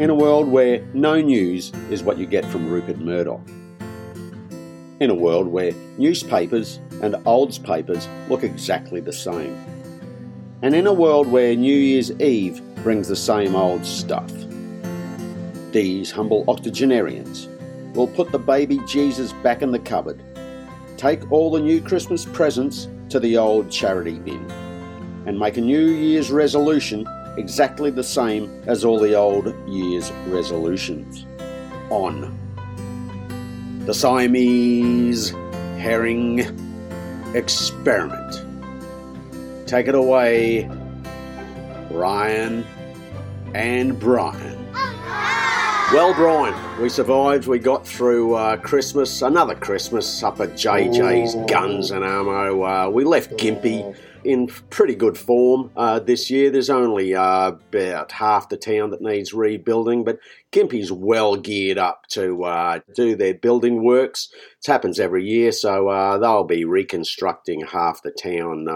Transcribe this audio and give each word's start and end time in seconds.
In 0.00 0.08
a 0.08 0.14
world 0.14 0.48
where 0.48 0.82
no 0.94 1.20
news 1.20 1.70
is 1.90 2.02
what 2.02 2.16
you 2.16 2.24
get 2.24 2.46
from 2.46 2.66
Rupert 2.66 2.98
Murdoch. 2.98 3.42
In 5.00 5.10
a 5.10 5.14
world 5.14 5.46
where 5.46 5.72
newspapers 5.98 6.80
and 7.02 7.14
Olds 7.26 7.58
papers 7.58 8.08
look 8.30 8.42
exactly 8.42 9.00
the 9.00 9.12
same. 9.12 9.54
And 10.62 10.74
in 10.74 10.86
a 10.86 10.94
world 10.94 11.28
where 11.28 11.54
New 11.54 11.76
Year's 11.76 12.10
Eve 12.22 12.62
brings 12.76 13.06
the 13.06 13.16
same 13.16 13.54
old 13.54 13.84
stuff. 13.84 14.32
These 15.72 16.10
humble 16.10 16.46
octogenarians 16.48 17.46
will 17.94 18.08
put 18.08 18.32
the 18.32 18.38
baby 18.38 18.80
Jesus 18.88 19.34
back 19.42 19.60
in 19.60 19.72
the 19.72 19.78
cupboard, 19.78 20.22
take 20.96 21.30
all 21.30 21.50
the 21.50 21.60
new 21.60 21.82
Christmas 21.82 22.24
presents 22.24 22.88
to 23.10 23.20
the 23.20 23.36
old 23.36 23.70
charity 23.70 24.18
bin, 24.18 24.50
and 25.26 25.38
make 25.38 25.58
a 25.58 25.60
New 25.60 25.86
Year's 25.86 26.32
resolution 26.32 27.06
exactly 27.36 27.90
the 27.90 28.04
same 28.04 28.62
as 28.66 28.84
all 28.84 28.98
the 28.98 29.14
old 29.14 29.54
year's 29.68 30.10
resolutions. 30.28 31.26
On. 31.90 32.38
The 33.86 33.94
Siamese 33.94 35.30
Herring 35.78 36.40
Experiment. 37.34 38.46
Take 39.66 39.88
it 39.88 39.94
away, 39.94 40.70
Ryan 41.90 42.64
and 43.54 43.98
Brian. 43.98 44.58
Well, 45.92 46.14
Brian, 46.14 46.80
we 46.80 46.88
survived. 46.88 47.46
We 47.46 47.58
got 47.58 47.86
through 47.86 48.34
uh, 48.34 48.56
Christmas, 48.56 49.20
another 49.20 49.54
Christmas 49.54 50.22
up 50.22 50.40
at 50.40 50.52
JJ's 50.52 51.34
Guns 51.50 51.90
and 51.90 52.02
Ammo. 52.02 52.62
Uh, 52.62 52.88
we 52.88 53.04
left 53.04 53.32
Gympie 53.32 53.94
in 54.24 54.46
pretty 54.70 54.94
good 54.94 55.16
form 55.18 55.70
uh, 55.76 55.98
this 55.98 56.30
year. 56.30 56.50
There's 56.50 56.70
only 56.70 57.14
uh, 57.14 57.48
about 57.48 58.12
half 58.12 58.48
the 58.48 58.56
town 58.56 58.90
that 58.90 59.00
needs 59.02 59.32
rebuilding, 59.34 60.04
but 60.04 60.18
Gympie's 60.52 60.92
well 60.92 61.36
geared 61.36 61.78
up 61.78 62.06
to 62.10 62.44
uh, 62.44 62.80
do 62.94 63.14
their 63.16 63.34
building 63.34 63.84
works. 63.84 64.28
It 64.60 64.66
happens 64.70 65.00
every 65.00 65.24
year, 65.24 65.52
so 65.52 65.88
uh, 65.88 66.18
they'll 66.18 66.44
be 66.44 66.64
reconstructing 66.64 67.62
half 67.66 68.02
the 68.02 68.10
town 68.10 68.66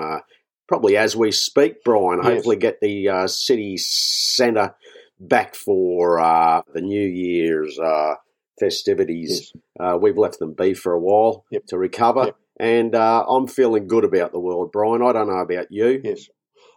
probably 0.68 0.96
as 0.96 1.14
we 1.14 1.30
speak, 1.30 1.84
Brian. 1.84 2.18
Yes. 2.18 2.26
Hopefully, 2.26 2.56
get 2.56 2.80
the 2.80 3.26
city 3.28 3.76
centre 3.76 4.74
back 5.18 5.54
for 5.54 6.20
uh, 6.20 6.62
the 6.74 6.80
New 6.80 7.06
Year's 7.06 7.78
uh, 7.78 8.14
festivities. 8.58 9.52
Uh, 9.78 9.98
we've 10.00 10.18
left 10.18 10.38
them 10.38 10.52
be 10.54 10.74
for 10.74 10.92
a 10.92 10.98
while 11.00 11.44
Yep. 11.50 11.66
to 11.68 11.78
recover, 11.78 12.24
Yep. 12.26 12.36
And 12.58 12.94
uh, 12.94 13.24
I'm 13.28 13.46
feeling 13.46 13.86
good 13.86 14.04
about 14.04 14.32
the 14.32 14.40
world, 14.40 14.72
Brian. 14.72 15.02
I 15.02 15.12
don't 15.12 15.28
know 15.28 15.38
about 15.38 15.66
you. 15.70 16.00
Yes. 16.02 16.28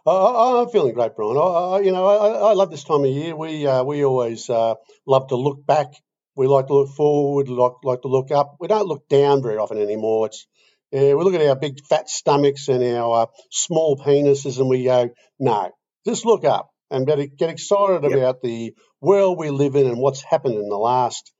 I, 0.06 0.62
I'm 0.62 0.68
feeling 0.70 0.94
great, 0.94 1.14
Brian. 1.16 1.36
I, 1.36 1.40
I, 1.40 1.80
you 1.80 1.92
know, 1.92 2.06
I, 2.06 2.50
I 2.50 2.52
love 2.54 2.70
this 2.70 2.84
time 2.84 3.04
of 3.04 3.10
year. 3.10 3.36
We 3.36 3.66
uh, 3.66 3.84
we 3.84 4.04
always 4.04 4.48
uh, 4.48 4.74
love 5.06 5.28
to 5.28 5.36
look 5.36 5.66
back. 5.66 5.88
We 6.36 6.46
like 6.46 6.68
to 6.68 6.74
look 6.74 6.90
forward. 6.96 7.48
Like 7.48 7.72
like 7.84 8.02
to 8.02 8.08
look 8.08 8.30
up. 8.30 8.56
We 8.60 8.68
don't 8.68 8.86
look 8.86 9.08
down 9.08 9.42
very 9.42 9.58
often 9.58 9.78
anymore. 9.78 10.26
It's 10.26 10.46
uh, 10.92 10.98
we 11.16 11.24
look 11.24 11.34
at 11.34 11.46
our 11.46 11.56
big 11.56 11.84
fat 11.88 12.08
stomachs 12.08 12.68
and 12.68 12.82
our 12.82 13.22
uh, 13.22 13.26
small 13.50 13.96
penises, 13.96 14.58
and 14.58 14.68
we 14.68 14.84
go, 14.84 15.10
no, 15.38 15.70
just 16.06 16.24
look 16.26 16.44
up 16.44 16.70
and 16.90 17.06
get, 17.06 17.36
get 17.36 17.50
excited 17.50 18.02
Yep. 18.02 18.12
about 18.12 18.42
the 18.42 18.74
world 19.00 19.38
we 19.38 19.50
live 19.50 19.76
in 19.76 19.86
and 19.86 19.98
what's 19.98 20.22
happened 20.22 20.56
in 20.56 20.68
the 20.68 20.76
last 20.76 21.32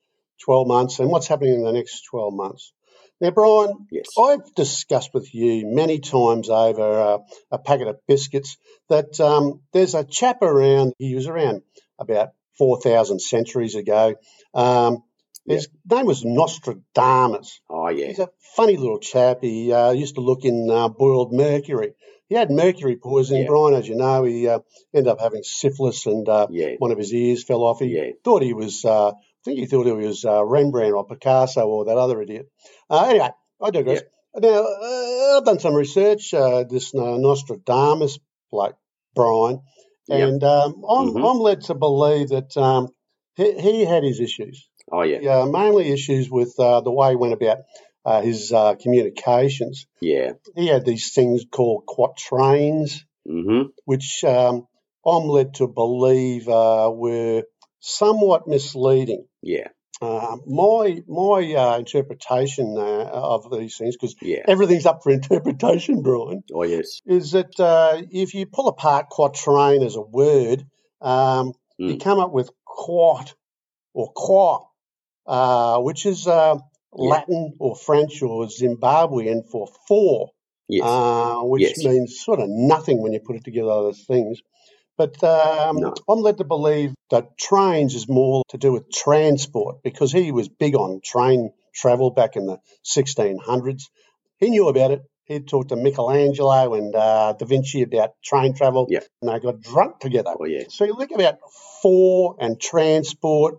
12 0.45 0.69
months 0.69 1.01
and 1.01 1.11
what's 1.11 1.27
happening 1.27 1.55
in 1.55 1.65
the 1.65 1.73
next 1.73 2.05
12 2.11 2.33
months. 2.33 2.73
Now, 3.21 3.31
Brian, 3.31 3.87
Yes. 3.91 4.07
I've 4.19 4.55
discussed 4.55 5.11
with 5.13 5.35
you 5.35 5.67
many 5.67 5.99
times 5.99 6.49
over 6.49 7.01
uh, 7.01 7.19
a 7.51 7.59
packet 7.59 7.89
of 7.89 7.99
biscuits 8.09 8.57
that 8.89 9.21
um, 9.21 9.61
there's 9.73 9.95
a 9.95 10.05
chap 10.05 10.43
around, 10.43 10.95
he 10.99 11.15
was 11.15 11.27
around 11.27 11.63
about 11.99 12.31
4,000 12.59 13.21
centuries 13.21 13.75
ago. 13.75 14.15
Um, 14.55 15.03
his 15.47 15.69
name 15.91 16.07
was 16.07 16.25
Nostradamus. 16.25 17.61
Oh 17.69 17.89
yeah. 17.89 18.07
He's 18.07 18.19
a 18.21 18.31
funny 18.57 18.77
little 18.77 19.01
chap. 19.01 19.39
He 19.43 19.73
uh, 19.73 19.91
used 19.91 20.15
to 20.15 20.21
look 20.21 20.45
in 20.45 20.71
uh, 20.71 20.89
boiled 20.89 21.33
mercury. 21.33 21.95
He 22.29 22.37
had 22.37 22.51
mercury 22.51 22.97
poisoning, 22.97 23.43
Yeah. 23.43 23.49
Brian, 23.49 23.75
as 23.75 23.89
you 23.89 23.97
know. 23.97 24.23
He 24.25 24.47
uh, 24.49 24.61
ended 24.95 25.11
up 25.11 25.21
having 25.21 25.43
syphilis 25.43 26.07
and 26.07 26.29
uh, 26.29 26.47
Yeah. 26.51 26.75
one 26.79 26.93
of 26.93 26.99
his 26.99 27.13
ears 27.13 27.43
fell 27.43 27.63
off. 27.65 27.81
He 27.81 27.87
Yeah. 27.97 28.11
thought 28.25 28.43
he 28.43 28.53
was, 28.55 28.85
uh, 28.85 29.13
think 29.45 29.59
he 29.59 29.67
thought 29.67 29.87
he 29.87 29.93
was 29.93 30.25
uh, 30.25 30.45
Rembrandt 30.45 30.95
or 30.95 31.07
Picasso 31.07 31.67
or 31.67 31.85
that 31.87 31.97
other 31.97 32.21
idiot. 32.23 32.47
Uh, 32.89 33.07
anyway, 33.09 33.31
I 33.63 33.71
digress. 33.71 34.03
Now, 34.37 34.49
uh, 34.49 35.37
I've 35.39 35.45
done 35.45 35.59
some 35.59 35.75
research, 35.75 36.33
uh, 36.35 36.65
this 36.65 36.95
uh, 36.95 37.17
Nostradamus 37.19 38.19
bloke, 38.53 38.77
Brian, 39.15 39.61
Yep. 40.09 40.29
and 40.29 40.45
um, 40.45 40.85
I'm, 40.89 41.09
Mhm. 41.15 41.31
I'm 41.31 41.39
led 41.41 41.61
to 41.63 41.75
believe 41.75 42.29
that 42.29 42.57
um, 42.57 42.89
he, 43.37 43.59
he 43.61 43.85
had 43.85 44.03
his 44.05 44.21
issues. 44.21 44.69
Oh 44.91 45.03
yeah. 45.03 45.19
Yeah, 45.21 45.45
mainly 45.47 45.91
issues 45.93 46.29
with 46.31 46.55
uh, 46.59 46.81
the 46.81 46.91
way 46.93 47.11
he 47.11 47.17
went 47.17 47.33
about 47.35 47.59
uh, 48.05 48.21
his 48.23 48.53
uh, 48.53 48.75
communications. 48.75 49.87
Yeah. 50.01 50.33
He 50.57 50.67
had 50.67 50.85
these 50.85 51.13
things 51.13 51.45
called 51.51 51.87
quatrains, 51.87 53.05
Mm-hmm. 53.29 53.69
which 53.85 54.25
um, 54.25 54.67
I'm 55.07 55.25
led 55.29 55.55
to 55.55 55.69
believe 55.69 56.49
uh, 56.49 56.91
were 56.93 57.45
somewhat 57.81 58.49
misleading. 58.49 59.27
Yeah. 59.43 59.69
Uh, 60.03 60.37
my 60.47 61.03
my 61.09 61.55
uh, 61.55 61.79
interpretation 61.79 62.77
uh, 62.79 63.11
of 63.13 63.51
these 63.53 63.77
things, 63.77 63.97
because 63.97 64.17
Yeah. 64.23 64.45
everything's 64.49 64.87
up 64.87 65.03
for 65.03 65.11
interpretation, 65.13 66.03
Brian, 66.03 66.45
Oh 66.55 66.65
yes. 66.65 67.01
is 67.07 67.33
that 67.33 67.59
uh, 67.61 68.03
if 68.11 68.35
you 68.35 68.47
pull 68.47 68.69
apart 68.69 69.09
quatrain 69.11 69.83
as 69.85 69.97
a 69.97 70.03
word, 70.03 70.65
um, 71.01 71.53
you 71.79 71.97
Mm. 71.97 72.01
come 72.03 72.21
up 72.21 72.33
with 72.33 72.51
quat 72.67 73.35
or 73.95 74.13
qua, 74.15 74.61
uh, 75.27 75.81
which 75.81 76.07
is 76.07 76.27
uh, 76.27 76.57
Yeah. 76.97 77.09
Latin 77.11 77.55
or 77.61 77.77
French 77.77 78.23
or 78.23 78.47
Zimbabwean 78.47 79.49
for 79.51 79.69
four, 79.89 80.31
Yes. 80.69 80.85
uh, 80.85 81.41
which 81.43 81.63
Yes. 81.63 81.85
means 81.85 82.21
sort 82.25 82.41
of 82.41 82.49
nothing 82.49 83.03
when 83.03 83.13
you 83.13 83.21
put 83.21 83.37
it 83.37 83.45
together 83.45 83.89
as 83.91 84.05
things. 84.07 84.41
But 84.99 85.23
um, 85.25 85.79
No. 85.79 85.95
I'm 86.09 86.21
led 86.21 86.39
to 86.39 86.45
believe 86.45 86.95
that 87.11 87.37
trains 87.39 87.95
is 87.95 88.09
more 88.09 88.43
to 88.51 88.59
do 88.59 88.73
with 88.73 88.91
transport 88.93 89.83
because 89.83 90.13
he 90.13 90.33
was 90.33 90.49
big 90.49 90.75
on 90.77 91.01
train 91.05 91.51
travel 91.75 92.11
back 92.11 92.37
in 92.37 92.47
the 92.47 92.59
1600s. 92.85 93.83
He 94.39 94.51
knew 94.51 94.69
about 94.69 94.91
it. 94.93 95.03
He'd 95.25 95.47
talked 95.49 95.69
to 95.69 95.77
Michelangelo 95.77 96.75
and 96.75 96.95
uh, 96.95 97.35
Da 97.39 97.47
Vinci 97.47 97.83
about 97.83 98.11
train 98.25 98.55
travel, 98.55 98.87
Yeah. 98.91 99.01
and 99.23 99.31
they 99.31 99.39
got 99.39 99.61
drunk 99.61 100.01
together. 100.01 100.35
oh 100.39 100.45
yes. 100.45 100.75
So 100.75 100.85
you 100.85 100.95
look 100.95 101.13
about 101.13 101.37
four 101.83 102.37
and 102.41 102.61
transport. 102.61 103.57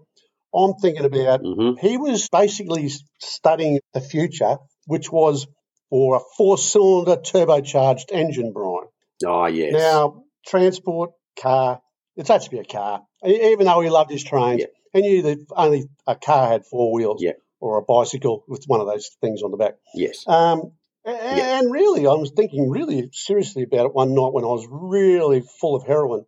I'm 0.53 0.73
thinking 0.81 1.05
about 1.05 1.41
Mm-hmm. 1.43 1.85
he 1.87 1.97
was 1.97 2.27
basically 2.29 2.89
studying 3.19 3.79
the 3.93 4.01
future, 4.01 4.57
which 4.85 5.09
was 5.11 5.47
for 5.89 6.17
a 6.17 6.19
four-cylinder 6.37 7.17
turbocharged 7.17 8.11
engine, 8.11 8.51
Brian. 8.53 8.87
Oh 9.25 9.45
yes. 9.45 9.71
Now, 9.73 10.23
transport, 10.45 11.11
car, 11.39 11.79
it's 12.15 12.29
had 12.29 12.41
to 12.41 12.49
be 12.49 12.59
a 12.59 12.63
car. 12.65 13.01
Even 13.25 13.65
though 13.65 13.81
he 13.81 13.89
loved 13.89 14.11
his 14.11 14.23
trains, 14.23 14.61
Yeah. 14.61 14.67
he 14.93 15.01
knew 15.01 15.21
that 15.23 15.45
only 15.55 15.85
a 16.07 16.15
car 16.15 16.47
had 16.49 16.65
four 16.65 16.91
wheels 16.93 17.21
Yeah. 17.21 17.33
or 17.59 17.77
a 17.77 17.81
bicycle 17.83 18.43
with 18.47 18.65
one 18.67 18.81
of 18.81 18.87
those 18.87 19.09
things 19.21 19.41
on 19.43 19.51
the 19.51 19.57
back. 19.57 19.75
yes. 19.95 20.23
Um, 20.27 20.73
a- 21.05 21.11
Yeah. 21.11 21.59
And 21.59 21.71
really, 21.71 22.05
I 22.07 22.13
was 22.13 22.31
thinking 22.31 22.69
really 22.69 23.09
seriously 23.13 23.63
about 23.63 23.85
it 23.87 23.93
one 23.93 24.13
night 24.13 24.33
when 24.33 24.43
I 24.43 24.47
was 24.47 24.67
really 24.69 25.41
full 25.41 25.75
of 25.75 25.85
heroin. 25.85 26.25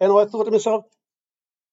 And 0.00 0.12
I 0.12 0.24
thought 0.26 0.44
to 0.44 0.50
myself, 0.50 0.84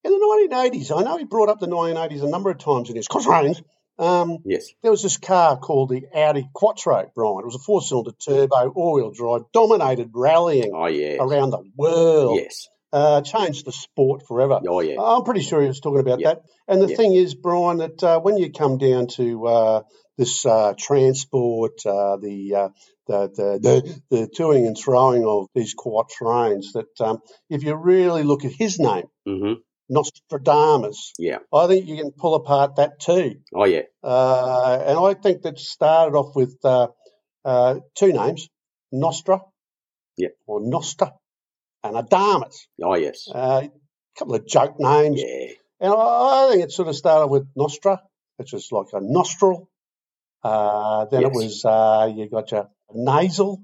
in 0.03 0.11
the 0.11 0.17
1980s, 0.49 0.91
I 0.91 1.03
know 1.03 1.17
he 1.17 1.25
brought 1.25 1.49
up 1.49 1.59
the 1.59 1.67
1980s 1.67 2.23
a 2.23 2.29
number 2.29 2.49
of 2.49 2.57
times 2.57 2.89
in 2.89 2.95
his 2.95 3.07
quatrains. 3.07 3.61
Um, 3.99 4.39
Yes. 4.45 4.67
there 4.81 4.89
was 4.89 5.03
this 5.03 5.17
car 5.17 5.57
called 5.59 5.89
the 5.89 6.07
Audi 6.15 6.49
Quattro, 6.53 7.11
Brian. 7.13 7.39
It 7.39 7.45
was 7.45 7.55
a 7.55 7.59
four 7.59 7.81
cylinder 7.83 8.11
turbo, 8.13 8.71
all 8.75 8.93
wheel 8.93 9.11
drive, 9.11 9.43
dominated 9.53 10.09
rallying 10.13 10.71
Oh 10.73 10.87
yeah. 10.87 11.17
around 11.19 11.51
the 11.51 11.63
world, 11.77 12.37
Yes. 12.37 12.67
Uh, 12.93 13.21
changed 13.21 13.65
the 13.65 13.71
sport 13.71 14.27
forever. 14.27 14.59
Oh 14.67 14.81
yeah. 14.81 14.99
I'm 15.01 15.23
pretty 15.23 15.41
sure 15.41 15.61
he 15.61 15.67
was 15.67 15.79
talking 15.79 15.99
about 16.01 16.19
Yeah. 16.19 16.33
that. 16.35 16.41
And 16.67 16.81
the 16.81 16.87
Yeah. 16.89 16.97
thing 16.97 17.13
is, 17.15 17.35
Brian, 17.35 17.77
that 17.77 18.03
uh, 18.03 18.19
when 18.19 18.37
you 18.37 18.51
come 18.51 18.77
down 18.77 19.07
to 19.17 19.47
uh, 19.47 19.81
this 20.17 20.45
uh, 20.45 20.73
transport, 20.77 21.85
uh, 21.85 22.17
the, 22.17 22.55
uh, 22.55 22.69
the 23.07 23.29
the 23.35 23.59
the 23.61 24.01
the 24.09 24.27
toing 24.37 24.67
and 24.67 24.77
throwing 24.77 25.25
of 25.25 25.47
these 25.55 25.73
quatrains, 25.73 26.73
that 26.73 26.99
um, 27.01 27.19
if 27.49 27.63
you 27.63 27.75
really 27.75 28.23
look 28.23 28.45
at 28.45 28.51
his 28.51 28.79
name, 28.79 29.05
Mm-hmm. 29.27 29.53
Nostradamus, 29.89 31.13
Yeah. 31.19 31.39
I 31.53 31.67
think 31.67 31.87
you 31.87 31.97
can 31.97 32.11
pull 32.11 32.35
apart 32.35 32.77
that 32.77 32.99
too. 32.99 33.35
Oh 33.53 33.65
yeah. 33.65 33.81
Uh, 34.03 34.83
and 34.85 34.97
I 34.99 35.13
think 35.13 35.41
that 35.43 35.59
started 35.59 36.15
off 36.17 36.35
with 36.35 36.57
uh, 36.63 36.87
uh, 37.45 37.79
two 37.95 38.13
names, 38.13 38.47
Nostra, 38.91 39.41
Yeah. 40.17 40.29
or 40.47 40.61
Nostra, 40.61 41.13
and 41.83 41.95
Adamus. 41.95 42.55
Oh 42.81 42.95
yes. 42.95 43.27
Uh, 43.33 43.63
a 43.65 44.19
couple 44.19 44.35
of 44.35 44.45
joke 44.47 44.75
names. 44.79 45.21
Yeah. 45.21 45.53
And 45.79 45.93
I, 45.93 45.95
I 45.95 46.47
think 46.51 46.63
it 46.63 46.71
sort 46.71 46.87
of 46.89 46.95
started 46.95 47.27
with 47.27 47.47
Nostra, 47.55 48.01
which 48.37 48.53
was 48.53 48.67
like 48.71 48.87
a 48.93 48.99
nostril. 49.01 49.69
Uh, 50.43 51.05
then 51.05 51.23
it 51.23 51.31
was, 51.31 51.63
uh, 51.65 52.11
you 52.15 52.27
got 52.29 52.51
your 52.51 52.67
nasal, 52.93 53.61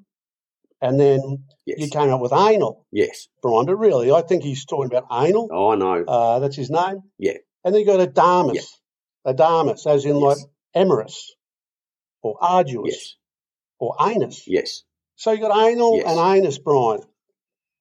and 0.81 0.99
then 0.99 1.43
Yes. 1.65 1.79
you 1.79 1.89
came 1.89 2.09
up 2.11 2.21
with 2.21 2.31
anal, 2.33 2.85
yes. 2.91 3.27
Brian. 3.41 3.65
But 3.65 3.75
really, 3.77 4.11
I 4.11 4.21
think 4.21 4.43
he's 4.43 4.63
talking 4.65 4.85
about 4.95 5.07
anal. 5.11 5.49
Oh, 5.51 5.71
I 5.71 5.75
know. 5.75 6.03
Uh, 6.07 6.39
that's 6.39 6.55
his 6.55 6.69
name. 6.69 7.01
Yeah. 7.17 7.33
And 7.65 7.73
then 7.73 7.81
you 7.81 7.85
got 7.87 7.99
Adamus. 8.07 8.53
Yeah. 9.25 9.33
Adamus, 9.33 9.85
as 9.87 10.05
in 10.05 10.15
like 10.15 10.37
Yes. 10.37 10.45
Emerus 10.75 11.35
or 12.21 12.37
arduous 12.39 12.85
Yes. 12.93 13.15
or 13.79 13.95
anus. 13.99 14.43
Yes. 14.47 14.83
So 15.15 15.31
you 15.31 15.39
got 15.41 15.67
anal 15.67 15.97
Yes. 15.97 16.05
and 16.07 16.37
anus, 16.37 16.57
Brian. 16.59 17.01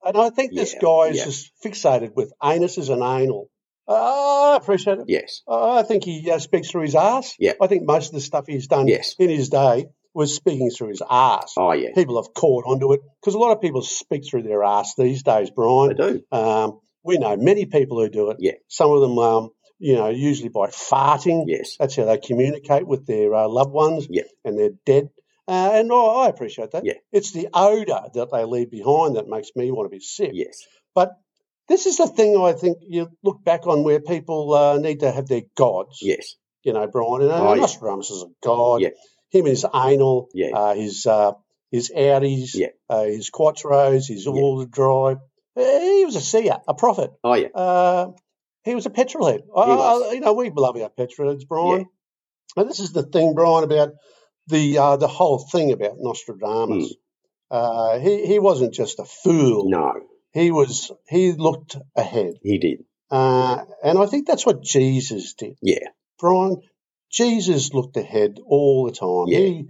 And 0.04 0.16
I 0.16 0.30
think 0.30 0.54
this 0.54 0.74
Yeah, 0.74 0.80
guy 0.80 1.02
is 1.08 1.16
yeah. 1.18 1.24
just 1.24 1.52
fixated 1.64 2.14
with 2.14 2.32
anuses 2.42 2.90
and 2.90 3.02
anal. 3.02 3.48
Uh, 3.88 4.52
I 4.52 4.56
appreciate 4.56 4.98
it. 4.98 5.04
Yes. 5.08 5.42
Uh, 5.46 5.74
I 5.74 5.82
think 5.82 6.04
he 6.04 6.30
uh, 6.30 6.38
speaks 6.38 6.70
through 6.70 6.82
his 6.82 6.94
ass. 6.96 7.34
Yeah. 7.38 7.52
I 7.60 7.66
think 7.68 7.84
most 7.84 8.08
of 8.08 8.14
the 8.14 8.20
stuff 8.20 8.44
he's 8.46 8.66
done 8.66 8.88
Yes. 8.88 9.14
in 9.18 9.30
his 9.30 9.48
day 9.48 9.86
was 10.14 10.34
speaking 10.34 10.70
through 10.70 10.88
his 10.88 11.02
ass. 11.08 11.54
Oh, 11.56 11.72
yeah. 11.72 11.90
People 11.94 12.20
have 12.22 12.32
caught 12.34 12.64
onto 12.66 12.92
it 12.94 13.00
because 13.20 13.34
a 13.34 13.38
lot 13.38 13.52
of 13.52 13.60
people 13.60 13.82
speak 13.82 14.24
through 14.28 14.42
their 14.42 14.64
ass 14.64 14.94
these 14.96 15.22
days, 15.22 15.50
I 15.50 15.52
Brian. 15.54 15.96
do. 15.96 16.22
Um, 16.32 16.80
we 17.04 17.18
know 17.18 17.36
many 17.36 17.66
people 17.66 18.00
who 18.00 18.08
do 18.08 18.30
it. 18.30 18.38
Yeah. 18.40 18.52
Some 18.68 18.90
of 18.90 19.00
them, 19.02 19.18
um, 19.18 19.50
you 19.78 19.94
know, 19.94 20.08
usually 20.08 20.48
by 20.48 20.68
farting. 20.68 21.44
Yes. 21.46 21.76
That's 21.78 21.94
how 21.94 22.06
they 22.06 22.18
communicate 22.18 22.86
with 22.86 23.06
their 23.06 23.32
uh, 23.34 23.46
loved 23.48 23.72
ones 23.72 24.06
Yeah. 24.10 24.22
and 24.44 24.58
they're 24.58 24.70
dead. 24.84 25.10
Uh, 25.48 25.70
and 25.74 25.92
I 25.92 25.96
I 25.96 26.28
appreciate 26.28 26.72
that. 26.72 26.84
Yeah. 26.84 26.94
It's 27.12 27.32
the 27.32 27.48
odour 27.54 28.08
that 28.14 28.30
they 28.32 28.44
leave 28.44 28.70
behind 28.70 29.16
that 29.16 29.28
makes 29.28 29.50
me 29.54 29.70
want 29.70 29.86
to 29.90 29.96
be 29.96 30.00
sick. 30.00 30.30
Yes. 30.34 30.58
But 30.94 31.12
this 31.68 31.86
is 31.86 31.96
the 31.98 32.06
thing 32.08 32.36
I 32.36 32.52
think 32.52 32.78
you 32.82 33.08
look 33.22 33.44
back 33.44 33.66
on 33.66 33.84
where 33.84 34.00
people 34.00 34.52
uh, 34.54 34.78
need 34.78 35.00
to 35.00 35.10
have 35.10 35.26
their 35.28 35.42
gods. 35.56 35.98
Yes. 36.02 36.34
You 36.64 36.72
know, 36.72 36.86
Brian. 36.88 37.22
And 37.22 37.30
uh, 37.30 37.48
Oh, 37.50 37.54
yeah. 37.54 37.64
Is 37.64 38.22
a 38.22 38.26
god. 38.42 38.80
Yeah. 38.80 38.88
Him 39.30 39.40
and 39.46 39.48
his 39.48 39.66
anal, 39.74 40.28
Yeah. 40.34 40.50
uh, 40.54 40.74
his 40.74 41.06
uh, 41.06 41.32
his 41.70 41.90
Audis, 41.90 42.54
Yeah. 42.54 42.68
uh, 42.88 43.04
his 43.04 43.30
Quattros, 43.30 44.08
his 44.08 44.24
Yeah. 44.26 44.32
all 44.32 44.58
the 44.58 44.66
drive. 44.66 45.18
Uh, 45.56 45.80
He 45.80 46.04
was 46.04 46.16
a 46.16 46.20
seer, 46.20 46.56
a 46.68 46.74
prophet. 46.74 47.10
Oh, 47.24 47.34
yeah. 47.34 47.48
Uh, 47.54 48.12
he 48.64 48.74
was 48.74 48.86
a 48.86 48.90
petrol 48.90 49.26
head. 49.26 49.42
I. 49.54 49.62
I, 49.62 50.12
you 50.14 50.20
know, 50.20 50.32
we 50.32 50.50
love 50.50 50.76
our 50.76 50.88
petrol 50.90 51.30
heads, 51.30 51.44
Brian. 51.44 51.86
And 52.56 52.68
this 52.70 52.80
is 52.80 52.92
the 52.92 53.02
thing, 53.04 53.34
Brian, 53.34 53.64
about 53.64 53.90
the 54.48 54.78
uh, 54.78 54.96
the 54.96 55.08
whole 55.08 55.38
thing 55.38 55.72
about 55.72 55.96
Nostradamus. 55.98 56.94
Uh, 57.50 57.98
he 57.98 58.26
he 58.26 58.38
wasn't 58.38 58.74
just 58.74 58.98
a 58.98 59.04
fool. 59.04 59.70
No, 59.70 59.92
He 60.32 60.50
was 60.50 60.90
he 61.08 61.32
looked 61.32 61.76
ahead, 61.94 62.34
he 62.42 62.58
did. 62.58 62.84
uh, 63.10 63.64
and 63.84 63.98
I 63.98 64.06
think 64.06 64.26
that's 64.26 64.44
what 64.46 64.62
Jesus 64.62 65.34
did. 65.34 65.56
Yeah. 65.62 65.88
Brian, 66.18 66.60
Jesus 67.10 67.72
looked 67.72 67.96
ahead 67.96 68.38
all 68.44 68.86
the 68.86 68.92
time. 68.92 69.26
Yeah. 69.28 69.38
He 69.38 69.66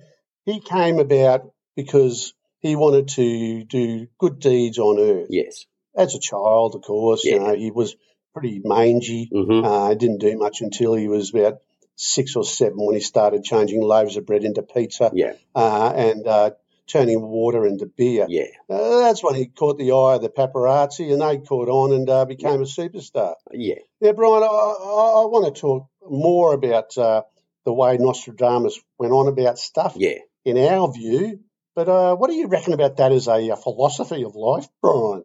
he 0.47 0.61
came 0.61 0.99
about 0.99 1.51
because 1.77 2.33
he 2.61 2.77
wanted 2.77 3.09
to 3.09 3.65
do 3.65 4.07
good 4.19 4.39
deeds 4.41 4.79
on 4.79 4.99
earth. 4.99 5.27
Yes. 5.31 5.67
As 5.95 6.15
a 6.15 6.21
child, 6.21 6.75
of 6.75 6.83
course, 6.83 7.25
you 7.25 7.39
know, 7.39 7.55
he 7.55 7.71
was 7.71 7.95
pretty 8.35 8.61
mangy. 8.65 9.29
hmm 9.33 9.65
Uh, 9.65 9.95
didn't 9.95 10.21
do 10.21 10.37
much 10.39 10.61
until 10.63 10.95
he 10.95 11.09
was 11.09 11.31
about 11.35 11.59
six 11.97 12.37
or 12.37 12.45
seven 12.45 12.77
when 12.79 12.95
he 12.95 13.01
started 13.01 13.43
changing 13.43 13.81
loaves 13.83 14.17
of 14.17 14.27
bread 14.27 14.45
into 14.45 14.63
pizza 14.63 15.11
Yeah. 15.15 15.33
uh, 15.55 15.93
and 15.97 16.27
uh, 16.27 16.51
turning 16.87 17.21
water 17.21 17.67
into 17.67 17.87
beer. 17.87 18.27
Yeah. 18.29 18.45
Uh, 18.71 19.01
that's 19.01 19.25
when 19.25 19.35
he 19.35 19.47
caught 19.47 19.79
the 19.79 19.91
eye 19.93 20.15
of 20.17 20.23
the 20.23 20.29
paparazzi 20.29 21.13
and 21.13 21.21
they 21.23 21.39
caught 21.39 21.69
on 21.69 21.93
and 21.93 22.09
uh, 22.09 22.25
became 22.27 22.61
a 22.61 22.65
superstar. 22.67 23.35
Yeah. 23.53 23.77
Yeah, 24.01 24.13
Brian, 24.13 24.43
I, 24.43 24.47
I, 24.47 24.51
I 24.51 25.27
want 25.27 25.53
to 25.53 25.61
talk 25.61 25.89
more 26.09 26.55
about 26.55 26.97
uh, 26.97 27.23
the 27.65 27.73
way 27.73 27.97
Nostradamus 27.99 28.79
went 28.99 29.13
on 29.13 29.27
about 29.29 29.59
stuff 29.59 29.95
Yeah. 29.97 30.19
in 30.45 30.57
our 30.59 30.93
view. 30.93 31.41
But 31.75 31.89
uh, 31.89 32.15
what 32.17 32.31
do 32.31 32.37
you 32.37 32.47
reckon 32.47 32.73
about 32.73 32.97
that 32.99 33.13
as 33.13 33.27
a, 33.29 33.51
uh 33.51 33.57
philosophy 33.57 34.25
of 34.25 34.35
life, 34.37 34.67
Brian? 34.81 35.25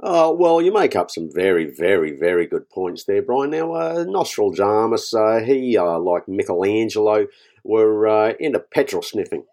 Uh, 0.00 0.32
well, 0.36 0.60
you 0.60 0.72
make 0.72 0.94
up 0.96 1.10
some 1.10 1.28
very, 1.32 1.66
very, 1.66 2.16
very 2.16 2.46
good 2.46 2.68
points 2.70 3.04
there, 3.04 3.22
Brian. 3.22 3.50
Now, 3.50 3.72
uh, 3.72 4.04
Nostradamus, 4.06 5.14
uh, 5.14 5.40
he, 5.44 5.76
uh, 5.76 5.98
like 5.98 6.28
Michelangelo, 6.28 7.26
were 7.64 8.06
uh, 8.08 8.32
into 8.38 8.60
petrol 8.60 9.02
sniffing. 9.02 9.44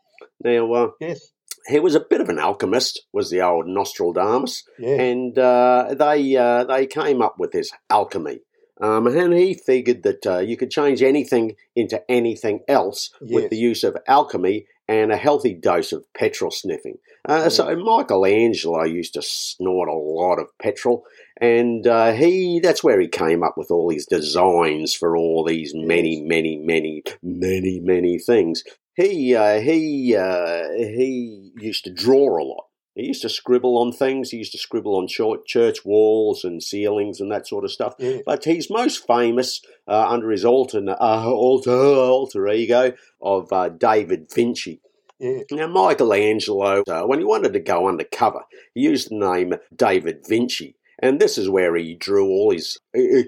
Now, 0.43 0.73
uh, 0.73 0.89
Yes. 0.99 1.31
he 1.67 1.79
was 1.79 1.95
a 1.95 1.99
bit 1.99 2.21
of 2.21 2.29
an 2.29 2.39
alchemist, 2.39 3.01
was 3.13 3.29
the 3.29 3.41
old 3.41 3.67
Nostradamus, 3.67 4.63
Yeah. 4.77 4.95
and 5.01 5.37
uh, 5.37 5.95
they 5.97 6.35
uh, 6.35 6.63
they 6.65 6.87
came 6.87 7.21
up 7.21 7.35
with 7.39 7.51
this 7.51 7.71
alchemy. 7.89 8.41
Um, 8.81 9.07
and 9.07 9.33
he 9.33 9.53
figured 9.53 10.03
that 10.03 10.27
uh, 10.27 10.39
you 10.39 10.57
could 10.57 10.69
change 10.69 11.01
anything 11.01 11.55
into 11.77 12.03
anything 12.11 12.59
else 12.67 13.09
with 13.21 13.49
the 13.49 13.55
use 13.55 13.85
of 13.85 13.95
alchemy 14.05 14.65
and 14.87 15.11
a 15.11 15.17
healthy 15.17 15.53
dose 15.53 15.91
of 15.91 16.05
petrol 16.13 16.51
sniffing. 16.51 16.97
Uh, 17.27 17.49
So 17.49 17.75
Michelangelo 17.75 18.83
used 18.83 19.15
to 19.15 19.21
snort 19.21 19.89
a 19.89 19.93
lot 19.93 20.39
of 20.39 20.47
petrol, 20.59 21.03
and 21.41 21.85
uh, 21.87 22.13
he 22.13 22.59
that's 22.59 22.83
where 22.83 22.99
he 22.99 23.07
came 23.07 23.43
up 23.43 23.55
with 23.57 23.71
all 23.71 23.89
his 23.89 24.05
designs 24.05 24.93
for 24.93 25.17
all 25.17 25.43
these 25.43 25.73
many, 25.75 26.21
many, 26.21 26.57
many, 26.57 27.03
many, 27.23 27.79
many 27.79 28.19
things. 28.19 28.63
He 28.95 29.35
uh, 29.35 29.59
he 29.59 30.15
uh, 30.15 30.69
he 30.77 31.51
used 31.57 31.83
to 31.85 31.91
draw 31.91 32.39
a 32.39 32.45
lot. 32.45 32.64
He 32.95 33.05
used 33.05 33.21
to 33.23 33.29
scribble 33.29 33.77
on 33.77 33.91
things. 33.91 34.31
He 34.31 34.37
used 34.37 34.53
to 34.53 34.57
scribble 34.57 34.95
on 34.95 35.07
chur- 35.07 35.43
church 35.45 35.83
walls 35.83 36.45
and 36.45 36.63
ceilings 36.63 37.19
and 37.19 37.29
that 37.31 37.45
sort 37.45 37.65
of 37.65 37.71
stuff. 37.71 37.93
Yeah. 37.99 38.19
But 38.25 38.45
he's 38.45 38.69
most 38.69 39.05
famous 39.05 39.61
uh, 39.87 40.07
under 40.07 40.31
his 40.31 40.45
alter, 40.45 40.81
uh, 40.87 41.29
alter, 41.29 41.71
alter 41.71 42.47
ego 42.47 42.93
of 43.21 43.51
uh, 43.51 43.69
David 43.69 44.29
Vinci. 44.33 44.81
Yeah. 45.19 45.41
Now, 45.51 45.67
Michelangelo, 45.67 46.83
uh, 46.87 47.03
when 47.03 47.19
he 47.19 47.25
wanted 47.25 47.53
to 47.53 47.59
go 47.59 47.87
undercover, 47.87 48.43
he 48.73 48.81
used 48.81 49.09
the 49.09 49.15
name 49.15 49.53
David 49.75 50.25
Vinci. 50.27 50.75
And 50.99 51.19
this 51.19 51.37
is 51.37 51.49
where 51.49 51.75
he 51.75 51.93
drew 51.95 52.27
all 52.27 52.51
his 52.51 52.79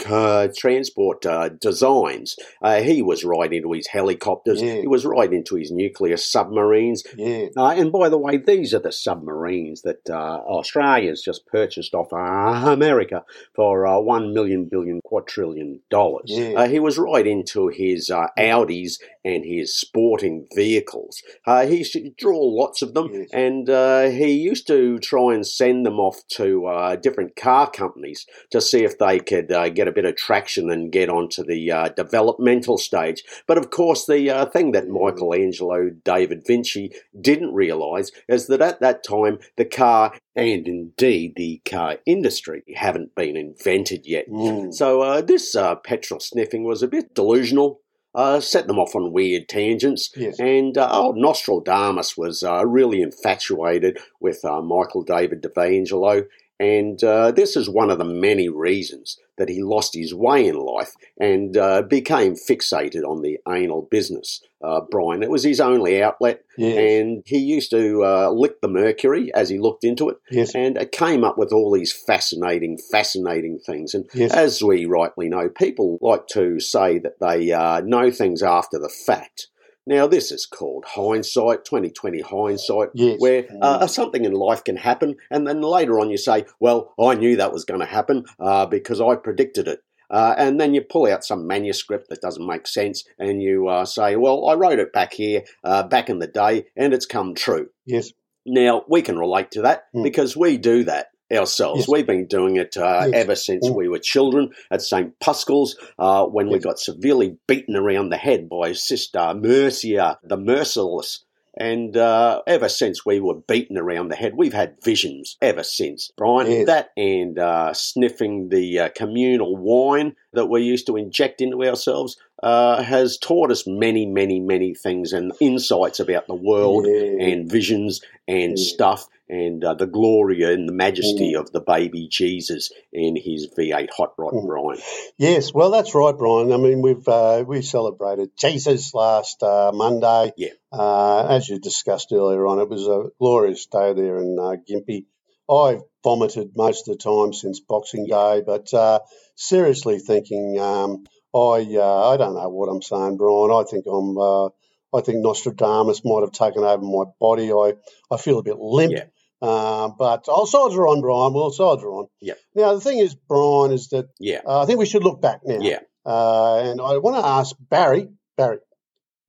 uh, 0.09 0.47
transport 0.55 1.25
uh, 1.25 1.49
designs. 1.49 2.35
Uh, 2.61 2.81
he 2.81 3.01
was 3.01 3.23
right 3.23 3.51
into 3.51 3.71
his 3.73 3.87
helicopters. 3.87 4.61
Yeah. 4.61 4.75
He 4.81 4.87
was 4.87 5.05
right 5.05 5.31
into 5.31 5.55
his 5.55 5.71
nuclear 5.71 6.17
submarines. 6.17 7.03
Yeah. 7.17 7.47
Uh, 7.55 7.69
and 7.71 7.91
by 7.91 8.09
the 8.09 8.17
way, 8.17 8.37
these 8.37 8.73
are 8.73 8.79
the 8.79 8.91
submarines 8.91 9.81
that 9.81 10.09
uh, 10.09 10.13
Australia's 10.47 11.21
just 11.21 11.45
purchased 11.47 11.93
off 11.93 12.13
uh, 12.13 12.71
America 12.71 13.23
for 13.55 13.85
uh, 13.85 13.99
one 13.99 14.33
million 14.33 14.65
billion 14.65 15.01
quadrillion 15.03 15.81
dollars. 15.89 16.25
Yeah. 16.27 16.53
Uh, 16.53 16.67
he 16.67 16.79
was 16.79 16.97
right 16.97 17.25
into 17.27 17.67
his 17.67 18.09
uh, 18.09 18.27
Audis 18.37 18.99
and 19.25 19.43
his 19.43 19.75
sporting 19.77 20.47
vehicles. 20.55 21.21
Uh, 21.45 21.65
he 21.65 21.77
used 21.77 21.93
to 21.93 22.11
draw 22.17 22.39
lots 22.39 22.81
of 22.81 22.93
them, 22.93 23.09
Yes. 23.13 23.29
and 23.33 23.69
uh, 23.69 24.03
he 24.09 24.31
used 24.31 24.67
to 24.67 24.99
try 24.99 25.33
and 25.33 25.45
send 25.45 25.85
them 25.85 25.99
off 25.99 26.25
to 26.29 26.65
uh, 26.67 26.95
different 26.95 27.35
car 27.35 27.66
companies 27.67 28.25
to 28.51 28.61
see 28.61 28.83
if 28.83 28.97
they 28.97 29.19
could 29.19 29.51
uh, 29.51 29.69
get 29.69 29.87
a 29.87 29.91
bit 29.91 30.05
of 30.05 30.15
traction 30.15 30.69
and 30.69 30.91
get 30.91 31.09
onto 31.09 31.43
the 31.43 31.71
uh, 31.71 31.89
developmental 31.89 32.77
stage. 32.77 33.23
But 33.47 33.57
of 33.57 33.69
course, 33.69 34.05
the 34.05 34.29
uh, 34.29 34.45
thing 34.45 34.71
that 34.71 34.87
Michelangelo 34.87 35.89
David 35.89 36.43
Vinci 36.45 36.93
didn't 37.19 37.53
realise 37.53 38.11
is 38.27 38.47
that 38.47 38.61
at 38.61 38.79
that 38.81 39.03
time, 39.03 39.39
the 39.55 39.65
car 39.65 40.13
and 40.35 40.67
indeed 40.67 41.33
the 41.35 41.61
car 41.65 41.97
industry 42.05 42.63
haven't 42.75 43.15
been 43.15 43.35
invented 43.35 44.05
yet. 44.05 44.29
Mm. 44.29 44.73
So 44.73 45.01
uh, 45.01 45.21
this 45.21 45.55
uh, 45.55 45.75
petrol 45.75 46.19
sniffing 46.19 46.63
was 46.63 46.83
a 46.83 46.87
bit 46.87 47.13
delusional. 47.13 47.81
Uh, 48.15 48.39
set 48.39 48.65
them 48.65 48.79
off 48.79 48.95
on 48.95 49.13
weird 49.13 49.47
tangents. 49.47 50.09
Yes. 50.15 50.39
And 50.39 50.75
uh, 50.75 50.89
old 50.91 51.17
Nostradamus 51.17 52.17
was 52.17 52.41
uh, 52.41 52.65
really 52.65 53.01
infatuated 53.01 53.99
with 54.19 54.43
uh, 54.43 54.61
Michael 54.61 55.03
David 55.03 55.43
DeVangelo. 55.43 56.25
And 56.59 57.03
uh, 57.03 57.31
this 57.31 57.55
is 57.55 57.69
one 57.69 57.91
of 57.91 57.99
the 57.99 58.05
many 58.05 58.49
reasons 58.49 59.19
that 59.37 59.49
he 59.49 59.61
lost 59.61 59.93
his 59.93 60.13
way 60.15 60.47
in 60.47 60.55
life 60.55 60.93
and 61.19 61.55
uh, 61.55 61.83
became 61.83 62.33
fixated 62.33 63.03
on 63.03 63.21
the 63.21 63.37
anal 63.47 63.83
business, 63.91 64.41
uh, 64.63 64.81
Brian. 64.89 65.21
It 65.21 65.29
was 65.29 65.43
his 65.43 65.59
only 65.59 66.01
outlet. 66.01 66.43
Yes. 66.57 66.77
And 67.01 67.23
he 67.27 67.37
used 67.37 67.69
to 67.69 68.03
uh, 68.03 68.31
lick 68.31 68.61
the 68.61 68.67
mercury 68.67 69.31
as 69.35 69.49
he 69.49 69.59
looked 69.59 69.83
into 69.83 70.09
it 70.09 70.17
Yes. 70.31 70.55
and 70.55 70.75
it 70.77 70.91
came 70.91 71.23
up 71.23 71.37
with 71.37 71.51
all 71.53 71.71
these 71.71 71.93
fascinating, 71.93 72.79
fascinating 72.91 73.59
things. 73.59 73.93
And 73.93 74.09
Yes. 74.15 74.33
as 74.33 74.63
we 74.63 74.85
rightly 74.85 75.29
know, 75.29 75.49
people 75.49 75.99
like 76.01 76.25
to 76.29 76.59
say 76.59 76.97
that 76.97 77.19
they 77.19 77.51
uh, 77.51 77.81
know 77.81 78.09
things 78.09 78.41
after 78.41 78.79
the 78.79 78.89
fact. 78.89 79.49
Now, 79.87 80.05
this 80.05 80.31
is 80.33 80.45
called 80.45 80.83
hindsight, 80.85 81.63
2020 81.63 82.19
hindsight, 82.21 82.89
Yes. 82.93 83.19
where 83.19 83.45
uh, 83.61 83.87
something 83.87 84.25
in 84.25 84.33
life 84.33 84.63
can 84.65 84.75
happen, 84.75 85.15
and 85.31 85.47
then 85.47 85.61
later 85.61 85.97
on 85.99 86.09
you 86.09 86.17
say, 86.17 86.45
Well, 86.59 86.93
I 86.99 87.15
knew 87.15 87.37
that 87.37 87.53
was 87.53 87.63
going 87.63 87.79
to 87.79 87.85
happen 87.85 88.25
uh, 88.39 88.65
because 88.65 88.99
I 88.99 89.15
predicted 89.15 89.67
it. 89.69 89.79
Uh, 90.09 90.35
and 90.37 90.59
then 90.59 90.73
you 90.73 90.81
pull 90.81 91.05
out 91.07 91.23
some 91.25 91.47
manuscript 91.47 92.09
that 92.09 92.21
doesn't 92.21 92.45
make 92.45 92.67
sense, 92.67 93.05
and 93.17 93.41
you 93.41 93.67
uh, 93.69 93.85
say, 93.85 94.17
Well, 94.17 94.47
I 94.49 94.55
wrote 94.55 94.79
it 94.79 94.91
back 94.91 95.13
here, 95.13 95.43
uh, 95.63 95.83
back 95.83 96.09
in 96.09 96.19
the 96.19 96.27
day, 96.27 96.65
and 96.75 96.93
it's 96.93 97.05
come 97.05 97.33
true. 97.33 97.69
Yes. 97.85 98.11
Now, 98.45 98.83
we 98.89 99.01
can 99.01 99.17
relate 99.17 99.51
to 99.51 99.61
that 99.63 99.85
Mm. 99.95 100.03
because 100.03 100.35
we 100.37 100.57
do 100.57 100.83
that 100.85 101.07
ourselves. 101.31 101.81
Yes. 101.81 101.87
We've 101.89 102.07
been 102.07 102.25
doing 102.27 102.55
it 102.57 102.77
uh, 102.77 103.03
Yes. 103.05 103.11
ever 103.13 103.35
since 103.35 103.67
Mm. 103.67 103.75
we 103.75 103.87
were 103.89 103.99
children 103.99 104.51
at 104.71 104.81
St. 104.81 105.17
Pascal's 105.19 105.75
uh, 105.99 106.25
when 106.25 106.49
we 106.49 106.59
got 106.59 106.79
severely 106.79 107.37
beaten 107.47 107.75
around 107.75 108.09
the 108.09 108.17
head 108.17 108.47
by 108.49 108.73
Sister 108.73 109.33
Mercia, 109.35 110.19
the 110.23 110.37
Merciless. 110.37 111.23
And 111.59 111.97
uh, 111.97 112.43
ever 112.45 112.69
since 112.69 113.03
we 113.03 113.19
were 113.19 113.33
beaten 113.33 113.79
around 113.79 114.09
the 114.09 114.15
head, 114.15 114.33
we've 114.35 114.53
had 114.53 114.75
visions 114.83 115.37
ever 115.41 115.63
since, 115.63 116.11
Brian. 116.15 116.51
Yes. 116.51 116.67
That 116.67 116.91
and 116.95 117.39
uh, 117.39 117.73
sniffing 117.73 118.49
the 118.49 118.79
uh, 118.79 118.89
communal 118.95 119.57
wine 119.57 120.15
that 120.33 120.45
we 120.45 120.61
used 120.61 120.85
to 120.85 120.97
inject 120.97 121.41
into 121.41 121.63
ourselves 121.63 122.15
uh, 122.43 122.83
has 122.83 123.17
taught 123.17 123.49
us 123.49 123.65
many, 123.65 124.05
many, 124.05 124.39
many 124.39 124.75
things 124.75 125.13
and 125.13 125.31
insights 125.41 125.99
about 125.99 126.27
the 126.27 126.35
world 126.35 126.85
and 126.85 127.49
visions 127.51 128.01
and 128.27 128.59
stuff 128.59 129.07
and 129.29 129.63
uh, 129.63 129.73
the 129.73 129.87
glory 129.87 130.43
and 130.43 130.67
the 130.69 130.73
majesty 130.73 131.33
Mm. 131.33 131.39
of 131.39 131.51
the 131.51 131.59
baby 131.61 132.07
Jesus 132.09 132.71
and 132.93 133.17
his 133.17 133.47
V8 133.57 133.89
hot 133.95 134.13
rod, 134.17 134.33
Mm. 134.33 134.47
Brian. 134.47 134.79
Yes, 135.17 135.53
well, 135.53 135.71
that's 135.71 135.93
right, 135.95 136.17
Brian. 136.17 136.51
I 136.51 136.57
mean, 136.57 136.81
we've 136.81 137.07
uh, 137.07 137.43
we 137.47 137.61
celebrated 137.61 138.31
Jesus 138.37 138.93
last 138.93 139.43
uh, 139.43 139.71
Monday. 139.73 140.33
Yeah. 140.37 140.49
Uh, 140.71 141.27
as 141.29 141.49
you 141.49 141.59
discussed 141.59 142.11
earlier 142.13 142.45
on, 142.47 142.59
it 142.59 142.69
was 142.69 142.87
a 142.87 143.09
glorious 143.19 143.65
day 143.67 143.93
there 143.93 144.17
in 144.19 144.37
uh, 144.39 144.55
Gympie. 144.69 145.05
I've 145.49 145.81
vomited 146.03 146.51
most 146.55 146.87
of 146.87 146.97
the 146.97 147.03
time 147.03 147.33
since 147.33 147.59
Boxing 147.61 148.05
Day, 148.05 148.43
but 148.45 148.73
uh, 148.73 148.99
seriously 149.35 149.99
thinking, 149.99 150.59
um, 150.59 151.05
I 151.33 151.65
uh, 151.77 152.09
I 152.11 152.17
don't 152.17 152.35
know 152.35 152.49
what 152.49 152.67
I'm 152.69 152.81
saying, 152.81 153.17
Brian. 153.17 153.51
I 153.51 153.63
think 153.69 153.85
I'm. 153.87 154.17
Uh, 154.17 154.49
I 154.95 155.01
think 155.01 155.19
Nostradamus 155.19 156.03
might 156.05 156.21
have 156.21 156.31
taken 156.31 156.63
over 156.63 156.81
my 156.81 157.03
body. 157.19 157.51
I, 157.51 157.73
I 158.09 158.17
feel 158.17 158.39
a 158.39 158.43
bit 158.43 158.57
limp. 158.57 158.93
Yeah. 158.93 159.03
Uh, 159.41 159.89
but 159.89 160.25
I'll 160.27 160.45
soldier 160.47 160.87
on, 160.87 161.01
Brian. 161.01 161.33
We'll 161.33 161.51
soldier 161.51 161.87
on. 161.89 162.07
Yeah. 162.21 162.33
Now, 162.55 162.73
the 162.73 162.81
thing 162.81 162.97
is, 162.99 163.13
Brian, 163.15 163.71
is 163.71 163.89
that 163.89 164.09
Yeah, 164.19 164.41
uh, 164.45 164.61
I 164.61 164.65
think 164.65 164.79
we 164.79 164.85
should 164.87 165.03
look 165.03 165.21
back 165.21 165.41
now. 165.45 165.59
yeah. 165.61 165.79
Uh, 166.05 166.59
and 166.63 166.81
I 166.81 166.97
want 166.97 167.17
to 167.17 167.25
ask 167.27 167.55
Barry, 167.59 168.07
Barry, 168.37 168.59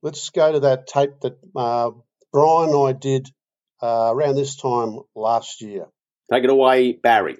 let's 0.01 0.29
go 0.29 0.53
to 0.53 0.59
that 0.61 0.87
tape 0.87 1.19
that 1.21 1.37
uh, 1.55 1.91
Brian 2.31 2.69
and 2.69 2.87
I 2.87 2.93
did 2.93 3.29
uh, 3.81 4.11
around 4.13 4.35
this 4.35 4.55
time 4.55 4.99
last 5.15 5.61
year. 5.61 5.87
Take 6.31 6.43
it 6.45 6.49
away, 6.49 6.93
Barry. 6.93 7.37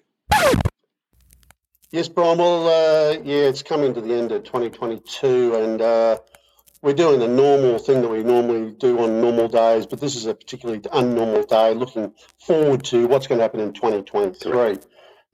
Yes, 1.92 2.08
Brian. 2.08 2.38
Well, 2.38 2.68
uh, 2.68 3.14
yeah, 3.24 3.48
it's 3.48 3.64
coming 3.64 3.94
to 3.96 4.02
the 4.02 4.14
end 4.14 4.32
of 4.32 4.44
2022, 4.44 5.56
and 5.56 5.82
uh, 5.82 6.18
we're 6.82 6.94
doing 6.94 7.20
the 7.20 7.28
normal 7.28 7.78
thing 7.78 8.02
that 8.02 8.10
we 8.10 8.24
normally 8.24 8.72
do 8.72 9.00
on 9.00 9.20
normal 9.20 9.48
days, 9.48 9.86
but 9.86 10.00
this 10.00 10.16
is 10.16 10.26
a 10.26 10.34
particularly 10.34 10.80
unnormal 10.82 11.48
day. 11.48 11.74
Looking 11.74 12.14
forward 12.46 12.84
to 12.86 13.08
what's 13.08 13.28
going 13.28 13.40
to 13.40 13.44
happen 13.44 13.60
in 13.60 13.74
2023. 13.74 14.78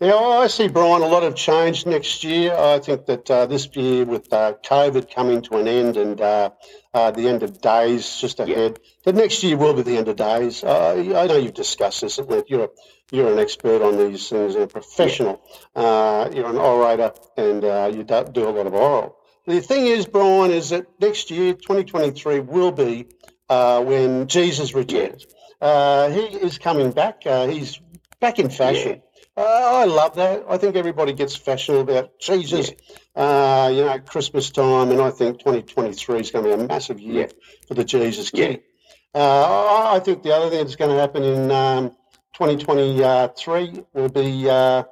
Now, 0.02 0.42
I 0.42 0.48
see, 0.48 0.68
Brian, 0.68 1.04
a 1.04 1.08
lot 1.08 1.24
of 1.24 1.36
change 1.36 1.86
next 1.86 2.22
year. 2.24 2.54
I 2.54 2.80
think 2.80 3.06
that 3.06 3.32
uh, 3.32 3.46
this 3.46 3.70
year, 3.78 4.04
with 4.04 4.32
uh, 4.34 4.56
COVID 4.66 5.14
coming 5.14 5.42
to 5.44 5.58
an 5.58 5.70
end 5.70 5.96
and 5.96 6.20
uh, 6.20 6.50
uh, 6.94 7.12
the 7.12 7.30
end 7.30 7.44
of 7.44 7.62
days 7.62 8.20
just 8.20 8.42
ahead, 8.42 8.80
that 9.06 9.16
next 9.16 9.42
year 9.42 9.56
will 9.56 9.74
be 9.74 9.84
the 9.84 9.96
end 9.98 10.10
of 10.10 10.18
days. 10.18 10.66
Uh, 10.66 10.96
I 11.16 11.28
know 11.28 11.38
you've 11.38 11.54
discussed 11.54 12.02
this 12.02 12.20
at 12.20 12.30
length. 12.30 12.50
You're, 12.50 12.72
you're 13.10 13.32
an 13.32 13.40
expert 13.40 13.82
on 13.82 13.98
these 13.98 14.28
things 14.28 14.56
and 14.56 14.66
a 14.66 14.68
professional. 14.68 15.42
Uh, 15.74 16.30
you're 16.34 16.50
an 16.50 16.58
orator 16.58 17.14
and 17.38 17.64
uh, 17.64 17.90
you 17.94 18.04
do, 18.04 18.25
do 18.34 18.50
a 18.50 18.52
lot 18.52 18.68
of 18.68 18.74
oral. 18.74 19.16
The 19.46 19.62
thing 19.62 19.86
is, 19.86 20.06
Brian, 20.08 20.52
is 20.52 20.70
that 20.70 20.88
next 21.00 21.30
year, 21.30 21.54
2023, 21.54 22.40
will 22.40 22.72
be 22.72 23.08
uh, 23.50 23.84
when 23.84 24.28
Jesus 24.28 24.74
returns. 24.74 25.28
Uh, 25.62 26.10
he 26.10 26.22
is 26.22 26.58
coming 26.58 26.92
back. 26.92 27.22
Uh, 27.25 27.48
he's 27.48 27.80
back 28.20 28.40
in 28.40 28.50
fashion. 28.50 29.02
Uh, 29.38 29.42
I 29.44 29.86
love 29.86 30.16
that. 30.16 30.46
I 30.50 30.58
think 30.58 30.75
everybody 30.75 31.14
gets 31.14 31.36
fashionable 31.36 31.82
about 31.98 32.20
Jesus. 32.20 32.72
Uh, 33.16 33.72
you 33.74 33.82
know, 33.86 34.00
Christmas 34.00 34.50
time, 34.50 34.92
and 34.92 35.02
I 35.02 35.12
think 35.12 35.40
2023 35.40 36.20
is 36.22 36.32
going 36.32 36.46
to 36.46 36.58
be 36.58 36.64
a 36.64 36.68
massive 36.68 37.00
year 37.00 37.28
Yeah. 37.28 37.34
for 37.68 37.74
the 37.75 37.84
Jesus 37.84 38.32
Yeah. 38.34 38.48
kid. 38.48 38.64
Uh, 39.14 39.92
I 39.94 40.00
think 40.00 40.24
the 40.24 40.34
other 40.36 40.50
thing 40.50 40.60
that's 40.60 40.75
going 40.75 40.92
to 40.92 40.98
happen 40.98 41.24
in 41.24 41.52
um, 41.52 41.92
2023 42.34 43.84
will 43.94 44.10
be 44.10 44.50
uh, 44.50 44.84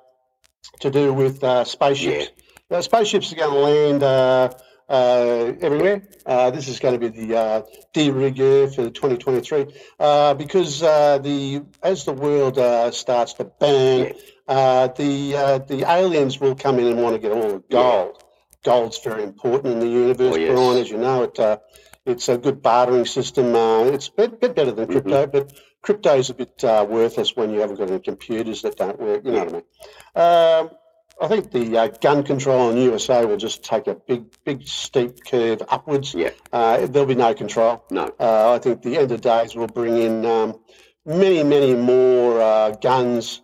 to 0.79 0.89
do 0.91 1.11
with 1.13 1.43
uh, 1.43 1.63
spaceships. 1.65 2.29
Uh, 2.73 2.81
spaceships 2.81 3.31
are 3.31 3.35
going 3.35 3.51
to 3.53 3.59
land 3.59 4.03
uh, 4.03 4.49
uh, 4.89 5.53
everywhere. 5.61 6.01
Uh, 6.25 6.49
this 6.49 6.67
is 6.67 6.79
going 6.79 6.99
to 6.99 6.99
be 6.99 7.07
the 7.27 7.37
uh, 7.37 7.61
de 7.93 8.09
rigueur 8.09 8.67
for 8.67 8.89
2023 8.89 9.67
uh, 9.99 10.33
because 10.33 10.81
uh, 10.81 11.19
the 11.19 11.61
as 11.83 12.03
the 12.05 12.13
world 12.13 12.57
uh, 12.57 12.89
starts 12.89 13.33
to 13.33 13.43
bang, 13.43 14.13
uh, 14.47 14.87
the 14.87 15.35
uh, 15.35 15.57
the 15.59 15.85
aliens 15.87 16.39
will 16.39 16.55
come 16.55 16.79
in 16.79 16.87
and 16.87 17.01
want 17.01 17.15
to 17.15 17.19
get 17.19 17.31
all 17.31 17.47
the 17.47 17.63
gold. 17.69 18.23
Gold's 18.63 18.97
very 18.99 19.23
important 19.23 19.73
in 19.73 19.79
the 19.79 19.87
universe, 19.87 20.33
Oh, 20.33 20.37
yes. 20.37 20.53
Brian, 20.55 20.77
as 20.77 20.89
you 20.89 20.97
know. 20.97 21.23
It 21.23 21.39
uh, 21.39 21.57
it's 22.05 22.27
a 22.27 22.37
good 22.37 22.61
bartering 22.63 23.05
system. 23.05 23.53
Uh, 23.55 23.83
it's 23.83 24.07
a 24.07 24.11
bit, 24.13 24.41
bit 24.41 24.55
better 24.55 24.71
than 24.71 24.87
crypto, 24.87 25.27
but 25.27 25.53
crypto 25.81 26.17
is 26.17 26.29
a 26.31 26.33
bit 26.33 26.63
uh, 26.63 26.85
worthless 26.89 27.35
when 27.35 27.51
you 27.51 27.59
haven't 27.59 27.77
got 27.77 27.89
any 27.89 27.99
computers 27.99 28.63
that 28.63 28.77
don't 28.77 28.99
work. 28.99 29.23
You 29.23 29.31
know 29.31 29.43
what 29.45 29.49
I 29.49 30.59
mean? 30.61 30.69
Um, 30.69 30.77
I 31.23 31.27
think 31.29 31.51
the 31.51 31.77
uh, 31.77 31.87
gun 31.87 32.23
control 32.23 32.69
in 32.69 32.75
USA 32.77 33.23
will 33.25 33.37
just 33.37 33.63
take 33.63 33.87
a 33.87 33.95
big, 33.95 34.25
big 34.43 34.67
steep 34.67 35.23
curve 35.25 35.61
upwards. 35.69 36.13
Yeah. 36.13 36.31
Uh, 36.51 36.85
there'll 36.85 37.07
be 37.07 37.15
no 37.15 37.33
control. 37.33 37.85
No. 37.89 38.13
Uh, 38.19 38.51
I 38.53 38.59
think 38.59 38.81
the 38.81 38.97
end 38.97 39.09
of 39.13 39.21
days 39.21 39.55
will 39.55 39.67
bring 39.67 39.95
in 39.97 40.25
um, 40.25 40.59
many, 41.05 41.41
many 41.43 41.75
more 41.75 42.41
uh, 42.41 42.71
guns, 42.71 43.41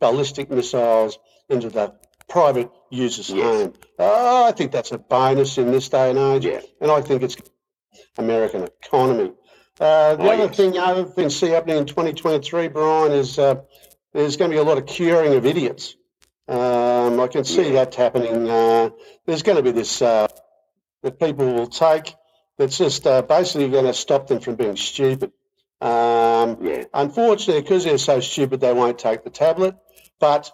ballistic 0.00 0.50
missiles 0.50 1.20
into 1.48 1.70
the 1.70 1.94
private 2.28 2.68
user's 2.90 3.30
Yes. 3.30 3.44
home. 3.44 3.74
Uh, 3.96 4.44
I 4.48 4.50
think 4.52 4.72
that's 4.72 4.90
a 4.90 4.98
bonus 4.98 5.56
in 5.56 5.70
this 5.70 5.88
day 5.88 6.10
and 6.10 6.18
age, 6.18 6.44
Yeah. 6.44 6.60
and 6.80 6.90
I 6.90 7.00
think 7.00 7.22
it's 7.22 7.36
American 8.18 8.64
economy. 8.64 9.32
Uh, 9.78 10.16
the 10.16 10.24
Oh, 10.24 10.30
other 10.30 10.44
yes. 10.46 10.56
thing, 10.56 10.78
other 10.78 11.04
thing, 11.04 11.30
see 11.30 11.50
happening 11.50 11.78
in 11.78 11.86
2023, 11.86 12.66
Brian, 12.68 13.12
is 13.12 13.38
uh, 13.38 13.54
there's 14.12 14.36
going 14.36 14.50
to 14.50 14.56
be 14.56 14.60
a 14.60 14.64
lot 14.64 14.78
of 14.78 14.86
curing 14.86 15.34
of 15.34 15.46
idiots. 15.46 15.94
Um, 16.50 17.20
I 17.20 17.28
can 17.28 17.44
see 17.44 17.68
Yeah. 17.68 17.84
that 17.84 17.94
happening. 17.94 18.50
Uh, 18.50 18.90
there's 19.24 19.42
going 19.42 19.56
to 19.56 19.62
be 19.62 19.70
this 19.70 20.02
uh, 20.02 20.26
that 21.02 21.18
people 21.20 21.46
will 21.46 21.68
take 21.68 22.14
that's 22.58 22.76
just 22.76 23.06
uh, 23.06 23.22
basically 23.22 23.68
going 23.68 23.84
to 23.86 23.94
stop 23.94 24.26
them 24.26 24.40
from 24.40 24.56
being 24.56 24.76
stupid. 24.76 25.30
Um, 25.80 26.58
Yeah. 26.60 26.84
unfortunately, 26.92 27.62
because 27.62 27.84
they're 27.84 27.98
so 27.98 28.18
stupid, 28.20 28.60
they 28.60 28.72
won't 28.72 28.98
take 28.98 29.22
the 29.22 29.30
tablet. 29.30 29.76
But 30.18 30.50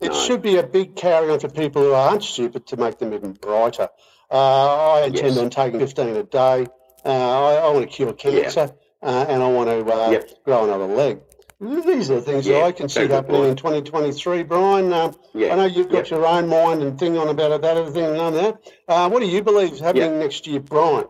it 0.00 0.08
No. 0.12 0.18
should 0.18 0.40
be 0.42 0.56
a 0.56 0.62
big 0.62 0.96
carry 0.96 1.30
on 1.30 1.38
for 1.40 1.48
people 1.50 1.82
who 1.82 1.92
aren't 1.92 2.24
stupid 2.24 2.66
to 2.68 2.76
make 2.78 2.98
them 2.98 3.12
even 3.12 3.32
brighter. 3.34 3.88
Uh, 4.30 4.92
I 4.94 5.02
intend 5.02 5.36
Yes. 5.36 5.38
on 5.38 5.50
taking 5.50 5.78
15 5.78 6.16
a 6.16 6.22
day. 6.24 6.66
Uh, 7.04 7.08
I, 7.10 7.54
I 7.56 7.68
want 7.70 7.88
to 7.88 7.94
cure 7.96 8.14
cancer 8.14 8.74
uh, 9.02 9.26
and 9.28 9.42
I 9.42 9.48
want 9.48 9.68
to 9.68 9.84
uh, 9.92 10.10
Yep. 10.10 10.44
grow 10.44 10.64
another 10.64 10.86
leg. 10.86 11.20
These 11.60 12.10
are 12.10 12.16
the 12.16 12.20
things 12.22 12.44
that 12.46 12.62
I 12.62 12.72
can 12.72 12.88
see 12.88 13.06
happening 13.06 13.44
in 13.44 13.56
2023, 13.56 14.42
Brian. 14.42 14.92
Um, 14.92 15.14
Yeah. 15.32 15.52
I 15.52 15.56
know 15.56 15.64
you've 15.66 15.88
got 15.88 16.10
your 16.10 16.26
own 16.26 16.48
mind 16.48 16.82
and 16.82 16.98
thing 16.98 17.16
on 17.16 17.28
about 17.28 17.62
that, 17.62 17.76
everything 17.76 18.04
and 18.04 18.16
all 18.18 18.30
that. 18.32 18.58
Uh, 18.88 19.08
what 19.08 19.20
do 19.20 19.26
you 19.26 19.42
believe 19.42 19.72
is 19.72 19.80
happening 19.80 20.12
Yeah. 20.12 20.18
next 20.18 20.46
year, 20.46 20.60
Brian? 20.60 21.06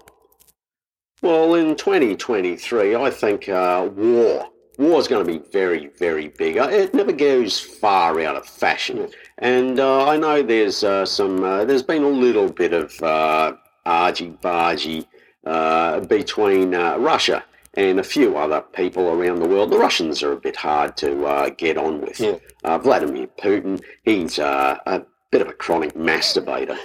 Well, 1.22 1.54
in 1.54 1.74
2023, 1.76 2.94
I 2.94 3.10
think 3.10 3.48
uh, 3.48 3.88
war. 3.96 4.46
War 4.76 5.00
is 5.00 5.08
going 5.08 5.24
to 5.24 5.32
be 5.32 5.38
very, 5.52 5.86
very 5.98 6.28
big. 6.28 6.58
Uh, 6.58 6.68
It 6.68 6.92
never 6.94 7.12
goes 7.12 7.60
far 7.60 8.20
out 8.20 8.36
of 8.36 8.44
fashion, 8.44 9.08
and 9.38 9.78
uh, 9.78 10.04
I 10.08 10.16
know 10.16 10.42
there's 10.42 10.82
uh, 10.82 11.06
some. 11.06 11.44
Uh, 11.44 11.64
there's 11.64 11.84
been 11.84 12.02
a 12.02 12.08
little 12.08 12.50
bit 12.50 12.72
of 12.72 13.00
uh, 13.00 13.52
argy 13.86 14.36
bargy 14.42 15.06
uh, 15.46 16.00
between 16.00 16.74
uh, 16.74 16.96
Russia 16.98 17.44
and 17.76 17.98
a 18.00 18.04
few 18.04 18.36
other 18.36 18.60
people 18.60 19.08
around 19.10 19.40
the 19.40 19.48
world. 19.48 19.70
The 19.70 19.78
Russians 19.78 20.22
are 20.22 20.32
a 20.32 20.36
bit 20.36 20.56
hard 20.56 20.96
to 20.98 21.24
uh, 21.26 21.50
get 21.50 21.76
on 21.76 22.00
with. 22.00 22.20
Yeah. 22.20 22.36
Uh, 22.62 22.78
Vladimir 22.78 23.28
Putin, 23.38 23.82
he's 24.04 24.38
uh, 24.38 24.78
a 24.86 25.02
bit 25.30 25.42
of 25.42 25.48
a 25.48 25.52
chronic 25.52 25.94
masturbator 25.94 26.78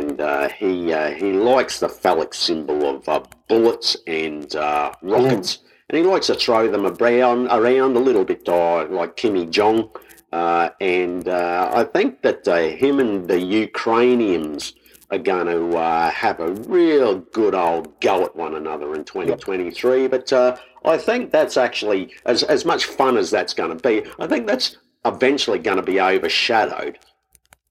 and 0.00 0.18
uh, 0.20 0.48
he 0.48 0.92
uh, 0.92 1.10
he 1.10 1.32
likes 1.32 1.78
the 1.80 1.88
phallic 1.88 2.32
symbol 2.32 2.88
of 2.88 3.06
uh, 3.08 3.22
bullets 3.48 3.96
and 4.06 4.56
uh, 4.56 4.92
rockets, 5.02 5.58
and 5.90 5.98
he 5.98 6.04
likes 6.04 6.28
to 6.28 6.34
throw 6.34 6.70
them 6.70 6.86
around 6.86 7.48
around 7.48 7.94
a 7.96 8.00
little 8.00 8.24
bit 8.24 8.48
uh, 8.48 8.86
like 8.88 9.16
Kimmy 9.16 9.48
Jong. 9.50 9.90
Uh, 10.32 10.70
and 10.80 11.28
uh, 11.28 11.70
I 11.74 11.84
think 11.84 12.22
that 12.22 12.48
uh, 12.48 12.56
him 12.56 12.98
and 12.98 13.28
the 13.28 13.38
Ukrainians 13.38 14.72
are 15.12 15.18
going 15.18 15.46
to 15.46 15.76
uh, 15.76 16.10
have 16.10 16.40
a 16.40 16.52
real 16.52 17.20
good 17.20 17.54
old 17.54 18.00
go 18.00 18.24
at 18.24 18.34
one 18.34 18.54
another 18.54 18.94
in 18.94 19.04
2023. 19.04 20.08
But 20.08 20.32
uh, 20.32 20.56
I 20.84 20.96
think 20.98 21.30
that's 21.30 21.56
actually 21.56 22.12
as 22.26 22.42
as 22.42 22.64
much 22.64 22.86
fun 22.86 23.16
as 23.16 23.30
that's 23.30 23.54
going 23.54 23.76
to 23.76 23.82
be. 23.82 24.10
I 24.18 24.26
think 24.26 24.48
that's 24.48 24.76
eventually 25.04 25.60
going 25.60 25.76
to 25.76 25.82
be 25.82 26.00
overshadowed 26.00 26.98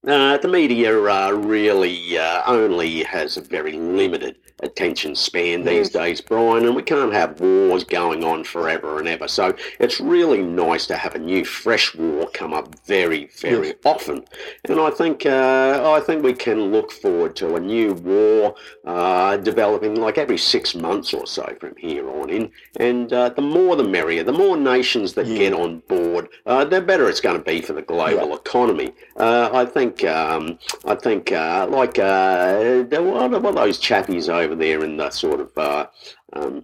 uh, 0.08 0.38
the 0.38 0.48
media 0.48 1.00
uh, 1.00 1.32
really 1.32 2.18
uh, 2.18 2.42
only 2.48 3.04
has 3.04 3.38
a 3.38 3.42
very 3.42 3.74
limited 3.74 4.36
attention 4.62 5.16
span 5.16 5.64
these 5.64 5.90
days, 5.90 6.22
Brian, 6.22 6.66
and 6.66 6.76
we 6.76 6.84
can't 6.84 7.14
have 7.14 7.40
wars 7.40 7.84
going 7.84 8.24
on 8.24 8.44
forever 8.44 9.00
and 9.00 9.08
ever. 9.08 9.28
So 9.28 9.56
it's 9.80 10.00
really 10.00 10.42
nice 10.42 10.88
to 10.88 10.96
have 10.96 11.16
a 11.16 11.20
new, 11.20 11.46
fresh 11.46 11.96
war 11.96 12.30
come 12.34 12.54
up 12.54 12.74
very, 12.86 13.30
very 13.40 13.68
yes. 13.68 13.76
often. 13.86 14.26
And 14.66 14.80
I 14.80 14.90
think 14.92 15.26
uh, 15.26 15.82
I 15.86 16.00
think 16.00 16.24
we 16.24 16.34
can 16.34 16.72
look 16.72 16.92
forward 16.92 17.36
to 17.38 17.56
a 17.56 17.60
new 17.60 17.94
war 17.94 18.56
uh, 18.86 19.38
developing 19.38 19.96
like 19.96 20.18
every 20.18 20.38
six 20.38 20.76
months 20.76 21.14
or 21.14 21.26
so 21.28 21.56
from 21.60 21.76
here 21.78 22.10
on 22.10 22.30
in. 22.30 22.52
And 22.78 23.12
uh, 23.12 23.30
the 23.30 23.42
more 23.42 23.76
the 23.76 23.84
merrier. 23.84 24.24
The 24.24 24.34
more 24.34 24.58
nations 24.58 25.14
that 25.14 25.28
yeah. 25.28 25.38
get 25.38 25.54
on 25.54 25.80
board, 25.88 26.30
uh, 26.46 26.66
the 26.66 26.82
better 26.82 27.10
it's 27.10 27.22
going 27.22 27.38
to 27.38 27.44
be 27.44 27.62
for 27.62 27.74
the 27.74 27.82
global 27.82 28.30
yeah. 28.30 28.36
economy. 28.36 28.94
Uh, 29.18 29.50
I 29.54 29.66
think 29.66 30.04
um, 30.04 30.58
I 30.86 30.96
think 30.96 31.32
uh, 31.32 31.68
like 31.70 31.98
what 31.98 33.46
are 33.46 33.54
those 33.54 33.80
chappies 33.80 34.30
over 34.30 34.51
there 34.56 34.84
in 34.84 34.98
the 34.98 35.10
sort 35.10 35.40
of 35.40 35.88
um, 36.34 36.64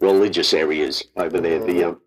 religious 0.00 0.52
areas 0.52 1.04
over 1.16 1.40
there, 1.40 1.64
the 1.64 1.84
um, 1.84 2.00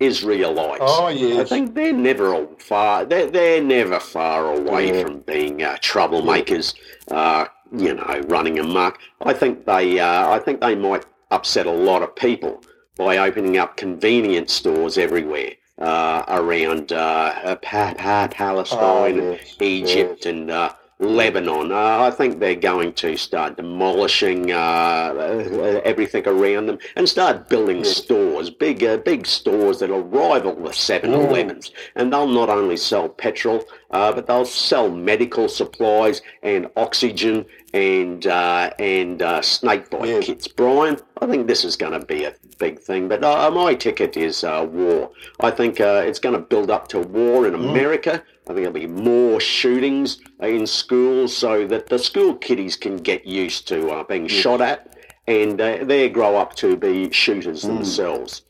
Israelites. 0.00 0.80
Oh 0.80 1.08
yes. 1.08 1.40
I 1.40 1.44
think 1.44 1.74
they're 1.74 1.92
never 1.92 2.46
far. 2.58 3.04
They're, 3.04 3.30
they're 3.30 3.62
never 3.62 3.98
far 3.98 4.54
away 4.54 4.92
yeah. 4.92 5.02
from 5.02 5.20
being 5.20 5.62
uh, 5.62 5.76
troublemakers. 5.80 6.74
Uh, 7.10 7.46
you 7.72 7.94
know, 7.94 8.22
running 8.28 8.58
amok. 8.58 8.98
I 9.22 9.32
think 9.32 9.66
they. 9.66 9.98
Uh, 9.98 10.30
I 10.30 10.38
think 10.38 10.60
they 10.60 10.74
might 10.74 11.04
upset 11.30 11.66
a 11.66 11.72
lot 11.72 12.02
of 12.02 12.14
people 12.16 12.62
by 12.96 13.18
opening 13.18 13.58
up 13.58 13.76
convenience 13.76 14.52
stores 14.52 14.98
everywhere. 14.98 15.52
Uh, 15.78 16.24
around 16.26 16.92
uh, 16.92 17.54
pa- 17.62 17.94
Palestine, 18.32 19.20
oh, 19.20 19.32
yes, 19.32 19.56
Egypt, 19.60 20.24
yes. 20.24 20.26
and 20.26 20.50
uh, 20.50 20.72
Lebanon. 21.00 21.70
Uh, 21.70 22.00
I 22.00 22.10
think 22.10 22.38
they're 22.38 22.56
going 22.56 22.92
to 22.94 23.16
start 23.16 23.56
demolishing 23.56 24.50
uh, 24.50 25.80
everything 25.84 26.26
around 26.26 26.66
them 26.66 26.78
and 26.96 27.08
start 27.08 27.48
building 27.48 27.84
stores, 27.84 28.50
big, 28.50 28.82
uh, 28.82 28.96
big 28.96 29.26
stores 29.26 29.78
that'll 29.78 30.02
rival 30.02 30.56
the 30.56 30.70
7-Elevens. 30.70 31.70
And 31.94 32.12
they'll 32.12 32.26
not 32.26 32.48
only 32.48 32.76
sell 32.76 33.08
petrol, 33.08 33.64
uh, 33.92 34.12
but 34.12 34.26
they'll 34.26 34.44
sell 34.44 34.90
medical 34.90 35.48
supplies 35.48 36.20
and 36.42 36.68
oxygen 36.76 37.46
and 37.74 38.26
uh, 38.26 38.70
and 38.78 39.22
uh, 39.22 39.42
snake 39.42 39.90
bite 39.90 40.08
yeah. 40.08 40.20
kits. 40.20 40.48
Brian, 40.48 40.98
I 41.20 41.26
think 41.26 41.46
this 41.46 41.64
is 41.64 41.76
going 41.76 41.98
to 41.98 42.04
be 42.04 42.24
a 42.24 42.34
big 42.58 42.78
thing. 42.78 43.08
But 43.08 43.20
my 43.20 43.74
ticket 43.74 44.16
is 44.16 44.42
war. 44.42 45.10
I 45.40 45.50
think 45.50 45.80
it's 45.80 46.18
going 46.18 46.34
to 46.34 46.40
build 46.40 46.70
up 46.70 46.88
to 46.88 47.00
war 47.00 47.46
in 47.46 47.54
mm. 47.54 47.70
America. 47.70 48.22
I 48.44 48.54
think 48.54 48.58
there'll 48.58 48.72
be 48.72 48.86
more 48.86 49.40
shootings 49.40 50.20
in 50.40 50.66
schools 50.66 51.36
so 51.36 51.66
that 51.66 51.88
the 51.88 51.98
school 51.98 52.34
kiddies 52.34 52.76
can 52.76 52.96
get 52.96 53.26
used 53.26 53.68
to 53.68 53.90
uh, 53.90 54.04
being 54.04 54.26
shot 54.26 54.62
at 54.62 54.96
and 55.28 55.60
uh, 55.60 55.84
they 55.84 56.08
grow 56.08 56.36
up 56.36 56.56
to 56.56 56.76
be 56.76 57.10
shooters 57.12 57.62
mm. 57.62 57.68
themselves. 57.68 58.42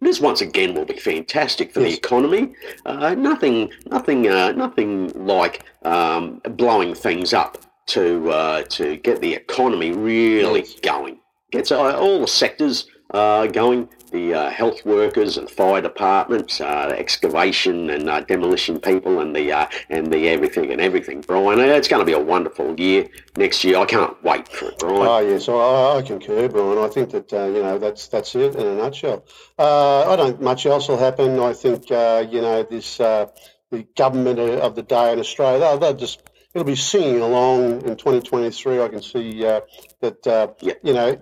This 0.00 0.20
once 0.20 0.40
again 0.40 0.74
will 0.74 0.86
be 0.86 0.98
fantastic 0.98 1.72
for 1.72 1.80
yes. 1.80 1.90
the 1.90 1.96
economy. 1.98 2.54
Uh, 2.84 3.14
nothing, 3.14 3.70
nothing, 3.86 4.28
uh, 4.28 4.52
nothing 4.52 5.08
like 5.26 5.64
um, 5.84 6.40
blowing 6.56 6.94
things 6.94 7.32
up 7.32 7.58
to 7.90 8.30
uh, 8.30 8.62
to 8.62 8.96
get 8.96 9.20
the 9.20 9.34
economy 9.34 9.92
really 9.92 10.66
going. 10.82 11.18
Gets 11.50 11.72
uh, 11.72 11.96
all 11.96 12.20
the 12.20 12.28
sectors 12.28 12.86
going 13.12 13.88
the 14.10 14.34
uh, 14.34 14.50
health 14.50 14.84
workers 14.84 15.36
and 15.36 15.50
fire 15.50 15.80
departments, 15.80 16.60
uh, 16.60 16.94
excavation 16.96 17.90
and 17.90 18.08
uh, 18.08 18.20
demolition 18.22 18.80
people, 18.80 19.20
and 19.20 19.34
the 19.34 19.52
uh, 19.52 19.66
and 19.88 20.12
the 20.12 20.28
everything 20.28 20.72
and 20.72 20.80
everything. 20.80 21.20
Brian, 21.22 21.58
it's 21.60 21.88
going 21.88 22.00
to 22.00 22.06
be 22.06 22.12
a 22.12 22.18
wonderful 22.18 22.78
year 22.78 23.08
next 23.36 23.62
year. 23.64 23.78
I 23.78 23.86
can't 23.86 24.22
wait 24.22 24.48
for 24.48 24.66
it, 24.66 24.78
Brian. 24.78 24.96
Oh 24.96 25.18
yes, 25.18 25.48
I, 25.48 25.98
I 25.98 26.02
concur, 26.02 26.48
Brian. 26.48 26.78
I 26.78 26.88
think 26.88 27.10
that 27.10 27.32
uh, 27.32 27.46
you 27.46 27.62
know 27.62 27.78
that's 27.78 28.08
that's 28.08 28.34
it 28.34 28.54
in 28.54 28.66
a 28.66 28.74
nutshell. 28.74 29.24
Uh, 29.58 30.10
I 30.10 30.16
don't 30.16 30.40
much 30.40 30.66
else 30.66 30.88
will 30.88 30.98
happen. 30.98 31.38
I 31.38 31.52
think 31.52 31.90
you 31.90 32.40
know 32.40 32.66
this 32.68 32.98
the 32.98 33.86
government 33.96 34.40
of 34.40 34.74
the 34.74 34.82
day 34.82 35.12
in 35.12 35.20
Australia 35.20 35.60
they'll, 35.60 35.78
they'll 35.78 35.94
just 35.94 36.29
it'll 36.54 36.66
be 36.66 36.76
singing 36.76 37.20
along 37.20 37.82
in 37.82 37.96
2023. 37.96 38.80
I 38.80 38.88
can 38.88 39.02
see 39.02 39.44
uh, 39.44 39.60
that 40.00 40.26
uh, 40.26 40.48
yep. 40.60 40.80
you 40.82 40.92
know 40.92 41.20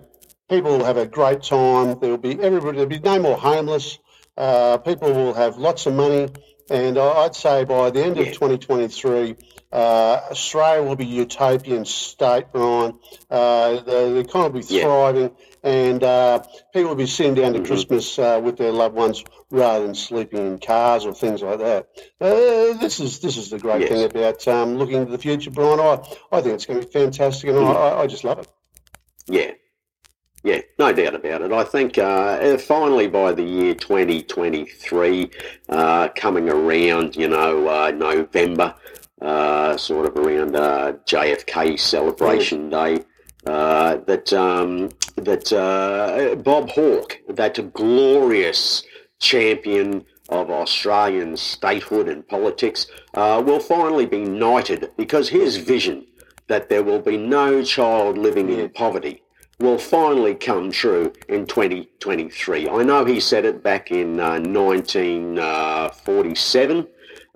people 0.49 0.77
will 0.77 0.85
have 0.85 0.97
a 0.97 1.05
great 1.05 1.43
time. 1.43 1.99
There 1.99 2.11
will 2.11 2.17
be 2.17 2.39
everybody. 2.41 2.77
There'll 2.77 2.89
be 2.89 2.99
no 2.99 3.19
more 3.19 3.37
homeless. 3.37 3.99
Uh, 4.37 4.77
people 4.77 5.11
will 5.13 5.33
have 5.33 5.57
lots 5.57 5.85
of 5.85 5.93
money, 5.93 6.29
and 6.69 6.97
I'd 6.97 7.35
say 7.35 7.65
by 7.65 7.89
the 7.89 8.03
end 8.03 8.17
yeah. 8.17 8.23
of 8.23 8.33
2023, 8.33 9.35
uh, 9.71 10.21
Australia 10.31 10.81
will 10.81 10.95
be 10.95 11.05
a 11.05 11.07
utopian 11.07 11.85
state, 11.85 12.45
Ryan. 12.53 12.97
Uh, 13.29 13.73
the, 13.73 13.81
the, 13.83 14.17
economy 14.17 14.61
will 14.61 14.67
be 14.67 14.81
thriving, 14.81 15.31
yeah. 15.63 15.69
and 15.69 16.03
uh, 16.03 16.43
people 16.73 16.89
will 16.89 16.95
be 16.95 17.05
sitting 17.05 17.35
down 17.35 17.53
to 17.53 17.59
mm-hmm. 17.59 17.67
Christmas 17.67 18.17
uh, 18.17 18.41
with 18.43 18.57
their 18.57 18.71
loved 18.71 18.95
ones 18.95 19.23
rather 19.51 19.85
than 19.85 19.93
sleeping 19.93 20.39
in 20.39 20.57
cars 20.57 21.05
or 21.05 21.13
things 21.13 21.43
like 21.43 21.59
that. 21.59 21.87
Uh, 22.19 22.77
this 22.79 22.99
is 22.99 23.19
this 23.19 23.37
is 23.37 23.51
the 23.51 23.59
great 23.59 23.81
yes. 23.81 23.89
thing 23.89 24.03
about 24.05 24.47
um, 24.47 24.77
looking 24.77 24.95
into 24.95 25.11
the 25.11 25.19
future, 25.19 25.51
Brian. 25.51 25.79
I, 25.79 25.99
I 26.31 26.41
think 26.41 26.55
it's 26.55 26.65
going 26.65 26.79
to 26.79 26.87
be 26.87 26.91
fantastic, 26.91 27.49
and 27.49 27.59
mm-hmm. 27.59 27.77
I, 27.77 28.01
I 28.01 28.07
just 28.07 28.23
love 28.23 28.39
it. 28.39 28.47
Yeah, 29.27 29.51
yeah, 30.43 30.61
no 30.77 30.93
doubt 30.93 31.15
about 31.15 31.41
it. 31.41 31.51
I 31.51 31.63
think 31.63 31.97
uh, 31.97 32.57
finally 32.57 33.07
by 33.07 33.33
the 33.33 33.43
year 33.43 33.75
2023, 33.75 35.29
uh, 35.67 36.07
coming 36.15 36.49
around, 36.49 37.15
you 37.15 37.27
know, 37.27 37.67
uh, 37.67 37.91
November, 37.91 38.73
uh, 39.21 39.77
sort 39.77 40.05
of 40.05 40.17
around 40.17 40.55
uh, 40.55 40.93
JFK 41.05 41.79
Celebration 41.79 42.69
Day, 42.69 43.03
uh, 43.45 43.97
that 44.05 44.31
um, 44.33 44.89
that 45.15 46.41
Bob 46.43 46.69
Hawke, 46.69 47.19
that 47.29 47.73
glorious 47.73 48.83
champion 49.19 50.05
of 50.29 50.51
Australian 50.51 51.35
statehood 51.35 52.07
and 52.07 52.27
politics, 52.27 52.87
will 53.13 53.59
finally 53.59 54.05
be 54.05 54.23
knighted 54.23 54.91
because 54.97 55.29
his 55.29 55.57
vision 55.57 56.05
that 56.47 56.69
there 56.69 56.83
will 56.83 56.99
be 56.99 57.17
no 57.17 57.63
child 57.63 58.17
living 58.17 58.49
in 58.49 58.69
poverty 58.69 59.21
will 59.59 59.77
finally 59.77 60.33
come 60.35 60.71
true 60.71 61.11
in 61.27 61.45
2023. 61.45 62.69
I 62.69 62.83
know 62.83 63.03
he 63.05 63.19
said 63.19 63.43
it 63.45 63.61
back 63.61 63.91
in 63.91 64.19
uh, 64.19 64.39
1947 64.39 66.87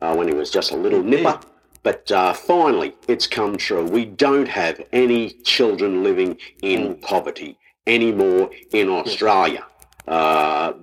uh, 0.01 0.15
when 0.15 0.27
he 0.27 0.33
was 0.33 0.49
just 0.49 0.71
a 0.71 0.77
little 0.77 1.03
nipper, 1.03 1.39
but 1.83 2.11
uh, 2.11 2.33
finally 2.33 2.95
it's 3.07 3.27
come 3.27 3.57
true. 3.57 3.83
We 3.85 4.05
don't 4.05 4.47
have 4.47 4.81
any 4.91 5.29
children 5.43 6.03
living 6.03 6.37
in 6.61 6.95
poverty 6.95 7.57
anymore 7.85 8.49
in 8.71 8.89
Australia. 8.89 9.65
Uh, 10.07 10.73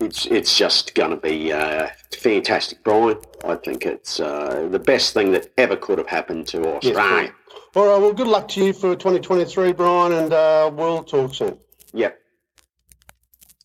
it's 0.00 0.26
it's 0.26 0.56
just 0.56 0.94
going 0.94 1.10
to 1.10 1.16
be 1.16 1.52
uh, 1.52 1.88
fantastic, 2.12 2.82
Brian. 2.82 3.18
I 3.44 3.54
think 3.56 3.84
it's 3.84 4.18
uh, 4.18 4.68
the 4.70 4.78
best 4.78 5.12
thing 5.14 5.32
that 5.32 5.52
ever 5.58 5.76
could 5.76 5.98
have 5.98 6.06
happened 6.06 6.46
to 6.48 6.66
Australia. 6.66 7.32
Yes, 7.32 7.32
all 7.76 7.86
right. 7.86 8.00
Well, 8.00 8.12
good 8.12 8.26
luck 8.26 8.48
to 8.48 8.64
you 8.64 8.72
for 8.72 8.96
2023, 8.96 9.72
Brian, 9.72 10.12
and 10.12 10.32
uh, 10.32 10.70
we'll 10.74 11.04
talk 11.04 11.34
soon. 11.34 11.58
Yep. 11.92 12.19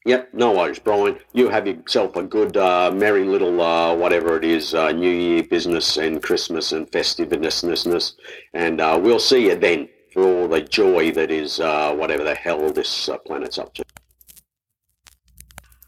Yep, 0.05 0.35
no 0.35 0.51
worries, 0.51 0.77
Brian. 0.77 1.17
You 1.33 1.49
have 1.49 1.65
yourself 1.65 2.15
a 2.15 2.21
good, 2.21 2.55
uh, 2.57 2.91
merry 2.91 3.23
little, 3.23 3.59
uh, 3.59 3.95
whatever 3.95 4.37
it 4.37 4.45
is, 4.45 4.75
uh, 4.75 4.91
New 4.91 5.09
Year 5.09 5.41
business 5.41 5.97
and 5.97 6.21
Christmas 6.21 6.73
and 6.73 6.87
festiveness, 6.91 7.63
and 8.53 8.81
uh, 8.81 8.99
we'll 9.01 9.17
see 9.17 9.47
you 9.47 9.55
then 9.55 9.89
for 10.13 10.23
all 10.23 10.47
the 10.47 10.61
joy 10.61 11.11
that 11.11 11.31
is 11.31 11.59
uh, 11.59 11.91
whatever 11.95 12.23
the 12.23 12.35
hell 12.35 12.71
this 12.71 13.09
uh, 13.09 13.17
planet's 13.17 13.57
up 13.57 13.73
to. 13.73 13.83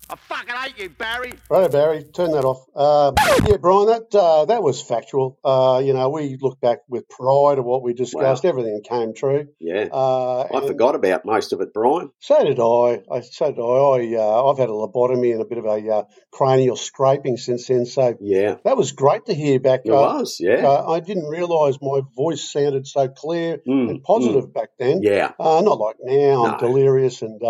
I 0.09 0.15
fucking 0.15 0.55
hate 0.55 0.79
you, 0.79 0.89
Barry. 0.89 1.33
Right, 1.49 1.69
Barry, 1.69 2.03
turn 2.05 2.31
that 2.31 2.45
off. 2.45 2.65
Um, 2.73 3.15
yeah, 3.45 3.57
Brian, 3.57 3.87
that 3.87 4.15
uh, 4.15 4.45
that 4.45 4.63
was 4.63 4.81
factual. 4.81 5.37
Uh, 5.43 5.81
you 5.83 5.93
know, 5.93 6.09
we 6.09 6.37
look 6.39 6.61
back 6.61 6.79
with 6.87 7.09
pride 7.09 7.57
of 7.57 7.65
what 7.65 7.83
we 7.83 7.93
discussed. 7.93 8.45
Wow. 8.45 8.49
Everything 8.49 8.81
came 8.87 9.13
true. 9.13 9.47
Yeah, 9.59 9.87
uh, 9.91 10.43
I 10.43 10.65
forgot 10.65 10.95
about 10.95 11.25
most 11.25 11.51
of 11.51 11.59
it, 11.59 11.73
Brian. 11.73 12.09
So 12.19 12.41
did 12.41 12.57
I. 12.57 13.03
I 13.11 13.19
so 13.19 13.51
did 13.51 13.59
I. 13.59 13.63
I 13.63 14.15
uh, 14.15 14.49
I've 14.49 14.57
had 14.57 14.69
a 14.69 14.71
lobotomy 14.71 15.33
and 15.33 15.41
a 15.41 15.45
bit 15.45 15.57
of 15.57 15.65
a 15.65 15.89
uh, 15.89 16.03
cranial 16.31 16.77
scraping 16.77 17.35
since 17.35 17.67
then. 17.67 17.85
So 17.85 18.17
yeah, 18.21 18.55
that 18.63 18.77
was 18.77 18.93
great 18.93 19.25
to 19.25 19.33
hear 19.33 19.59
back. 19.59 19.81
It 19.83 19.91
was. 19.91 20.37
Yeah, 20.39 20.69
I 20.69 21.01
didn't 21.01 21.27
realise 21.27 21.79
my 21.81 21.99
voice 22.15 22.49
sounded 22.49 22.87
so 22.87 23.09
clear 23.09 23.57
mm, 23.67 23.89
and 23.89 24.03
positive 24.03 24.45
mm. 24.45 24.53
back 24.53 24.69
then. 24.79 25.01
Yeah, 25.01 25.33
not 25.37 25.79
like 25.79 25.97
now. 26.01 26.45
I'm 26.45 26.59
delirious 26.59 27.21
and 27.21 27.41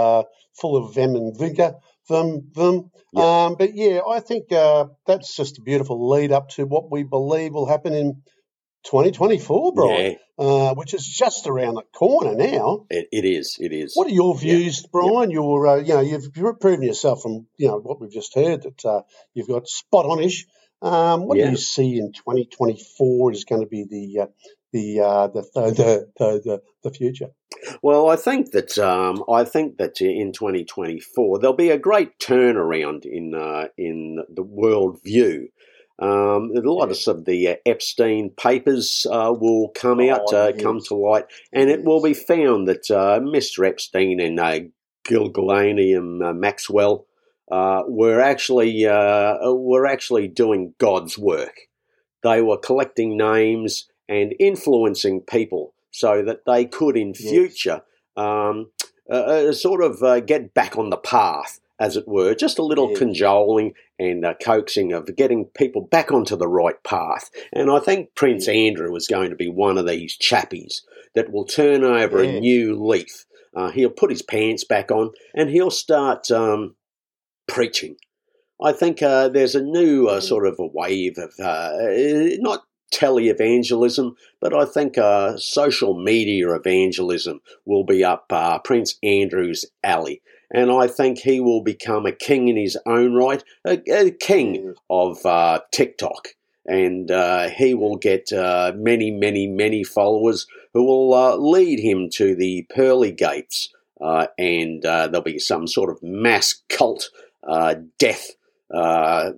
full 0.60 0.76
of 0.76 0.96
vim 0.96 1.16
and 1.16 1.38
vigour 1.38 1.76
them 2.08 2.52
them. 2.54 2.92
Um, 3.16 3.56
but 3.58 3.74
yeah, 3.74 4.02
I 4.08 4.20
think 4.20 4.52
uh, 4.52 4.86
that's 5.06 5.36
just 5.36 5.60
a 5.60 5.62
beautiful 5.62 6.10
lead 6.10 6.32
up 6.32 6.50
to 6.50 6.66
what 6.66 6.92
we 6.92 7.04
believe 7.04 7.54
will 7.54 7.68
happen 7.68 7.94
in 7.94 8.22
2024, 8.86 9.74
Brian, 9.74 10.16
yeah. 10.38 10.46
uh, 10.46 10.74
which 10.74 10.94
is 10.94 11.06
just 11.06 11.48
around 11.48 11.76
the 11.76 11.84
corner 11.94 12.36
now. 12.36 12.86
It, 12.90 13.08
it 13.12 13.26
is. 13.26 13.58
It 13.60 13.74
is. 13.74 13.94
What 13.96 14.08
are 14.08 14.14
your 14.14 14.38
views, 14.38 14.82
yeah. 14.82 14.90
Brian? 14.92 15.32
You're, 15.32 15.68
uh, 15.68 15.76
you 15.78 15.94
know, 15.94 16.02
you've 16.02 16.32
proven 16.34 16.84
yourself 16.84 17.22
from 17.22 17.48
you 17.58 17.68
know 17.68 17.80
what 17.80 18.00
we've 18.00 18.12
just 18.12 18.36
heard 18.36 18.64
that 18.64 18.86
uh, 18.86 19.02
you've 19.34 19.48
got 19.48 19.68
spot 19.68 20.06
onish. 20.06 20.46
Um, 20.82 21.26
what 21.26 21.38
do 21.38 21.50
you 21.50 21.58
see 21.58 21.98
in 21.98 22.14
2024 22.14 23.32
is 23.32 23.46
going 23.46 23.62
to 23.62 23.68
be 23.68 23.86
the 23.90 24.22
uh, 24.22 24.28
the 24.74 25.00
uh, 25.00 25.28
the, 25.28 25.42
the, 25.54 26.08
the, 26.18 26.62
the, 26.84 26.92
future. 26.92 27.30
Well, 27.82 28.10
I 28.10 28.16
think 28.16 28.52
that 28.52 28.78
um, 28.78 29.24
I 29.32 29.44
think 29.44 29.78
that 29.78 30.02
in 30.02 30.34
2024 30.34 31.40
there'll 31.40 31.56
be 31.56 31.70
a 31.70 31.78
great 31.78 32.20
turnaround 32.20 33.06
in 33.06 33.34
uh, 33.34 33.68
in 33.78 34.24
the 34.34 34.44
world 34.44 35.00
view. 35.04 35.50
Um, 36.00 36.52
a 36.56 36.60
lot 36.60 36.90
yes. 36.90 37.08
of 37.08 37.26
the 37.26 37.48
uh, 37.48 37.56
Epstein 37.66 38.30
papers 38.30 39.08
uh, 39.10 39.34
will 39.36 39.70
come 39.70 40.00
oh, 40.00 40.12
out, 40.12 40.32
uh, 40.34 40.52
yes. 40.54 40.62
come 40.62 40.80
to 40.82 40.96
light, 40.96 41.26
and 41.52 41.70
yes. 41.70 41.80
it 41.80 41.86
will 41.86 42.04
be 42.04 42.14
found 42.14 42.68
that 42.68 42.92
uh, 42.92 43.20
Mr. 43.20 43.68
Epstein 43.68 44.20
and 44.20 44.40
uh, 44.40 44.60
and 45.10 46.24
uh, 46.24 46.34
Maxwell 46.34 47.08
were 47.50 48.20
actually 48.20 48.86
were 48.86 49.88
actually 49.88 50.28
doing 50.28 50.74
God's 50.78 51.18
work. 51.18 51.56
They 52.22 52.42
were 52.42 52.58
collecting 52.58 53.18
names 53.18 53.88
and 54.08 54.34
influencing 54.40 55.22
people 55.22 55.74
so 55.92 56.24
that 56.24 56.46
they 56.46 56.66
could, 56.66 56.96
in 56.96 57.14
future, 57.14 57.82
um, 58.16 58.72
sort 59.52 59.84
of 59.84 60.26
get 60.26 60.54
back 60.54 60.78
on 60.78 60.90
the 60.90 60.98
path 60.98 61.60
as 61.80 61.96
it 61.96 62.08
were, 62.08 62.34
just 62.34 62.58
a 62.58 62.64
little 62.64 62.92
yeah. 62.92 62.98
cajoling 62.98 63.74
and 64.00 64.26
uh, 64.26 64.34
coaxing 64.44 64.94
of 64.94 65.16
getting 65.16 65.46
people 65.46 65.82
back 65.82 66.12
onto 66.12 66.36
the 66.36 66.48
right 66.48 66.82
path. 66.84 67.30
And 67.54 67.70
I 67.70 67.80
think 67.80 68.16
Prince 68.16 68.48
Andrew 68.48 68.96
is 68.96 69.08
going 69.08 69.30
to 69.30 69.36
be 69.36 69.50
one 69.50 69.78
of 69.78 69.88
these 69.88 70.18
chappies 70.18 70.82
that 71.16 71.32
will 71.32 71.46
turn 71.46 71.84
over 71.84 72.24
yeah. 72.24 72.32
a 72.32 72.40
new 72.40 72.84
leaf. 72.84 73.26
Uh, 73.56 73.72
he'll 73.72 73.90
put 73.90 74.12
his 74.12 74.22
pants 74.22 74.64
back 74.64 74.92
on 74.92 75.12
and 75.36 75.50
he'll 75.50 75.72
start 75.72 76.30
um, 76.32 76.76
preaching. 77.48 77.96
I 78.62 78.72
think 78.72 79.04
uh, 79.04 79.30
there's 79.30 79.56
a 79.56 79.62
new 79.62 80.08
uh, 80.08 80.20
sort 80.20 80.48
of 80.48 80.56
a 80.60 80.66
wave 80.66 81.18
of 81.18 81.32
uh, 81.40 81.74
not 82.40 82.64
televangelism, 82.94 84.16
but 84.40 84.54
I 84.54 84.66
think 84.66 84.98
uh, 84.98 85.38
social 85.38 85.94
media 85.94 86.54
evangelism 86.54 87.42
will 87.66 87.84
be 87.84 88.04
up 88.04 88.32
Prince 88.64 88.98
Andrew's 89.04 89.66
alley 89.84 90.22
and 90.52 90.72
I 90.72 90.88
think 90.88 91.20
he 91.20 91.40
will 91.40 91.62
become 91.62 92.06
a 92.06 92.12
king 92.12 92.48
in 92.48 92.56
his 92.56 92.78
own 92.86 93.14
right, 93.14 93.44
a, 93.66 93.82
a 93.92 94.12
king 94.12 94.76
of 94.90 95.26
uh, 95.26 95.62
TikTok. 95.72 96.30
And 96.66 97.10
uh, 97.12 97.50
he 97.50 97.74
will 97.74 97.96
get 97.96 98.32
uh, 98.34 98.74
many, 98.76 99.10
many, 99.10 99.48
many 99.48 99.84
followers 99.84 100.48
who 100.74 100.84
will 100.84 101.14
uh, 101.14 101.36
lead 101.38 101.80
him 101.80 102.10
to 102.12 102.36
the 102.36 102.66
pearly 102.70 103.12
gates. 103.12 103.74
Uh, 104.00 104.28
and 104.38 104.86
uh, 104.86 105.08
there'll 105.08 105.22
be 105.24 105.40
some 105.40 105.68
sort 105.68 105.90
of 105.90 106.04
mass 106.04 106.62
cult 106.70 107.10
death 107.98 108.32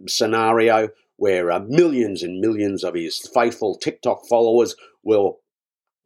scenario 0.07 0.89
where 1.19 1.59
millions 1.59 2.23
and 2.23 2.39
millions 2.39 2.83
of 2.83 2.95
his 2.95 3.19
faithful 3.33 3.77
TikTok 3.77 4.25
followers 4.27 4.75
will 5.03 5.39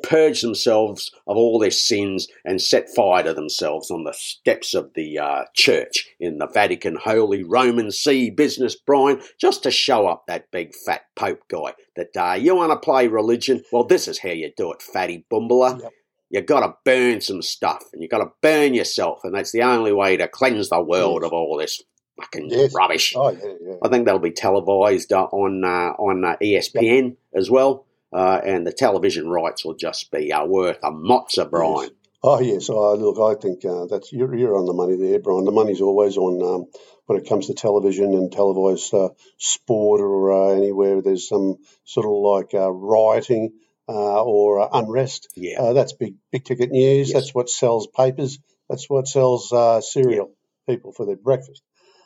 purge 0.03 0.41
themselves 0.41 1.11
of 1.27 1.37
all 1.37 1.57
their 1.57 1.71
sins 1.71 2.27
and 2.45 2.61
set 2.61 2.89
fire 2.89 3.23
to 3.23 3.33
themselves 3.33 3.89
on 3.89 4.03
the 4.03 4.13
steps 4.13 4.73
of 4.73 4.91
the 4.95 5.17
uh, 5.17 5.43
church 5.53 6.07
in 6.19 6.37
the 6.37 6.47
Vatican 6.47 6.95
Holy 6.95 7.43
Roman 7.43 7.89
See 7.91 8.29
business, 8.29 8.75
Brian, 8.75 9.21
just 9.39 9.63
to 9.63 9.71
show 9.71 10.07
up 10.07 10.25
that 10.27 10.51
big 10.51 10.75
fat 10.75 11.03
Pope 11.15 11.43
guy 11.49 11.73
that 11.95 12.15
uh, 12.17 12.33
you 12.33 12.55
want 12.55 12.71
to 12.71 12.85
play 12.85 13.07
religion? 13.07 13.63
Well, 13.71 13.85
this 13.85 14.07
is 14.07 14.19
how 14.19 14.29
you 14.29 14.51
do 14.55 14.71
it, 14.73 14.81
fatty 14.81 15.25
bumbler. 15.31 15.81
Yep. 15.81 15.91
You 16.29 16.41
got 16.41 16.61
to 16.61 16.73
burn 16.83 17.21
some 17.21 17.43
stuff, 17.43 17.83
and 17.93 18.01
you 18.01 18.09
got 18.09 18.17
to 18.17 18.31
burn 18.41 18.73
yourself, 18.73 19.19
and 19.23 19.35
that's 19.35 19.51
the 19.51 19.61
only 19.61 19.93
way 19.93 20.17
to 20.17 20.27
cleanse 20.27 20.69
the 20.69 20.81
world 20.81 21.23
of 21.23 21.31
all 21.31 21.57
this 21.57 21.83
fucking 22.19 22.49
yes. 22.49 22.73
rubbish. 22.75 23.13
Oh, 23.15 23.29
yeah, 23.31 23.53
yeah. 23.61 23.75
I 23.81 23.89
think 23.89 24.05
that'll 24.05 24.19
be 24.19 24.31
televised 24.31 25.11
uh, 25.13 25.25
on 25.25 25.63
uh, 25.63 25.93
on 25.97 26.23
uh, 26.23 26.35
ESPN 26.41 27.17
as 27.33 27.49
well 27.49 27.85
uh, 28.13 28.39
and 28.45 28.65
the 28.65 28.71
television 28.71 29.27
rights 29.27 29.65
will 29.65 29.73
just 29.73 30.11
be 30.11 30.31
uh, 30.31 30.45
worth 30.45 30.77
a 30.83 30.91
mozza, 30.91 31.49
Brian. 31.49 31.83
Yes. 31.83 31.91
Oh 32.25 32.39
yes, 32.39 32.69
oh, 32.69 32.95
look, 32.95 33.19
I 33.19 33.41
think 33.41 33.65
uh, 33.65 33.85
that's 33.85 34.13
you're, 34.13 34.33
you're, 34.33 34.57
on 34.57 34.65
the 34.65 34.73
money 34.73 34.95
there, 34.95 35.19
Brian. 35.19 35.43
The 35.43 35.51
money's 35.51 35.81
always 35.81 36.15
on 36.15 36.41
um, 36.41 36.65
when 37.05 37.19
it 37.19 37.27
comes 37.27 37.47
to 37.47 37.53
television 37.53 38.13
and 38.13 38.31
televised 38.31 38.93
uh, 38.93 39.09
sport 39.37 39.99
or 39.99 40.31
uh, 40.31 40.55
anywhere 40.55 41.01
there's 41.01 41.27
some 41.27 41.57
sort 41.83 42.05
of 42.05 42.13
like 42.13 42.53
uh, 42.53 42.71
rioting 42.71 43.51
or 43.87 44.69
unrest. 44.71 45.27
Yeah, 45.35 45.73
that's 45.73 45.91
big 45.91 46.15
big 46.31 46.45
ticket 46.45 46.71
news. 46.71 47.09
Yes. 47.09 47.13
That's 47.13 47.35
what 47.35 47.49
sells 47.49 47.87
papers. 47.87 48.39
That's 48.69 48.89
what 48.89 49.09
sells 49.09 49.49
cereal 49.91 50.31
people 50.65 50.93
for 50.93 51.05
their 51.05 51.17
breakfast. 51.17 51.61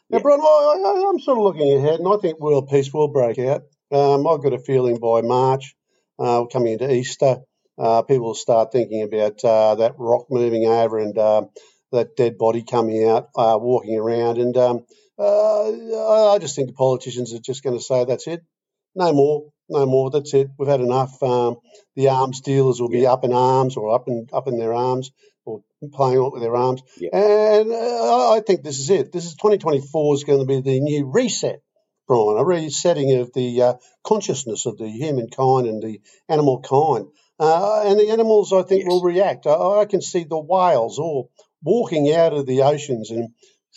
Now, 0.09 0.17
yeah. 0.17 0.23
Brian, 0.23 0.41
I, 0.41 1.09
am 1.09 1.19
sort 1.19 1.37
of 1.37 1.43
looking 1.43 1.77
ahead, 1.77 1.99
and 1.99 2.07
I 2.07 2.17
think 2.17 2.39
world 2.39 2.69
peace 2.69 2.93
will 2.93 3.09
break 3.09 3.39
out. 3.39 3.63
Um, 3.91 4.27
I've 4.27 4.43
got 4.43 4.53
a 4.53 4.59
feeling 4.59 4.99
by 4.99 5.21
March 5.21 5.75
uh, 6.19 6.45
coming 6.45 6.73
into 6.73 6.91
Easter, 6.91 7.37
uh, 7.77 8.01
people 8.01 8.27
will 8.27 8.35
start 8.35 8.71
thinking 8.71 9.03
about 9.03 9.43
uh, 9.43 9.75
that 9.75 9.95
rock 9.97 10.27
moving 10.29 10.65
over 10.65 10.97
and 10.97 11.17
um, 11.17 11.49
that 11.91 12.15
dead 12.15 12.37
body 12.37 12.63
coming 12.63 13.07
out, 13.07 13.29
uh, 13.35 13.57
walking 13.59 13.97
around. 13.97 14.39
And 14.39 14.57
um, 14.57 14.85
uh, 15.19 16.33
I 16.33 16.39
just 16.39 16.55
think 16.55 16.69
the 16.69 16.73
politicians 16.73 17.33
are 17.33 17.39
just 17.39 17.63
going 17.63 17.77
to 17.77 17.83
say, 17.83 18.05
that's 18.05 18.27
it. 18.27 18.43
No 18.95 19.13
more, 19.13 19.49
no 19.69 19.85
more. 19.85 20.09
That's 20.09 20.33
it. 20.33 20.49
We've 20.57 20.69
had 20.69 20.81
enough. 20.81 21.21
Um, 21.21 21.57
the 21.95 22.09
arms 22.09 22.41
dealers 22.41 22.79
will 22.79 22.89
be 22.89 23.05
up 23.05 23.23
in 23.23 23.33
arms 23.33 23.77
or 23.77 23.93
up 23.93 24.07
in 24.07 24.27
up 24.31 24.47
in 24.47 24.57
their 24.57 24.73
arms 24.73 25.11
or 25.45 25.63
playing 25.93 26.31
with 26.31 26.41
their 26.41 26.55
arms. 26.55 26.81
Yeah. 26.97 27.09
And 27.13 27.71
uh, 27.71 28.31
I 28.31 28.41
think 28.45 28.63
this 28.63 28.79
is 28.79 28.89
it. 28.89 29.11
This 29.11 29.25
is 29.25 29.35
2024 29.35 30.15
is 30.15 30.23
going 30.23 30.39
to 30.39 30.45
be 30.45 30.61
the 30.61 30.79
new 30.79 31.09
reset 31.09 31.61
Brian, 32.07 32.37
a 32.37 32.45
resetting 32.45 33.19
of 33.19 33.33
the 33.33 33.61
uh, 33.61 33.73
consciousness 34.03 34.65
of 34.65 34.77
the 34.77 34.87
humankind 34.87 35.67
and 35.67 35.83
the 35.83 36.01
animal 36.29 36.61
kind. 36.61 37.07
Uh, 37.39 37.83
and 37.85 37.99
the 37.99 38.09
animals, 38.09 38.53
I 38.53 38.63
think, 38.63 38.83
yes. 38.83 38.89
will 38.89 39.03
react. 39.03 39.45
I, 39.45 39.81
I, 39.81 39.85
can 39.85 40.01
see 40.01 40.23
the 40.23 40.39
whales 40.39 40.97
all 40.97 41.29
walking 41.61 42.11
out 42.11 42.33
of 42.33 42.45
the 42.47 42.63
oceans 42.63 43.11
and 43.11 43.29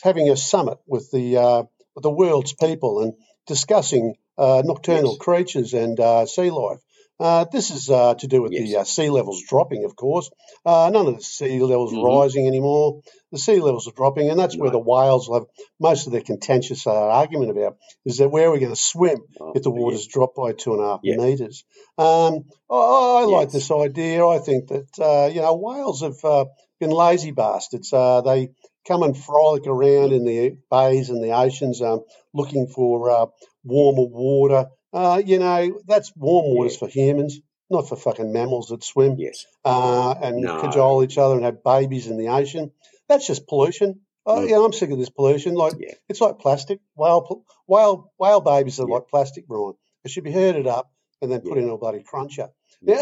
having 0.03 0.31
a 0.31 0.37
summit 0.37 0.79
with 0.87 1.11
the 1.11 1.37
uh, 1.37 1.62
with 1.94 2.03
the 2.03 2.11
world's 2.11 2.55
people 2.55 3.03
and 3.03 3.14
discussing 3.46 4.14
nocturnal 4.40 5.12
yes. 5.12 5.18
creatures 5.18 5.74
and 5.74 6.00
uh, 6.00 6.26
sea 6.26 6.50
life. 6.50 6.81
Uh, 7.20 7.44
this 7.53 7.70
is 7.70 7.90
uh, 7.90 8.14
to 8.14 8.26
do 8.26 8.40
with 8.40 8.53
yes. 8.53 8.70
the 8.70 8.79
uh, 8.79 8.85
sea 8.85 9.11
levels 9.11 9.42
dropping, 9.46 9.85
of 9.85 9.94
course. 9.94 10.31
Uh, 10.64 10.88
none 10.90 11.07
of 11.07 11.16
the 11.18 11.22
sea 11.22 11.61
levels 11.61 11.92
mm-hmm. 11.92 12.03
rising 12.03 12.46
anymore. 12.46 13.03
The 13.31 13.38
sea 13.38 13.61
levels 13.61 13.87
are 13.87 13.92
dropping, 13.92 14.31
and 14.31 14.40
that's 14.40 14.57
no. 14.57 14.62
where 14.62 14.70
the 14.70 14.79
whales 14.79 15.29
will 15.29 15.40
have 15.40 15.48
most 15.79 16.07
of 16.07 16.12
their 16.12 16.22
contentious 16.22 16.87
uh, 16.87 17.09
argument 17.09 17.50
about 17.50 17.76
is 18.07 18.16
that 18.16 18.31
where 18.31 18.48
are 18.48 18.53
we 18.53 18.59
going 18.59 18.72
to 18.72 18.81
swim 18.81 19.18
oh, 19.38 19.53
if 19.55 19.62
the 19.62 19.70
waters 19.70 20.07
yeah. 20.07 20.14
drop 20.14 20.35
by 20.35 20.53
two 20.53 20.72
and 20.72 20.83
a 20.83 20.87
half 20.87 21.00
yeah. 21.03 21.16
metres? 21.16 21.64
Um, 21.98 22.44
I, 22.70 22.74
I 22.74 23.20
yes. 23.20 23.31
like 23.31 23.50
this 23.50 23.70
idea. 23.70 24.26
I 24.26 24.38
think 24.38 24.68
that 24.68 24.98
uh, 24.98 25.29
you 25.31 25.42
know 25.42 25.55
whales 25.57 26.00
have 26.00 26.48
been 26.81 26.90
lazy 26.90 27.33
bastards. 27.33 27.90
they 27.90 28.48
come 28.88 29.03
and 29.03 29.14
frolic 29.14 29.66
around 29.66 30.14
in 30.14 30.24
the 30.24 30.57
bays 30.70 31.11
and 31.11 31.22
the 31.22 31.33
oceans, 31.33 31.83
um, 31.83 32.03
looking 32.33 32.66
for 32.66 33.31
warmer 33.64 34.09
water. 34.09 34.66
Uh, 34.92 35.23
you 35.25 35.38
know, 35.38 35.81
that's 35.87 36.12
warm 36.16 36.55
waters 36.55 36.75
yeah. 36.75 36.79
for 36.79 36.88
humans, 36.88 37.40
not 37.70 37.88
for 37.88 37.96
fucking 37.96 38.33
mammals 38.33 38.68
that 38.68 38.83
swim. 38.83 39.16
Yes. 39.18 39.46
Uh, 39.64 40.14
and 40.23 40.38
no. 40.38 40.61
cajole 40.61 41.05
each 41.05 41.18
other 41.18 41.35
and 41.35 41.44
have 41.44 41.62
babies 41.62 42.07
in 42.07 42.18
the 42.18 42.29
ocean. 42.29 42.73
That's 43.09 43.27
just 43.27 43.46
pollution. 43.46 44.01
Uh, 44.27 44.37
mm. 44.37 44.64
I'm 44.64 44.73
sick 44.73 44.90
of 44.90 44.99
this 44.99 45.11
pollution. 45.11 45.55
Like 45.55 45.75
yeah. 45.79 45.94
it's 46.09 46.20
like 46.20 46.38
plastic. 46.38 46.81
Whale, 46.94 47.44
whale, 47.66 48.12
whale 48.18 48.40
babies 48.40 48.79
are 48.81 48.88
yeah. 48.88 48.94
like 48.94 49.09
plastic, 49.09 49.46
Brian. 49.46 49.75
They 50.05 50.11
should 50.11 50.25
be 50.25 50.33
herded 50.33 50.66
up 50.66 50.90
and 51.20 51.31
then 51.31 51.40
put 51.40 51.59
in 51.59 51.68
a 51.68 51.77
bloody 51.77 52.03
cruncher. 52.03 52.49
Yeah, 52.83 52.96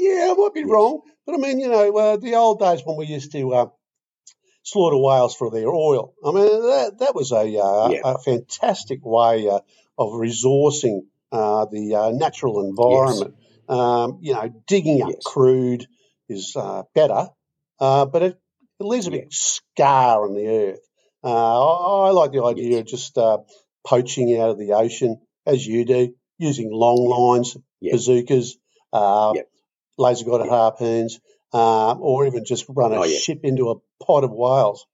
yeah, 0.00 0.32
I 0.32 0.34
might 0.36 0.54
be 0.54 0.60
yes. 0.60 0.68
wrong, 0.68 1.02
but 1.24 1.36
I 1.36 1.38
mean, 1.38 1.60
you 1.60 1.68
know, 1.68 1.96
uh, 1.96 2.16
the 2.16 2.34
old 2.34 2.58
days 2.58 2.82
when 2.84 2.96
we 2.96 3.06
used 3.06 3.30
to 3.30 3.54
uh, 3.54 3.66
slaughter 4.64 4.96
whales 4.96 5.36
for 5.36 5.50
their 5.50 5.68
oil. 5.68 6.14
I 6.24 6.32
mean, 6.32 6.46
that 6.46 6.98
that 6.98 7.14
was 7.14 7.30
a, 7.30 7.36
uh, 7.36 7.88
yeah. 7.90 8.00
a 8.04 8.18
fantastic 8.18 9.00
way 9.04 9.48
uh, 9.48 9.60
of 9.98 10.10
resourcing 10.10 11.02
uh, 11.34 11.66
the 11.70 11.94
uh, 11.94 12.10
natural 12.10 12.64
environment. 12.64 13.34
Yes. 13.36 13.50
Um, 13.68 14.18
you 14.20 14.34
know, 14.34 14.54
digging 14.66 15.02
up 15.02 15.10
yes. 15.10 15.22
crude 15.24 15.86
is 16.28 16.54
uh, 16.54 16.82
better, 16.94 17.28
uh, 17.80 18.06
but 18.06 18.22
it, 18.22 18.40
it, 18.78 18.84
leaves 18.84 19.06
a 19.06 19.10
big 19.10 19.32
scar 19.32 20.28
on 20.28 20.34
the 20.34 20.46
earth. 20.46 20.80
Uh, 21.24 21.28
I, 21.28 22.08
I, 22.08 22.10
like 22.10 22.32
the 22.32 22.44
idea 22.44 22.80
of 22.80 22.86
just 22.86 23.16
uh, 23.16 23.38
poaching 23.84 24.38
out 24.38 24.50
of 24.50 24.58
the 24.58 24.74
ocean, 24.74 25.20
as 25.46 25.66
you 25.66 25.84
do, 25.84 26.14
using 26.38 26.70
long 26.70 27.08
lines, 27.08 27.56
bazookas, 27.80 28.56
laser 28.92 30.24
guided 30.24 30.48
harpoons, 30.48 31.20
or 31.52 32.26
even 32.26 32.44
just 32.44 32.66
run 32.68 32.92
a 32.92 32.96
oh, 32.96 33.08
ship 33.08 33.40
into 33.44 33.70
a 33.70 34.04
pod 34.04 34.24
of 34.24 34.30
whales. 34.30 34.86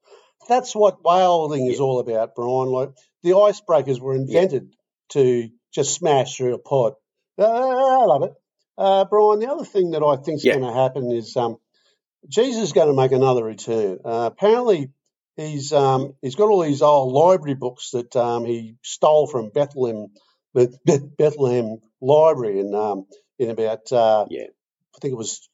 That's 0.49 0.75
what 0.75 1.05
whaling 1.05 1.67
is 1.67 1.81
all 1.81 1.99
about, 1.99 2.35
Brian. 2.35 2.69
Like 2.69 2.91
the 3.23 3.31
icebreakers 3.31 4.01
were 4.01 4.15
invented 4.15 4.71
to 5.11 5.49
just 5.73 5.95
smash 5.95 6.37
through 6.37 6.55
a 6.55 6.59
pod. 6.59 6.95
Uh, 7.39 7.45
I 7.45 8.05
love 8.05 8.23
it. 8.25 8.33
Uh, 8.77 9.05
Brian, 9.05 9.41
the 9.41 9.51
other 9.51 9.65
thing 9.65 9.91
that 9.91 10.03
I 10.03 10.17
think 10.17 10.37
is 10.39 10.45
yeah. 10.45 10.57
going 10.57 10.73
to 10.73 10.81
happen 10.81 11.13
is 11.13 11.37
um, 11.37 11.57
Jesus 12.29 12.65
is 12.65 12.73
going 12.73 12.89
to 12.89 12.95
make 12.95 13.13
another 13.13 13.45
return. 13.45 13.99
Uh, 14.05 14.31
apparently, 14.33 14.91
he's 15.37 15.73
um, 15.73 16.15
he's 16.23 16.35
got 16.35 16.49
all 16.49 16.63
these 16.63 16.83
old 16.83 17.13
library 17.13 17.55
books 17.55 17.91
that 17.91 18.15
um, 18.17 18.45
he 18.45 18.77
stole 18.83 19.27
from 19.27 19.51
Bethlehem, 19.51 20.09
the 20.55 21.13
Bethlehem 21.19 21.79
Library 22.01 22.61
in 22.61 22.75
um, 22.75 23.07
in 23.39 23.51
about 23.51 23.91
uh, 23.93 24.27
yeah. 24.31 24.47
I 24.95 24.99
think 25.01 25.13
it 25.13 25.19
was 25.19 25.49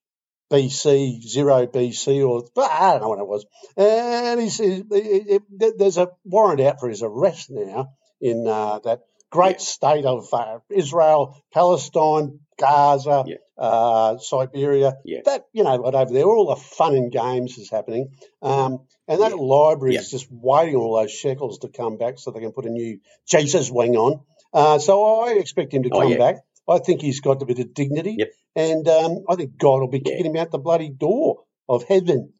BC, 0.51 1.23
zero 1.23 1.67
BC, 1.67 2.27
or 2.27 2.45
I 2.57 2.99
don't 2.99 3.01
know 3.01 3.09
what 3.09 3.19
it 3.19 3.27
was. 3.27 3.47
And 3.77 4.41
he's, 4.41 4.59
he, 4.59 4.83
he, 4.91 5.41
there's 5.51 5.99
a 5.99 6.11
warrant 6.25 6.61
out 6.61 6.81
for 6.81 6.89
his 6.89 7.03
arrest 7.03 7.51
now 7.51 7.91
in 8.21 8.47
uh, 8.47 8.79
that 8.85 9.01
great 9.31 9.57
yeah. 9.57 9.65
state 9.65 10.05
of 10.05 10.29
uh, 10.33 10.59
Israel, 10.71 11.43
Palestine, 11.53 12.41
Gaza, 12.59 13.25
yeah. 13.27 13.37
uh, 13.59 14.19
Siberia. 14.19 14.95
Yeah. 15.05 15.21
That 15.25 15.45
you 15.53 15.65
know, 15.65 15.77
what 15.77 15.95
over 15.95 16.13
there, 16.13 16.25
all 16.25 16.55
the 16.55 16.61
fun 16.61 16.95
and 16.95 17.13
games 17.13 17.59
is 17.59 17.71
happening. 17.71 18.11
Um, 18.43 18.81
and 19.09 19.21
that 19.21 19.39
library 19.39 19.97
is 19.97 20.11
just 20.11 20.27
waiting 20.31 20.75
all 20.77 21.01
those 21.01 21.13
shekels 21.13 21.59
to 21.61 21.69
come 21.69 21.97
back 21.97 22.19
so 22.19 22.31
they 22.31 22.41
can 22.41 22.53
put 22.53 22.67
a 22.67 22.71
new 22.71 22.99
Jesus 23.29 23.71
wing 23.71 23.97
on. 23.97 24.21
Uh, 24.53 24.79
so 24.79 25.21
I 25.21 25.33
expect 25.33 25.73
him 25.73 25.85
to 25.85 25.91
oh, 25.93 26.01
come 26.01 26.13
oh, 26.13 26.19
back. 26.19 26.37
I 26.69 26.79
think 26.79 27.01
he's 27.01 27.21
got 27.21 27.43
a 27.43 27.47
bit 27.47 27.61
of 27.61 27.75
dignity, 27.75 28.17
yep. 28.19 28.31
and 28.57 28.89
um, 28.89 29.25
I 29.29 29.37
think 29.37 29.57
God 29.57 29.81
will 29.81 29.89
be 29.89 30.01
kicking 30.01 30.27
him 30.27 30.37
out 30.37 30.51
the 30.51 30.59
bloody 30.59 30.89
door 30.89 31.45
of 31.69 31.85
heaven. 31.85 32.33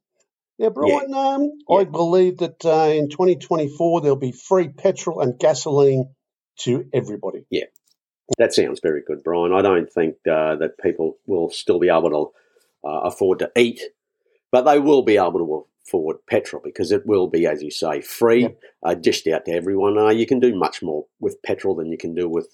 Yeah, 0.59 0.71
Brian, 0.71 1.13
um, 1.13 1.51
I 1.71 1.85
believe 1.85 2.39
that 2.39 2.65
uh, 2.65 2.91
in 2.91 3.11
2024 3.11 4.01
there'll 4.01 4.17
be 4.17 4.33
free 4.33 4.69
petrol 4.69 5.21
and 5.21 5.39
gasoline 5.39 6.16
to 6.59 6.87
everybody. 6.93 7.45
Yeah, 7.51 7.67
that 8.39 8.55
sounds 8.55 8.81
very 8.83 9.03
good, 9.07 9.23
Brian. 9.25 9.53
I 9.53 9.63
don't 9.63 9.93
think 9.93 10.17
uh, 10.31 10.57
that 10.57 10.79
people 10.83 11.19
will 11.27 11.51
still 11.51 11.79
be 11.79 11.89
able 11.89 12.11
to 12.85 12.89
uh, 12.89 13.01
afford 13.03 13.41
to 13.41 13.51
eat, 13.57 13.81
but 14.53 14.63
they 14.63 14.79
will 14.79 15.03
be 15.03 15.17
able 15.17 15.33
to 15.35 15.67
afford 15.87 16.19
petrol 16.29 16.63
because 16.65 16.93
it 16.93 17.07
will 17.07 17.29
be, 17.29 17.47
as 17.47 17.63
you 17.63 17.71
say, 17.71 18.01
free, 18.01 18.49
uh, 18.83 18.95
dished 18.95 19.27
out 19.29 19.45
to 19.47 19.53
everyone. 19.53 19.99
Uh, 19.99 20.09
you 20.11 20.27
can 20.27 20.41
do 20.41 20.55
much 20.55 20.83
more 20.83 21.07
with 21.21 21.43
petrol 21.43 21.75
than 21.75 21.91
you 21.91 21.99
can 21.99 22.15
do 22.15 22.29
with 22.29 22.51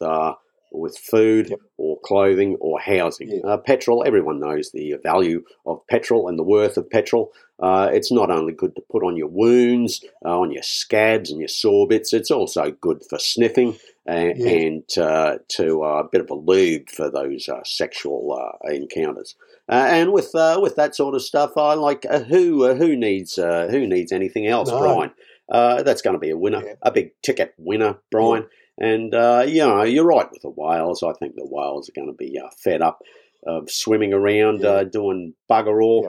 uh, 0.73 0.79
with 0.79 0.97
food 0.99 1.51
yep. 1.51 1.61
or 1.77 1.99
clothing 2.05 2.57
or 2.61 2.81
housing. 2.81 3.31
Yeah. 3.31 3.51
Uh, 3.51 3.57
petrol, 3.57 4.05
everyone 4.07 4.41
knows 4.41 4.71
the 4.73 4.95
value 5.03 5.45
of 5.67 5.87
petrol 5.89 6.29
and 6.29 6.39
the 6.39 6.45
worth 6.45 6.77
of 6.77 6.91
petrol. 6.91 7.33
Uh, 7.63 7.89
it's 7.93 8.11
not 8.11 8.31
only 8.31 8.53
good 8.53 8.75
to 8.75 8.83
put 8.91 9.05
on 9.05 9.17
your 9.17 9.29
wounds, 9.29 10.05
uh, 10.25 10.39
on 10.39 10.51
your 10.51 10.65
scabs 10.65 11.31
and 11.31 11.39
your 11.39 11.49
sore 11.49 11.87
bits, 11.87 12.13
it's 12.13 12.31
also 12.31 12.73
good 12.81 13.03
for 13.09 13.19
sniffing 13.21 13.77
and, 14.05 14.37
and 14.41 14.99
uh, 14.99 15.39
to 15.49 15.85
uh, 15.85 16.03
a 16.03 16.09
bit 16.11 16.21
of 16.21 16.31
a 16.31 16.35
lube 16.35 16.89
for 16.91 17.09
those 17.09 17.49
uh, 17.49 17.63
sexual 17.65 18.37
encounters. 18.65 19.37
and 19.69 20.13
with 20.13 20.31
with 20.35 20.75
that 20.75 20.97
sort 20.97 21.15
of 21.15 21.23
stuff, 21.23 21.57
I 21.57 21.75
like 21.75 22.05
who 22.05 22.75
who 22.75 22.97
needs 22.97 23.37
who 23.37 23.87
needs 23.87 24.11
anything 24.11 24.49
else, 24.49 24.69
no. 24.69 24.81
Brian? 24.81 25.85
that's 25.85 26.03
going 26.03 26.15
to 26.15 26.21
be 26.21 26.31
a 26.31 26.37
winner, 26.37 26.63
a 26.83 26.91
big 26.91 27.13
ticket 27.23 27.55
winner, 27.59 27.99
Brian. 28.11 28.47
And, 28.79 29.15
uh, 29.15 29.45
you 29.47 29.59
know, 29.59 29.83
you're 29.83 30.05
right 30.05 30.31
with 30.31 30.43
the 30.43 30.51
whales. 30.51 31.03
I 31.03 31.13
think 31.13 31.35
the 31.35 31.47
whales 31.47 31.89
are 31.89 31.93
going 31.93 32.09
to 32.09 32.15
be 32.15 32.39
uh, 32.39 32.49
fed 32.59 32.83
up 32.83 33.01
of 33.47 33.71
swimming 33.71 34.13
around 34.13 34.61
yeah. 34.61 34.69
uh, 34.69 34.85
doing 34.85 35.35
bugger 35.51 35.83
all. 35.83 36.05
Yeah. 36.05 36.09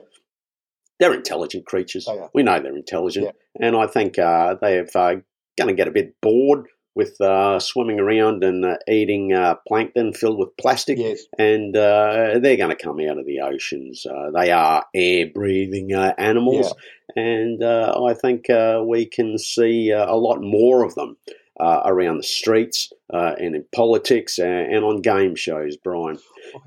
They're 0.99 1.13
intelligent 1.13 1.65
creatures. 1.65 2.07
We 2.33 2.43
know 2.43 2.59
they're 2.59 2.77
intelligent. 2.77 3.25
Yeah. 3.25 3.67
And 3.67 3.75
I 3.75 3.87
think 3.87 4.17
uh, 4.17 4.55
they're 4.61 4.87
uh, 4.95 5.15
going 5.57 5.67
to 5.67 5.73
get 5.73 5.87
a 5.87 5.91
bit 5.91 6.15
bored 6.21 6.67
with 6.95 7.19
uh, 7.19 7.59
swimming 7.59 7.99
around 7.99 8.43
and 8.43 8.63
uh, 8.63 8.77
eating 8.87 9.33
uh, 9.33 9.55
plankton 9.67 10.13
filled 10.13 10.37
with 10.37 10.55
plastic. 10.57 10.99
Yes. 10.99 11.23
And 11.39 11.75
uh, 11.75 12.39
they're 12.39 12.55
going 12.57 12.69
to 12.69 12.81
come 12.81 12.99
out 12.99 13.17
of 13.17 13.25
the 13.25 13.41
oceans. 13.41 14.05
Uh, 14.05 14.29
they 14.31 14.51
are 14.51 14.85
air 14.93 15.25
breathing 15.33 15.93
uh, 15.93 16.13
animals. 16.17 16.73
And 17.15 17.63
I 17.63 18.13
think 18.13 18.45
we 18.85 19.05
can 19.05 19.37
see 19.37 19.89
a 19.89 20.15
lot 20.15 20.41
more 20.41 20.83
of 20.83 20.95
them 20.95 21.17
uh, 21.59 21.81
around 21.85 22.17
the 22.17 22.23
streets 22.23 22.91
uh, 23.13 23.35
and 23.37 23.55
in 23.55 23.65
politics 23.73 24.39
and, 24.39 24.73
and, 24.73 24.83
on 24.83 25.01
game 25.01 25.35
shows, 25.35 25.77
Brian. 25.77 26.17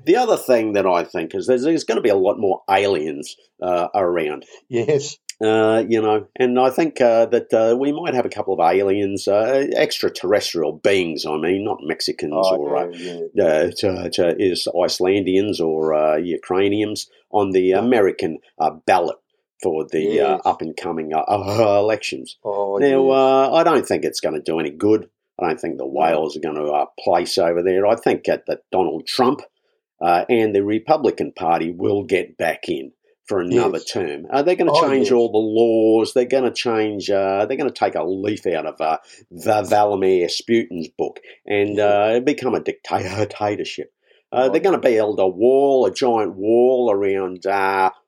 The 0.05 0.15
other 0.15 0.37
thing 0.37 0.73
that 0.73 0.85
I 0.85 1.03
think 1.03 1.35
is 1.35 1.47
there's, 1.47 1.63
there's 1.63 1.83
going 1.83 1.97
to 1.97 2.01
be 2.01 2.09
a 2.09 2.15
lot 2.15 2.39
more 2.39 2.61
aliens 2.69 3.35
uh, 3.61 3.87
around. 3.93 4.45
Yes. 4.69 5.17
Uh, 5.39 5.83
you 5.87 6.01
know, 6.01 6.25
and 6.37 6.59
I 6.59 6.71
think 6.71 6.99
uh, 6.99 7.27
that 7.27 7.53
uh, 7.53 7.77
we 7.77 7.91
might 7.91 8.15
have 8.15 8.25
a 8.25 8.29
couple 8.29 8.55
of 8.55 8.59
aliens, 8.59 9.27
extraterrestrial 9.27 10.71
beings. 10.71 11.27
I 11.27 11.37
mean, 11.37 11.63
not 11.63 11.77
Mexicans 11.83 12.33
oh, 12.33 12.57
or 12.57 12.91
yeah. 12.93 13.69
to, 13.77 14.09
to 14.13 14.35
is 14.39 14.67
Icelandians 14.73 15.59
or 15.59 16.17
Ukrainians 16.17 17.07
on 17.29 17.51
the 17.51 17.73
American 17.73 18.39
ballot 18.87 19.17
for 19.61 19.85
the 19.91 20.21
uh, 20.21 20.29
yes. 20.35 20.41
uh, 20.45 20.49
up 20.49 20.61
and 20.61 20.75
coming 20.75 21.13
uh, 21.13 21.23
uh, 21.27 21.79
elections. 21.79 22.37
Oh, 22.43 22.77
now, 22.77 23.09
uh, 23.09 23.51
I 23.53 23.63
don't 23.63 23.87
think 23.87 24.03
it's 24.03 24.19
going 24.19 24.35
to 24.35 24.41
do 24.41 24.59
any 24.59 24.69
good. 24.69 25.09
I 25.39 25.47
don't 25.47 25.59
think 25.59 25.77
the 25.77 25.87
Wales 25.87 26.35
are 26.35 26.41
going 26.41 26.55
to 26.55 26.71
uh, 26.71 26.85
place 26.99 27.37
over 27.37 27.61
there. 27.61 27.85
I 27.85 27.95
think 27.95 28.23
that, 28.25 28.45
that 28.47 28.61
Donald 28.71 29.05
Trump 29.07 29.41
and 29.99 30.55
the 30.55 30.63
Republican 30.63 31.31
Party 31.31 31.71
will 31.71 32.03
get 32.03 32.37
back 32.37 32.69
in 32.69 32.91
for 33.27 33.41
another 33.41 33.79
yes. 33.79 33.91
term. 33.91 34.23
they're 34.31 34.55
going 34.55 34.67
to 34.67 34.71
oh, 34.73 34.89
change 34.89 35.07
yes. 35.07 35.11
all 35.11 35.31
the 35.31 35.37
laws. 35.37 36.13
They're 36.13 36.25
going 36.25 36.45
to 36.45 36.53
change. 36.53 37.07
they're 37.07 37.45
going 37.45 37.65
to 37.67 37.71
take 37.71 37.95
a 37.95 38.03
leaf 38.03 38.47
out 38.47 38.65
of 38.65 38.81
uh, 38.81 38.97
Vladimir 39.31 40.27
Putin's 40.27 40.87
book 40.97 41.19
and 41.45 42.25
become 42.25 42.55
a 42.55 42.59
dictatorship. 42.59 43.91
Oh, 44.31 44.49
they're 44.49 44.61
going 44.61 44.79
to 44.79 44.89
build 44.89 45.19
a 45.19 45.27
wall, 45.27 45.85
a 45.85 45.93
giant 45.93 46.35
wall 46.35 46.91
around 46.91 47.45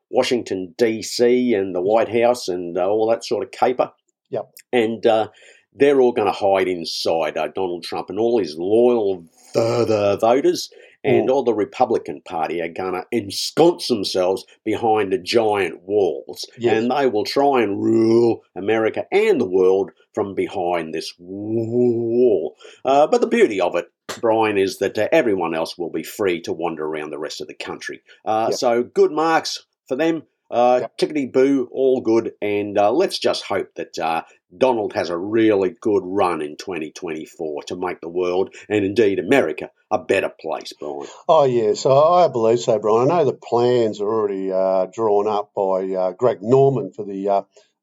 Washington 0.09 0.73
D.C. 0.77 1.53
and 1.53 1.75
the 1.75 1.81
White 1.81 2.09
House 2.09 2.47
and 2.47 2.77
uh, 2.77 2.87
all 2.87 3.09
that 3.09 3.25
sort 3.25 3.43
of 3.43 3.51
caper. 3.51 3.91
Yep. 4.29 4.49
And 4.71 5.05
uh, 5.05 5.29
they're 5.73 6.01
all 6.01 6.11
going 6.11 6.27
to 6.27 6.31
hide 6.31 6.67
inside 6.67 7.37
uh, 7.37 7.47
Donald 7.47 7.83
Trump 7.83 8.09
and 8.09 8.19
all 8.19 8.39
his 8.39 8.55
loyal 8.57 9.25
further 9.53 10.17
voters 10.17 10.69
and 11.03 11.29
all 11.29 11.43
the 11.43 11.53
Republican 11.53 12.21
Party 12.21 12.61
are 12.61 12.67
going 12.67 12.93
to 12.93 13.05
ensconce 13.11 13.87
themselves 13.87 14.45
behind 14.65 15.13
the 15.13 15.17
giant 15.17 15.81
walls, 15.83 16.45
yes. 16.57 16.77
and 16.77 16.91
they 16.91 17.07
will 17.07 17.23
try 17.23 17.61
and 17.61 17.81
rule 17.81 18.41
America 18.55 19.05
and 19.11 19.39
the 19.39 19.49
world 19.49 19.91
from 20.13 20.35
behind 20.35 20.93
this 20.93 21.13
wall. 21.17 22.55
Uh, 22.83 23.07
but 23.07 23.21
the 23.21 23.27
beauty 23.27 23.61
of 23.61 23.75
it, 23.75 23.85
Brian, 24.19 24.57
is 24.57 24.79
that 24.79 24.97
uh, 24.97 25.07
everyone 25.11 25.55
else 25.55 25.77
will 25.77 25.91
be 25.91 26.03
free 26.03 26.41
to 26.41 26.51
wander 26.51 26.85
around 26.85 27.11
the 27.11 27.19
rest 27.19 27.39
of 27.39 27.47
the 27.47 27.53
country. 27.53 28.01
Uh, 28.25 28.47
yep. 28.49 28.59
So 28.59 28.83
good 28.83 29.11
marks 29.11 29.65
for 29.89 29.97
them. 29.97 30.23
Uh, 30.51 30.79
yep. 30.81 30.97
Tickety 30.97 31.31
boo, 31.31 31.69
all 31.71 32.01
good. 32.01 32.33
And 32.41 32.77
uh, 32.77 32.91
let's 32.91 33.19
just 33.19 33.43
hope 33.43 33.75
that 33.75 33.99
uh, 33.99 34.23
Donald 34.55 34.93
has 34.93 35.09
a 35.09 35.17
really 35.17 35.75
good 35.79 36.01
run 36.03 36.41
in 36.41 36.57
2024 36.57 37.63
to 37.63 37.75
make 37.75 38.01
the 38.01 38.09
world 38.09 38.55
and 38.67 38.83
indeed 38.83 39.19
America 39.19 39.69
a 39.91 39.99
better 39.99 40.29
place, 40.29 40.73
Brian. 40.79 41.07
Oh, 41.27 41.45
yes, 41.45 41.85
I 41.85 42.27
believe 42.29 42.59
so, 42.59 42.79
Brian. 42.79 43.11
I 43.11 43.19
know 43.19 43.25
the 43.25 43.33
plans 43.33 44.01
are 44.01 44.07
already 44.07 44.51
uh, 44.51 44.87
drawn 44.91 45.27
up 45.27 45.51
by 45.55 45.93
uh, 45.93 46.11
Greg 46.13 46.39
Norman 46.41 46.93
for 46.93 47.05
the 47.05 47.29
uh, 47.29 47.41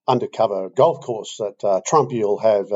undercover 0.08 0.68
golf 0.70 1.04
course 1.04 1.36
that 1.38 1.62
uh, 1.62 1.80
Trumpy 1.88 2.22
will 2.22 2.38
have. 2.38 2.66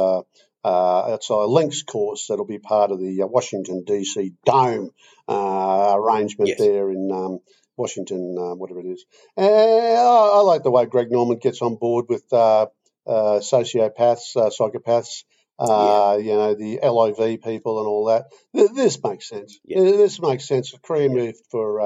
it's 1.15 1.31
a 1.31 1.37
links 1.37 1.83
course 1.83 2.27
that'll 2.29 2.45
be 2.45 2.59
part 2.59 2.93
of 2.93 3.01
the 3.01 3.23
Washington, 3.25 3.83
D.C. 3.85 4.35
Dome 4.45 4.91
arrangement 5.29 6.51
yes. 6.51 6.59
there 6.59 6.91
in. 6.91 7.11
Um, 7.13 7.41
Washington, 7.81 8.37
uh, 8.39 8.55
whatever 8.55 8.81
it 8.81 8.87
is. 8.87 9.05
And 9.37 9.47
I, 9.49 10.31
I, 10.35 10.41
like 10.41 10.63
the 10.63 10.71
way 10.71 10.85
Greg 10.87 11.11
Norman 11.11 11.39
gets 11.39 11.63
on 11.63 11.77
board 11.77 12.07
with 12.09 12.25
uh, 12.33 12.67
uh, 13.07 13.41
sociopaths, 13.41 14.37
uh, 14.37 14.51
psychopaths, 14.51 15.25
uh, 15.59 16.19
yeah. 16.21 16.27
you 16.27 16.35
know, 16.37 16.55
the 16.55 16.79
LIV 16.83 17.43
people 17.43 17.79
and 17.79 17.89
all 17.89 18.05
that. 18.07 18.27
This 18.53 19.03
makes 19.03 19.29
sense. 19.29 19.59
Yeah. 19.65 19.81
This 19.81 20.21
makes 20.21 20.47
sense. 20.47 20.75
A 20.75 20.79
career 20.79 21.09
move 21.09 21.37
for 21.51 21.81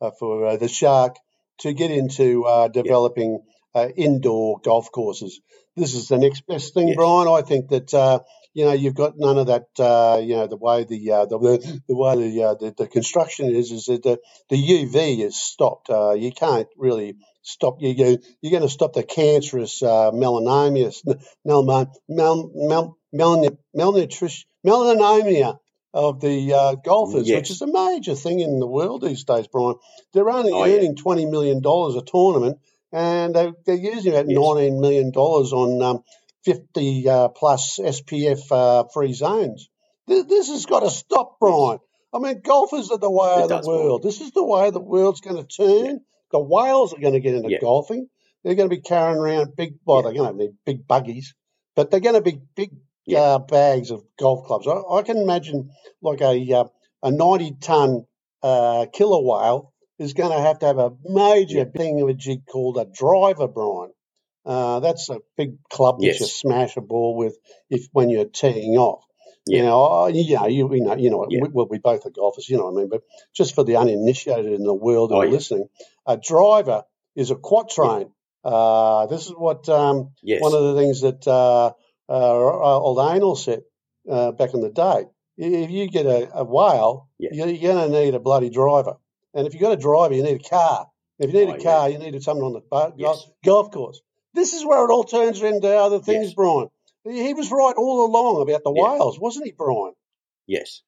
uh, 0.00 0.10
for 0.18 0.56
the 0.56 0.68
Shark 0.68 1.16
to 1.60 1.72
get 1.72 1.90
into 1.90 2.44
developing 2.72 3.42
yeah. 3.74 3.88
indoor 3.88 4.60
golf 4.62 4.92
courses. 4.92 5.40
This 5.76 5.94
is 5.94 6.08
the 6.08 6.18
next 6.18 6.46
best 6.46 6.74
thing. 6.74 6.94
Brian. 6.94 7.28
I 7.28 7.42
think 7.42 7.68
that 7.68 8.22
you 8.58 8.64
know, 8.64 8.72
you've 8.72 8.96
got 8.96 9.16
none 9.16 9.38
of 9.38 9.46
that. 9.46 9.68
Uh, 9.78 10.18
you 10.20 10.34
know, 10.34 10.48
the 10.48 10.56
way 10.56 10.82
the 10.82 11.12
uh, 11.12 11.26
the, 11.26 11.38
the 11.86 11.94
way 11.94 12.16
the, 12.16 12.42
uh, 12.42 12.54
the, 12.54 12.74
the 12.76 12.88
construction 12.88 13.54
is 13.54 13.70
is 13.70 13.84
that 13.84 14.02
the, 14.02 14.18
the 14.50 14.56
UV 14.56 15.24
is 15.24 15.36
stopped. 15.36 15.88
Uh, 15.88 16.14
you 16.14 16.32
can't 16.32 16.66
really 16.76 17.18
stop. 17.42 17.76
You 17.78 17.96
go, 17.96 18.16
you're 18.42 18.50
going 18.50 18.64
to 18.64 18.68
stop 18.68 18.94
the 18.94 19.04
cancerous 19.04 19.80
uh, 19.80 20.10
melanoma, 20.10 20.92
mel, 21.44 21.62
mel, 21.62 21.92
mel, 22.08 22.98
mel, 23.12 23.94
melanoma 24.66 25.58
of 25.94 26.20
the 26.20 26.52
uh, 26.52 26.74
golfers, 26.74 27.28
yes. 27.28 27.36
which 27.36 27.50
is 27.52 27.62
a 27.62 27.68
major 27.68 28.16
thing 28.16 28.40
in 28.40 28.58
the 28.58 28.66
world 28.66 29.02
these 29.02 29.22
days, 29.22 29.46
Brian. 29.46 29.76
They're 30.12 30.28
only 30.28 30.50
oh, 30.50 30.64
earning 30.64 30.96
yeah. 30.96 31.02
twenty 31.02 31.26
million 31.26 31.62
dollars 31.62 31.94
a 31.94 32.02
tournament, 32.02 32.58
and 32.92 33.36
they, 33.36 33.52
they're 33.66 33.76
using 33.76 34.12
about 34.12 34.28
yes. 34.28 34.36
nineteen 34.36 34.80
million 34.80 35.12
dollars 35.12 35.52
on 35.52 35.80
um, 35.80 36.02
50 36.48 37.08
uh, 37.08 37.28
plus 37.28 37.78
SPF 37.78 38.40
uh, 38.50 38.84
free 38.94 39.12
zones. 39.12 39.68
This, 40.06 40.24
this, 40.24 40.48
has 40.48 40.64
got 40.64 40.80
to 40.80 40.90
stop, 40.90 41.36
Brian. 41.38 41.78
I 42.14 42.20
mean, 42.20 42.40
golfers 42.42 42.90
are 42.90 42.96
the 42.98 43.10
way 43.10 43.44
it 43.44 43.52
of 43.52 43.62
the 43.62 43.68
world. 43.68 44.02
This 44.02 44.22
is 44.22 44.30
the 44.30 44.44
way 44.44 44.70
the 44.70 44.80
world's 44.80 45.20
going 45.20 45.36
to 45.36 45.46
turn. 45.46 45.86
Yeah. 45.86 45.94
The 46.32 46.40
whales 46.40 46.94
are 46.94 47.00
going 47.00 47.12
to 47.12 47.20
get 47.20 47.34
into 47.34 47.50
yeah. 47.50 47.58
golfing. 47.60 48.08
They're 48.42 48.54
going 48.54 48.70
to 48.70 48.74
be 48.74 48.80
carrying 48.80 49.18
around 49.18 49.56
big, 49.56 49.74
well, 49.84 49.98
yeah. 49.98 50.02
they're 50.04 50.14
going 50.14 50.32
to 50.32 50.38
need 50.38 50.52
big 50.64 50.86
buggies, 50.86 51.34
but 51.76 51.90
they're 51.90 52.00
going 52.00 52.14
to 52.14 52.22
be 52.22 52.40
big 52.56 52.70
uh, 53.14 53.40
bags 53.40 53.90
of 53.90 54.04
golf 54.18 54.46
clubs. 54.46 54.66
I, 54.66 54.80
I 54.94 55.02
can 55.02 55.18
imagine 55.18 55.70
like 56.00 56.22
a 56.22 56.52
uh, 56.52 56.64
a 57.02 57.10
90 57.10 57.56
ton 57.60 58.06
uh, 58.42 58.86
killer 58.92 59.22
whale 59.22 59.72
is 59.98 60.14
going 60.14 60.32
to 60.32 60.40
have 60.40 60.60
to 60.60 60.66
have 60.66 60.78
a 60.78 60.92
major 61.04 61.64
thing 61.64 62.00
of 62.00 62.08
a 62.08 62.14
jig 62.14 62.46
called 62.46 62.78
a 62.78 62.86
driver, 62.86 63.48
Brian. 63.48 63.90
Uh, 64.48 64.80
that's 64.80 65.10
a 65.10 65.18
big 65.36 65.50
club 65.68 65.98
that 66.00 66.06
you 66.06 66.26
smash 66.26 66.76
a 66.76 66.80
ball 66.80 67.14
with 67.16 67.36
if 67.70 67.86
when 67.92 68.08
you're 68.08 68.24
teeing 68.24 68.76
off. 68.78 69.04
You 69.46 69.62
know, 69.62 69.82
I- 69.84 70.08
you 70.08 70.36
know, 70.36 70.46
you, 70.46 70.74
you 70.74 70.80
know, 70.84 70.96
you 70.96 71.10
know, 71.10 71.26
Yeah. 71.30 71.40
we, 71.42 71.48
well, 71.52 71.68
we 71.70 71.78
both 71.78 72.04
are 72.06 72.10
golfers, 72.10 72.48
you 72.48 72.56
know 72.58 72.64
what 72.66 72.72
I 72.78 72.80
mean. 72.80 72.88
But 72.88 73.02
just 73.34 73.54
for 73.54 73.64
the 73.64 73.76
uninitiated 73.76 74.52
in 74.52 74.64
the 74.64 74.74
world 74.74 75.10
who 75.10 75.16
Oh, 75.16 75.20
are 75.20 75.26
yeah. 75.26 75.32
listening, 75.32 75.68
a 76.06 76.16
driver 76.16 76.84
is 77.14 77.30
a 77.30 77.36
quatrain. 77.36 78.10
Uh, 78.44 79.06
this 79.06 79.26
is 79.26 79.32
what 79.32 79.68
um, 79.68 80.10
Yes. 80.22 80.40
one 80.42 80.54
of 80.54 80.62
the 80.64 80.74
things 80.80 81.00
that 81.02 81.26
uh, 81.26 81.72
uh, 82.08 82.78
old 82.78 82.98
Anal 83.14 83.36
said 83.36 83.62
uh, 84.08 84.32
back 84.32 84.54
in 84.54 84.60
the 84.60 84.70
day. 84.70 85.04
If 85.36 85.70
you 85.70 85.88
get 85.88 86.06
a, 86.06 86.30
a 86.40 86.44
whale, 86.44 87.08
Yeah. 87.18 87.30
you're, 87.32 87.48
you're 87.48 87.72
going 87.74 87.90
to 87.92 88.00
need 88.04 88.14
a 88.14 88.20
bloody 88.20 88.50
driver. 88.50 88.96
And 89.34 89.46
if 89.46 89.52
you've 89.54 89.62
got 89.62 89.72
a 89.72 89.76
driver, 89.76 90.14
you 90.14 90.22
need 90.22 90.40
a 90.44 90.48
car. 90.48 90.88
If 91.18 91.32
you 91.32 91.38
need 91.40 91.48
Oh, 91.48 91.54
a 91.54 91.58
yeah. 91.58 91.62
car, 91.62 91.90
you 91.90 91.98
need 91.98 92.22
someone 92.22 92.46
on 92.46 92.52
the 92.54 92.60
boat, 92.60 92.98
golf, 92.98 93.24
golf 93.44 93.70
course. 93.70 94.00
This 94.34 94.52
is 94.52 94.64
where 94.64 94.84
it 94.84 94.90
all 94.92 95.04
turns 95.04 95.42
into 95.42 95.68
other 95.68 95.98
things, 96.00 96.26
Yes. 96.26 96.34
Brian. 96.34 96.68
He 97.04 97.34
was 97.34 97.50
right 97.50 97.74
all 97.76 98.06
along 98.06 98.42
about 98.42 98.62
the 98.64 98.72
Yeah. 98.72 98.82
whales, 98.92 99.18
wasn't 99.18 99.46
he, 99.46 99.52
Brian? 99.52 99.94
Yes, 100.46 100.82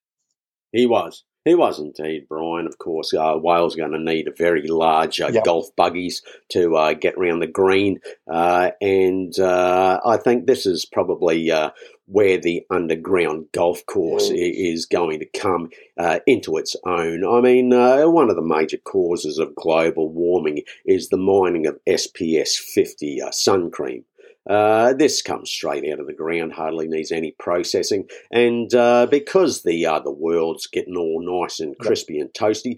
he 0.72 0.86
was. 0.86 1.24
He 1.46 1.54
was 1.54 1.78
indeed, 1.80 2.26
Brian. 2.28 2.66
Of 2.66 2.76
course, 2.76 3.14
uh, 3.14 3.34
whales 3.36 3.74
going 3.74 3.92
to 3.92 3.98
need 3.98 4.28
a 4.28 4.32
very 4.36 4.66
large 4.68 5.22
uh, 5.22 5.30
Yep. 5.32 5.44
golf 5.44 5.74
buggies 5.74 6.22
to 6.50 6.76
uh, 6.76 6.92
get 6.92 7.16
round 7.18 7.40
the 7.40 7.46
green, 7.46 8.00
uh, 8.30 8.72
and 8.82 9.38
uh, 9.38 10.00
I 10.04 10.18
think 10.18 10.46
this 10.46 10.66
is 10.66 10.84
probably 10.84 11.50
uh, 11.50 11.70
where 12.10 12.38
the 12.38 12.62
underground 12.70 13.46
golf 13.52 13.84
course 13.86 14.30
Yes. 14.30 14.54
is 14.56 14.86
going 14.86 15.20
to 15.20 15.26
come 15.26 15.70
uh, 15.98 16.18
into 16.26 16.56
its 16.56 16.74
own. 16.84 17.24
I 17.24 17.40
mean, 17.40 17.72
uh, 17.72 18.04
one 18.08 18.30
of 18.30 18.36
the 18.36 18.42
major 18.42 18.78
causes 18.78 19.38
of 19.38 19.54
global 19.54 20.12
warming 20.12 20.62
is 20.84 21.08
the 21.08 21.16
mining 21.16 21.66
of 21.66 21.78
SPF 21.88 22.48
50 22.48 23.22
uh, 23.22 23.30
sun 23.30 23.70
cream. 23.70 24.04
Uh, 24.48 24.92
this 24.94 25.22
comes 25.22 25.50
straight 25.50 25.84
out 25.92 26.00
of 26.00 26.06
the 26.06 26.14
ground, 26.14 26.54
hardly 26.54 26.88
needs 26.88 27.12
any 27.12 27.32
processing, 27.38 28.08
and 28.32 28.74
uh, 28.74 29.06
because 29.10 29.62
the 29.62 29.84
uh, 29.86 30.00
the 30.00 30.10
world's 30.10 30.66
getting 30.66 30.96
all 30.96 31.22
nice 31.22 31.60
and 31.60 31.78
crispy 31.78 32.18
and 32.18 32.30
toasty, 32.32 32.76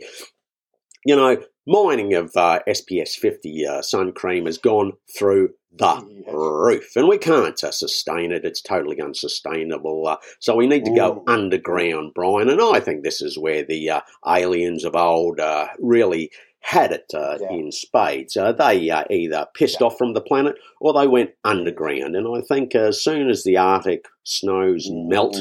you 1.06 1.14
know, 1.16 1.40
mining 1.66 2.14
of 2.14 2.32
uh, 2.36 2.58
SPF 2.68 3.08
50 3.10 3.66
uh, 3.66 3.80
sun 3.80 4.12
cream 4.12 4.46
has 4.46 4.58
gone 4.58 4.92
through 5.16 5.50
the 5.78 6.06
Yes. 6.24 6.34
roof, 6.34 6.96
and 6.96 7.08
we 7.08 7.18
can't 7.18 7.62
uh, 7.64 7.70
sustain 7.70 8.30
it. 8.32 8.44
It's 8.44 8.60
totally 8.60 9.00
unsustainable. 9.00 10.06
Uh, 10.06 10.16
so 10.38 10.54
we 10.54 10.66
need 10.66 10.84
to 10.84 10.94
go 10.94 11.14
Ooh. 11.16 11.24
underground, 11.32 12.12
Brian, 12.14 12.48
and 12.50 12.60
I 12.60 12.80
think 12.80 13.02
this 13.02 13.20
is 13.22 13.38
where 13.38 13.62
the 13.64 13.90
uh, 13.90 14.00
aliens 14.26 14.84
of 14.84 14.94
old 14.94 15.40
uh, 15.40 15.68
really 15.78 16.30
had 16.60 16.92
it 16.92 17.06
uh, 17.14 17.38
Yeah. 17.40 17.52
in 17.54 17.72
spades. 17.72 18.36
Uh, 18.36 18.52
they 18.52 18.88
uh, 18.90 19.04
either 19.10 19.46
pissed 19.54 19.80
Yeah. 19.80 19.88
off 19.88 19.98
from 19.98 20.12
the 20.14 20.20
planet 20.20 20.56
or 20.80 20.92
they 20.92 21.08
went 21.08 21.30
underground. 21.44 22.14
And 22.14 22.28
I 22.28 22.40
think 22.40 22.74
as 22.76 23.02
soon 23.02 23.28
as 23.30 23.42
the 23.42 23.56
Arctic 23.56 24.06
snows 24.22 24.88
melt, 24.90 25.38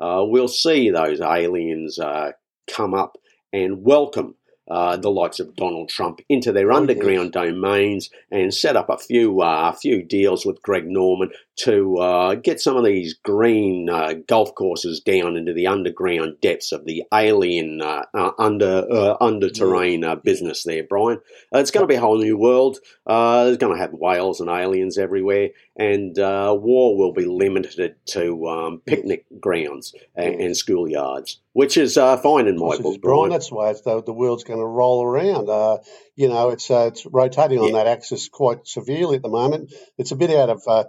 uh, 0.00 0.24
we'll 0.26 0.48
see 0.48 0.90
those 0.90 1.20
aliens 1.20 1.98
uh, 2.00 2.32
come 2.68 2.92
up 2.94 3.18
and 3.52 3.84
welcome 3.84 4.34
uh, 4.68 4.96
the 4.96 5.10
likes 5.10 5.40
of 5.40 5.56
Donald 5.56 5.88
Trump 5.88 6.20
into 6.28 6.52
their 6.52 6.72
Oh, 6.72 6.76
underground 6.76 7.32
domains 7.32 8.10
and 8.30 8.52
set 8.52 8.76
up 8.76 8.88
a 8.88 8.98
few 8.98 9.40
uh, 9.40 9.72
few 9.72 10.02
deals 10.02 10.44
with 10.46 10.62
Greg 10.62 10.86
Norman 10.86 11.30
to 11.56 11.98
uh, 11.98 12.34
get 12.34 12.60
some 12.60 12.76
of 12.76 12.84
these 12.84 13.14
green 13.14 13.88
uh, 13.88 14.14
golf 14.26 14.54
courses 14.54 15.00
down 15.00 15.36
into 15.36 15.52
the 15.52 15.66
underground 15.66 16.40
depths 16.40 16.72
of 16.72 16.84
the 16.84 17.04
alien 17.12 17.80
uh, 17.80 18.04
uh, 18.12 18.32
under 18.38 18.86
uh, 18.90 19.16
under 19.20 19.48
terrain 19.50 20.02
uh, 20.04 20.16
business 20.16 20.64
there, 20.64 20.82
Brian. 20.82 21.20
Uh, 21.54 21.58
it's 21.58 21.70
going 21.70 21.84
to 21.84 21.88
be 21.88 21.94
a 21.94 22.00
whole 22.00 22.18
new 22.18 22.36
world. 22.36 22.78
Uh, 23.06 23.44
there's 23.44 23.58
going 23.58 23.72
to 23.74 23.80
have 23.80 23.92
whales 23.92 24.40
and 24.40 24.50
aliens 24.50 24.98
everywhere, 24.98 25.50
and 25.76 26.18
uh, 26.18 26.56
war 26.56 26.96
will 26.96 27.12
be 27.12 27.24
limited 27.24 27.96
to 28.06 28.46
um, 28.48 28.80
picnic 28.86 29.26
grounds 29.40 29.94
and, 30.14 30.40
and 30.40 30.54
schoolyards, 30.54 31.38
which 31.52 31.76
is 31.76 31.96
uh, 31.96 32.16
fine 32.18 32.46
in 32.46 32.56
my 32.56 32.74
is 32.74 32.80
book, 32.80 33.00
Brian, 33.02 33.30
that's 33.30 33.50
why 33.50 33.70
it's 33.70 33.80
the, 33.80 34.02
the 34.02 34.12
world's 34.12 34.44
going 34.44 34.60
to 34.60 34.66
roll 34.66 35.02
around. 35.02 35.48
Uh, 35.48 35.78
you 36.14 36.28
know, 36.28 36.50
it's 36.50 36.70
uh, 36.70 36.90
it's 36.92 37.04
rotating 37.06 37.58
on 37.58 37.72
that 37.72 37.86
axis 37.86 38.28
quite 38.28 38.66
severely 38.66 39.16
at 39.16 39.22
the 39.22 39.28
moment. 39.28 39.72
It's 39.98 40.12
a 40.12 40.16
bit 40.16 40.30
out 40.30 40.50
of 40.50 40.62
uh, 40.68 40.84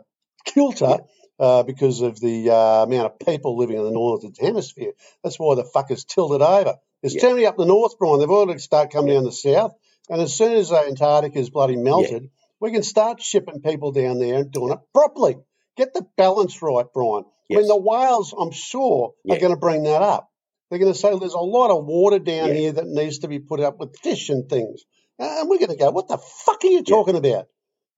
kilter 0.45 1.00
uh, 1.39 1.63
because 1.63 2.02
of 2.02 2.19
the 2.19 2.52
uh, 2.52 2.84
amount 2.84 3.08
of 3.08 3.19
people 3.19 3.58
living 3.58 3.78
in 3.78 3.84
the 3.84 3.91
northern 3.91 4.34
hemisphere. 4.39 4.91
That's 5.24 5.39
why 5.39 5.56
the 5.56 5.63
fuckers 5.63 6.06
tilted 6.06 6.41
over. 6.41 6.76
It's 7.02 7.15
Yeah. 7.15 7.21
turning 7.21 7.45
up 7.45 7.58
the 7.58 7.65
north, 7.65 7.98
Brian. 8.00 8.19
They've 8.19 8.30
already 8.30 8.60
start 8.60 8.91
coming 8.91 9.13
down 9.13 9.24
the 9.24 9.32
south, 9.32 9.74
and 10.10 10.21
as 10.21 10.34
soon 10.34 10.54
as 10.54 10.71
Antarctica 10.71 11.39
is 11.39 11.50
bloody 11.50 11.76
melted, 11.76 12.30
we 12.65 12.71
can 12.71 12.82
start 12.84 13.21
shipping 13.21 13.62
people 13.62 13.91
down 13.91 14.17
there 14.17 14.36
and 14.39 14.51
doing 14.51 14.73
it 14.73 14.80
properly. 14.91 15.36
Get 15.78 15.93
the 15.93 16.04
balance 16.17 16.62
right, 16.63 16.86
Brian. 16.93 17.25
I 17.51 17.58
mean, 17.58 17.67
the 17.67 17.78
whales, 17.78 18.34
I'm 18.38 18.51
sure, 18.51 19.13
Yeah. 19.23 19.36
are 19.36 19.39
going 19.39 19.54
to 19.54 19.60
bring 19.60 19.84
that 19.84 20.01
up. 20.01 20.30
They're 20.69 20.80
going 20.80 20.91
to 20.91 20.97
say 20.97 21.15
there's 21.17 21.34
a 21.36 21.39
lot 21.39 21.69
of 21.69 21.86
water 21.86 22.17
down 22.17 22.47
Yeah. 22.49 22.54
here 22.56 22.71
that 22.71 22.88
needs 22.88 23.19
to 23.19 23.28
be 23.28 23.38
put 23.38 23.60
up 23.60 23.80
with 23.80 23.95
fish 23.97 24.30
and 24.30 24.49
things. 24.49 24.84
And 25.19 25.47
we're 25.47 25.60
going 25.60 25.69
to 25.69 25.75
go, 25.78 25.91
what 25.91 26.08
the 26.08 26.17
fuck 26.17 26.63
are 26.63 26.67
you 26.67 26.78
Yeah. 26.78 26.95
talking 26.95 27.15
about? 27.15 27.45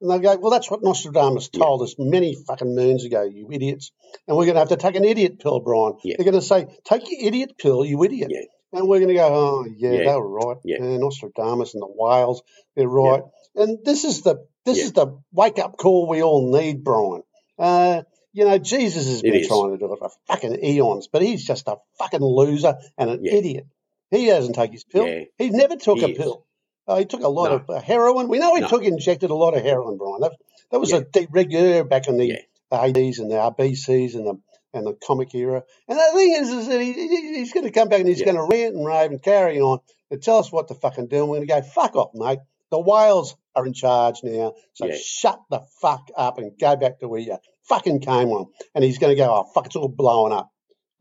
And 0.02 0.12
they'll 0.12 0.20
go, 0.20 0.36
well, 0.42 0.52
that's 0.52 0.70
what 0.70 0.84
Nostradamus 0.84 1.50
Yeah. 1.54 1.60
told 1.64 1.82
us 1.82 1.96
many 1.98 2.36
fucking 2.36 2.76
moons 2.76 3.06
ago, 3.06 3.24
you 3.24 3.48
idiots. 3.52 3.92
And 4.28 4.36
we're 4.36 4.46
going 4.46 4.56
to 4.56 4.60
have 4.60 4.70
to 4.70 4.76
take 4.76 4.96
an 4.98 5.06
idiot 5.06 5.40
pill, 5.40 5.62
Brian. 5.62 5.94
Yeah. 6.04 6.16
They're 6.18 6.30
going 6.30 6.42
to 6.42 6.46
say, 6.46 6.68
take 6.84 7.10
your 7.10 7.22
idiot 7.28 7.54
pill, 7.58 7.86
you 7.86 8.04
idiot. 8.04 8.32
Yeah. 8.32 8.42
And 8.74 8.88
we're 8.90 9.00
going 9.00 9.10
to 9.10 9.14
go, 9.16 9.28
oh, 9.32 9.66
yeah, 9.78 9.92
Yeah. 9.92 9.98
they 10.12 10.16
were 10.20 10.30
right. 10.30 10.58
Yeah. 10.66 10.84
And 10.84 11.00
Nostradamus 11.00 11.74
and 11.74 11.82
the 11.82 11.88
whales, 11.88 12.44
they're 12.76 12.90
right. 12.90 13.24
And 13.56 13.80
this 13.86 14.04
is 14.04 14.22
the 14.24 14.46
this 14.68 14.78
Yeah. 14.78 14.84
is 14.86 14.92
the 14.94 15.08
wake 15.34 15.58
up 15.60 15.78
call 15.78 16.08
we 16.08 16.22
all 16.22 16.52
need, 16.52 16.84
Brian. 16.84 17.24
Uh, 17.58 18.04
you 18.34 18.46
know, 18.46 18.58
Jesus 18.60 19.08
has 19.08 19.20
It 19.20 19.32
been 19.32 19.42
is. 19.42 19.48
trying 19.48 19.72
to 19.72 19.78
do 19.78 19.92
it 19.92 19.98
for 20.00 20.10
fucking 20.28 20.64
eons, 20.64 21.08
but 21.08 21.22
he's 21.24 21.44
just 21.46 21.68
a 21.68 21.78
fucking 21.98 22.22
loser 22.22 22.78
and 22.98 23.10
an 23.10 23.20
Yeah. 23.26 23.34
idiot. 23.34 23.66
He 24.12 24.28
doesn't 24.28 24.54
take 24.54 24.72
his 24.72 24.84
pill. 24.84 25.08
Yeah. 25.08 25.24
He 25.38 25.50
never 25.50 25.76
took 25.76 25.98
He 25.98 26.04
a 26.06 26.08
is. 26.10 26.18
pill. 26.18 26.44
Uh, 26.88 26.98
he 26.98 27.06
took 27.06 27.24
a 27.24 27.28
lot 27.28 27.50
No. 27.50 27.56
of 27.56 27.70
uh, 27.70 27.82
heroin. 27.82 28.28
We 28.30 28.40
know 28.40 28.56
he 28.56 28.62
No. 28.62 28.68
took 28.68 28.84
injected 28.84 29.32
a 29.32 29.36
lot 29.36 29.56
of 29.58 29.64
heroin, 29.64 29.98
Brian. 29.98 30.22
That, 30.22 30.34
that 30.72 30.80
was 30.80 30.94
a 30.94 31.06
rigueur 31.32 31.84
back 31.84 32.08
in 32.08 32.18
the 32.18 32.26
Yeah. 32.28 32.36
80s 32.72 33.20
and 33.20 33.32
the 33.32 33.36
RBCs 33.40 34.14
and 34.16 34.28
the 34.28 34.40
and 34.74 34.86
the 34.86 34.94
comic 34.94 35.34
era. 35.34 35.64
And 35.88 35.98
the 35.98 36.04
thing 36.14 36.36
is, 36.36 36.50
is 36.52 36.68
that 36.68 36.80
he, 36.82 36.92
he- 36.94 37.34
he's 37.38 37.54
going 37.54 37.66
to 37.66 37.72
come 37.72 37.88
back 37.88 38.02
and 38.02 38.08
he's 38.08 38.20
Yeah. 38.20 38.26
going 38.26 38.38
to 38.38 38.44
rant 38.44 38.76
and 38.76 38.86
rave 38.86 39.10
and 39.10 39.24
carry 39.24 39.60
on 39.60 39.80
and 40.12 40.22
tell 40.22 40.38
us 40.38 40.52
what 40.52 40.68
to 40.68 40.76
fucking 40.76 41.08
do. 41.08 41.22
And 41.22 41.30
we're 41.30 41.38
going 41.38 41.48
to 41.48 41.54
go, 41.54 41.62
fuck 41.62 41.96
off, 41.96 42.12
mate. 42.14 42.40
The 42.70 42.80
whales 42.80 43.36
are 43.58 43.66
in 43.66 43.74
charge 43.74 44.20
now. 44.24 44.54
So 44.74 44.86
Yeah. 44.86 44.96
shut 45.04 45.40
the 45.50 45.62
fuck 45.82 46.10
up 46.16 46.38
and 46.38 46.52
go 46.60 46.76
back 46.76 47.00
to 47.00 47.08
where 47.08 47.20
you 47.20 47.38
fucking 47.68 48.02
came 48.02 48.30
from. 48.30 48.46
And 48.76 48.84
he's 48.84 48.98
going 48.98 49.16
to 49.16 49.22
go, 49.22 49.30
oh, 49.30 49.52
fuck, 49.54 49.66
it's 49.66 49.76
all 49.76 49.90
blowing 49.90 50.34
up. 50.34 50.50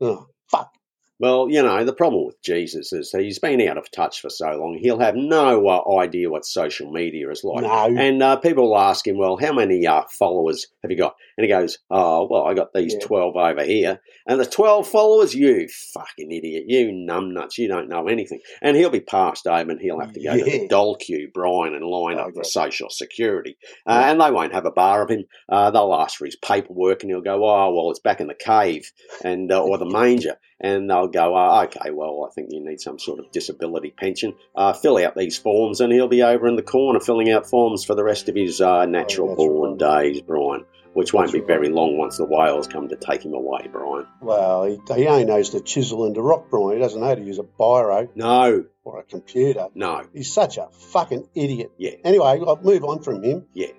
Oh, 0.01 0.25
fuck. 0.51 0.71
Well, 1.19 1.47
you 1.49 1.63
know, 1.63 1.83
the 1.83 1.93
problem 1.93 2.27
with 2.27 2.41
Jesus 2.43 2.93
is 2.93 3.11
he's 3.11 3.39
been 3.39 3.59
out 3.67 3.77
of 3.77 3.89
touch 3.89 4.21
for 4.21 4.29
so 4.29 4.49
long, 4.51 4.77
he'll 4.79 4.99
have 4.99 5.15
no 5.15 5.67
uh, 5.67 5.99
idea 5.99 6.29
what 6.29 6.45
social 6.45 6.91
media 6.91 7.31
is 7.31 7.43
like. 7.43 7.63
No. 7.63 7.99
And 7.99 8.21
uh, 8.21 8.35
people 8.35 8.69
will 8.69 8.77
ask 8.77 9.07
him, 9.07 9.17
well, 9.17 9.35
how 9.35 9.51
many 9.51 9.87
uh, 9.87 10.03
followers 10.19 10.67
have 10.83 10.91
you 10.91 10.97
got? 10.97 11.15
And 11.37 11.45
he 11.45 11.49
goes, 11.49 11.77
oh, 11.91 12.27
well, 12.29 12.45
I 12.45 12.55
got 12.55 12.73
these 12.73 12.93
Yeah. 12.93 13.05
12 13.05 13.35
over 13.35 13.63
here. 13.63 14.01
And 14.25 14.39
the 14.39 14.45
12 14.45 14.87
followers, 14.87 15.35
you 15.35 15.67
fucking 15.93 16.31
idiot, 16.31 16.63
you 16.67 16.87
numbnuts, 16.91 17.59
you 17.59 17.67
don't 17.67 17.89
know 17.89 18.07
anything. 18.07 18.39
And 18.61 18.75
he'll 18.75 18.89
be 18.89 19.01
passed 19.01 19.45
over 19.45 19.69
and 19.69 19.79
he'll 19.79 19.99
have 19.99 20.13
to 20.13 20.23
go 20.23 20.35
to 20.35 20.43
the 20.43 20.61
Yeah. 20.61 20.67
dole 20.67 20.95
queue, 20.95 21.29
Brian, 21.31 21.75
and 21.75 21.85
line 21.85 22.17
Oh, 22.17 22.23
up 22.23 22.33
for 22.33 22.43
social 22.43 22.89
security. 22.89 23.57
Uh, 23.85 24.01
and 24.05 24.19
they 24.19 24.31
won't 24.31 24.53
have 24.53 24.65
a 24.65 24.71
bar 24.71 25.03
of 25.03 25.11
him. 25.11 25.25
Uh, 25.47 25.69
they'll 25.69 25.93
ask 25.93 26.17
for 26.17 26.25
his 26.25 26.35
paperwork 26.37 27.03
and 27.03 27.11
he'll 27.11 27.21
go, 27.21 27.45
oh, 27.47 27.71
well, 27.73 27.91
it's 27.91 27.99
back 27.99 28.19
in 28.19 28.27
the 28.27 28.33
cave 28.33 28.91
and 29.23 29.51
uh, 29.51 29.61
or 29.61 29.77
the 29.77 29.85
manger. 29.89 30.37
And 30.59 30.89
they'll 30.89 31.07
go, 31.07 31.35
uh, 31.35 31.65
okay, 31.65 31.91
well, 31.91 32.27
I 32.27 32.33
think 32.33 32.47
you 32.51 32.65
need 32.65 32.81
some 32.81 32.97
sort 32.97 33.19
of 33.19 33.31
disability 33.31 33.93
pension. 33.95 34.33
Uh, 34.55 34.73
fill 34.73 34.97
out 34.97 35.15
these 35.15 35.37
forms, 35.37 35.81
and 35.81 35.93
he'll 35.93 36.07
be 36.07 36.23
over 36.23 36.47
in 36.47 36.55
the 36.55 36.63
corner 36.63 36.99
filling 36.99 37.29
out 37.29 37.47
forms 37.47 37.85
for 37.85 37.93
the 37.93 38.03
rest 38.03 38.27
of 38.27 38.33
his 38.33 38.59
uh, 38.59 38.87
natural 38.87 39.29
oh, 39.33 39.35
born 39.35 39.77
right. 39.77 40.13
days, 40.13 40.21
Brian. 40.21 40.65
Which 40.97 41.13
won't 41.13 41.31
be 41.31 41.41
very 41.41 41.69
long 41.69 41.95
once 41.99 42.17
the 42.17 42.25
whales 42.25 42.65
come 42.67 42.87
to 42.87 42.95
take 42.95 43.23
him 43.23 43.35
away, 43.35 43.69
Brian. 43.71 44.07
Well, 44.19 44.63
he, 44.63 44.79
he 44.95 45.05
only 45.07 45.25
knows 45.25 45.51
to 45.51 45.61
chisel 45.61 46.05
and 46.07 46.15
to 46.15 46.23
rock, 46.23 46.49
Brian. 46.49 46.73
He 46.77 46.79
doesn't 46.79 46.99
know 46.99 47.05
how 47.05 47.13
to 47.13 47.21
use 47.21 47.37
a 47.37 47.43
biro 47.43 48.09
No, 48.15 48.65
or 48.83 48.99
a 48.99 49.03
computer. 49.03 49.67
no, 49.75 50.07
He's 50.11 50.33
such 50.33 50.57
a 50.57 50.69
fucking 50.91 51.29
idiot. 51.35 51.71
Yeah. 51.77 51.91
Anyway, 52.03 52.25
I'll 52.25 52.59
move 52.63 52.83
on 52.83 53.03
from 53.03 53.21
him. 53.21 53.45
Yeah. 53.53 53.73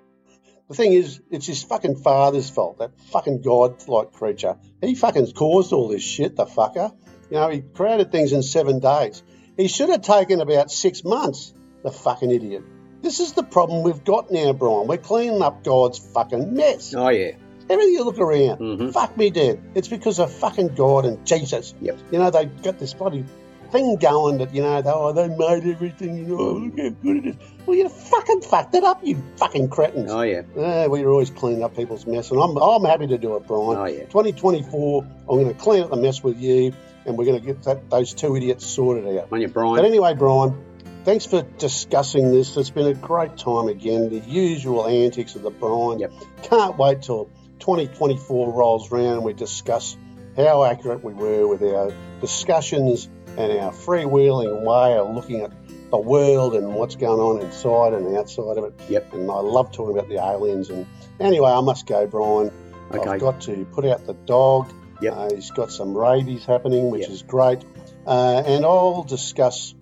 The 0.69 0.75
thing 0.75 0.93
is, 0.93 1.19
it's 1.29 1.45
his 1.45 1.61
fucking 1.61 1.97
father's 1.97 2.49
fault. 2.49 2.77
That 2.79 2.97
fucking 3.11 3.41
god-like 3.41 4.13
creature. 4.13 4.55
He 4.81 4.95
fucking 4.95 5.33
caused 5.33 5.73
all 5.73 5.89
this 5.89 6.01
shit. 6.03 6.37
The 6.37 6.45
fucker. 6.45 6.95
You 7.29 7.35
know, 7.35 7.49
he 7.49 7.59
created 7.59 8.13
things 8.13 8.31
in 8.31 8.43
seven 8.43 8.79
days. 8.79 9.23
He 9.57 9.67
should 9.67 9.89
have 9.89 10.03
taken 10.03 10.39
about 10.39 10.71
six 10.71 11.03
months. 11.03 11.53
The 11.83 11.91
fucking 11.91 12.31
idiot. 12.31 12.63
This 13.01 13.19
is 13.19 13.33
the 13.33 13.43
problem 13.43 13.83
we've 13.83 14.03
got 14.03 14.31
now, 14.31 14.53
Brian. 14.53 14.87
We're 14.87 14.97
cleaning 14.97 15.41
up 15.41 15.63
God's 15.63 15.99
fucking 15.99 16.53
mess. 16.53 16.93
oh 16.95 17.09
yeah, 17.09 17.31
Everything 17.69 17.93
you 17.93 18.03
look 18.03 18.19
around, 18.19 18.57
hmm 18.57 18.89
fuck 18.89 19.15
me 19.15 19.29
dead. 19.29 19.61
It's 19.75 19.87
because 19.87 20.19
of 20.19 20.31
fucking 20.33 20.75
God 20.75 21.05
and 21.05 21.25
Jesus. 21.25 21.73
Yep. 21.81 21.97
You 22.11 22.19
know, 22.19 22.29
they've 22.31 22.61
got 22.63 22.79
this 22.79 22.93
bloody 22.93 23.23
thing 23.71 23.97
going 23.97 24.39
that 24.39 24.53
you 24.55 24.63
know, 24.63 24.81
they, 24.81 24.89
oh, 24.91 25.13
they 25.13 25.27
made 25.27 25.71
everything. 25.71 26.17
You 26.17 26.25
know, 26.37 26.53
look 26.53 26.79
how 26.79 26.89
good 26.89 27.17
it 27.17 27.25
is. 27.27 27.35
Well, 27.67 27.77
you 27.77 27.87
fucking 27.87 28.41
fucked 28.41 28.73
it 28.73 28.83
up, 28.83 29.05
you 29.05 29.21
fucking 29.37 29.69
cretins. 29.69 30.11
Oh 30.11 30.21
yeah. 30.23 30.41
Yeah, 30.55 30.87
we 30.87 31.03
are 31.03 31.09
always 31.09 31.29
cleaning 31.29 31.63
up 31.63 31.75
people's 31.75 32.05
mess, 32.07 32.31
and 32.31 32.41
I'm 32.41 32.57
I'm 32.57 32.83
happy 32.83 33.07
to 33.07 33.17
do 33.17 33.35
it, 33.35 33.45
Brian. 33.47 33.77
Oh 33.77 33.85
yeah. 33.85 34.05
2024, 34.05 35.03
I'm 35.03 35.25
going 35.27 35.47
to 35.47 35.53
clean 35.53 35.83
up 35.83 35.91
the 35.91 35.97
mess 35.97 36.23
with 36.23 36.39
you, 36.39 36.73
and 37.05 37.17
we're 37.17 37.25
going 37.25 37.39
to 37.39 37.45
get 37.45 37.61
that, 37.63 37.89
those 37.91 38.13
two 38.15 38.35
idiots 38.35 38.65
sorted 38.65 39.05
out. 39.19 39.27
On 39.31 39.39
your 39.39 39.49
But 39.49 39.85
anyway, 39.85 40.15
Brian, 40.15 40.65
thanks 41.03 41.25
for 41.25 41.41
discussing 41.57 42.31
this. 42.31 42.55
It's 42.57 42.69
been 42.69 42.87
a 42.87 42.93
great 42.93 43.37
time 43.37 43.67
again. 43.67 44.09
The 44.09 44.19
usual 44.19 44.87
antics 44.87 45.35
of 45.35 45.41
the 45.41 45.49
Brian. 45.49 45.99
Yep. 45.99 46.13
Can't 46.43 46.77
wait 46.77 47.01
till 47.01 47.25
2024 47.59 48.53
rolls 48.53 48.91
round 48.91 49.07
and 49.17 49.23
we 49.23 49.33
discuss 49.33 49.97
how 50.37 50.63
accurate 50.63 51.03
we 51.03 51.13
were 51.13 51.47
with 51.47 51.61
our 51.63 51.91
discussions 52.21 53.09
and 53.37 53.51
our 53.59 53.71
freewheeling 53.71 54.61
way 54.61 54.97
of 54.97 55.13
looking 55.13 55.41
at 55.41 55.51
the 55.91 55.97
world 55.97 56.53
and 56.55 56.73
what's 56.73 56.95
going 56.95 57.19
on 57.19 57.41
inside 57.45 57.93
and 57.93 58.15
outside 58.15 58.57
of 58.57 58.63
it. 58.65 58.73
Yep. 58.89 59.13
And 59.13 59.29
I 59.29 59.39
love 59.39 59.71
talking 59.71 59.97
about 59.97 60.09
the 60.09 60.17
aliens. 60.17 60.69
And 60.69 60.85
anyway, 61.19 61.49
I 61.51 61.61
must 61.61 61.85
go, 61.87 62.05
Brian. 62.07 62.51
Okay. 62.91 63.09
I've 63.09 63.19
got 63.19 63.41
to 63.41 63.65
put 63.65 63.85
out 63.85 64.05
the 64.05 64.13
dog. 64.13 64.71
Yep. 65.01 65.13
Uh, 65.15 65.29
he's 65.33 65.51
got 65.51 65.71
some 65.71 65.97
rabies 65.97 66.45
happening, 66.45 66.91
which 66.91 67.03
Yep. 67.03 67.09
is 67.11 67.21
great. 67.23 67.59
Uh, 68.05 68.43
and 68.45 68.65
I'll 68.65 69.03
discuss 69.03 69.73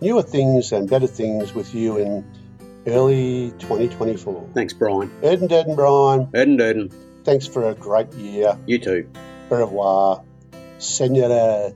newer 0.00 0.22
things 0.22 0.72
and 0.72 0.88
better 0.88 1.06
things 1.06 1.54
with 1.54 1.74
you 1.74 1.98
in 1.98 2.24
early 2.86 3.52
2024. 3.58 4.50
Thanks, 4.54 4.72
Brian. 4.72 5.10
Eden, 5.22 5.44
Eden, 5.44 5.74
Brian, 5.74 6.28
Erden 6.34 6.56
Durden. 6.56 6.90
thanks 7.24 7.46
for 7.46 7.68
a 7.68 7.74
great 7.74 8.12
year. 8.14 8.58
You 8.66 8.78
too. 8.78 9.08
Au 9.50 9.56
revoir. 9.56 10.22
Senora 10.78 11.72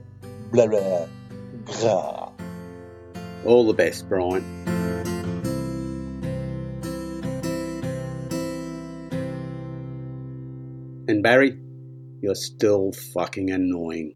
blah 0.51 0.67
blah. 0.67 1.07
Gra. 1.65 2.31
All 3.45 3.65
the 3.67 3.73
best, 3.73 4.07
Brian. 4.07 4.43
And 11.07 11.23
Barry, 11.23 11.59
you're 12.21 12.35
still 12.35 12.91
fucking 13.13 13.49
annoying. 13.51 14.15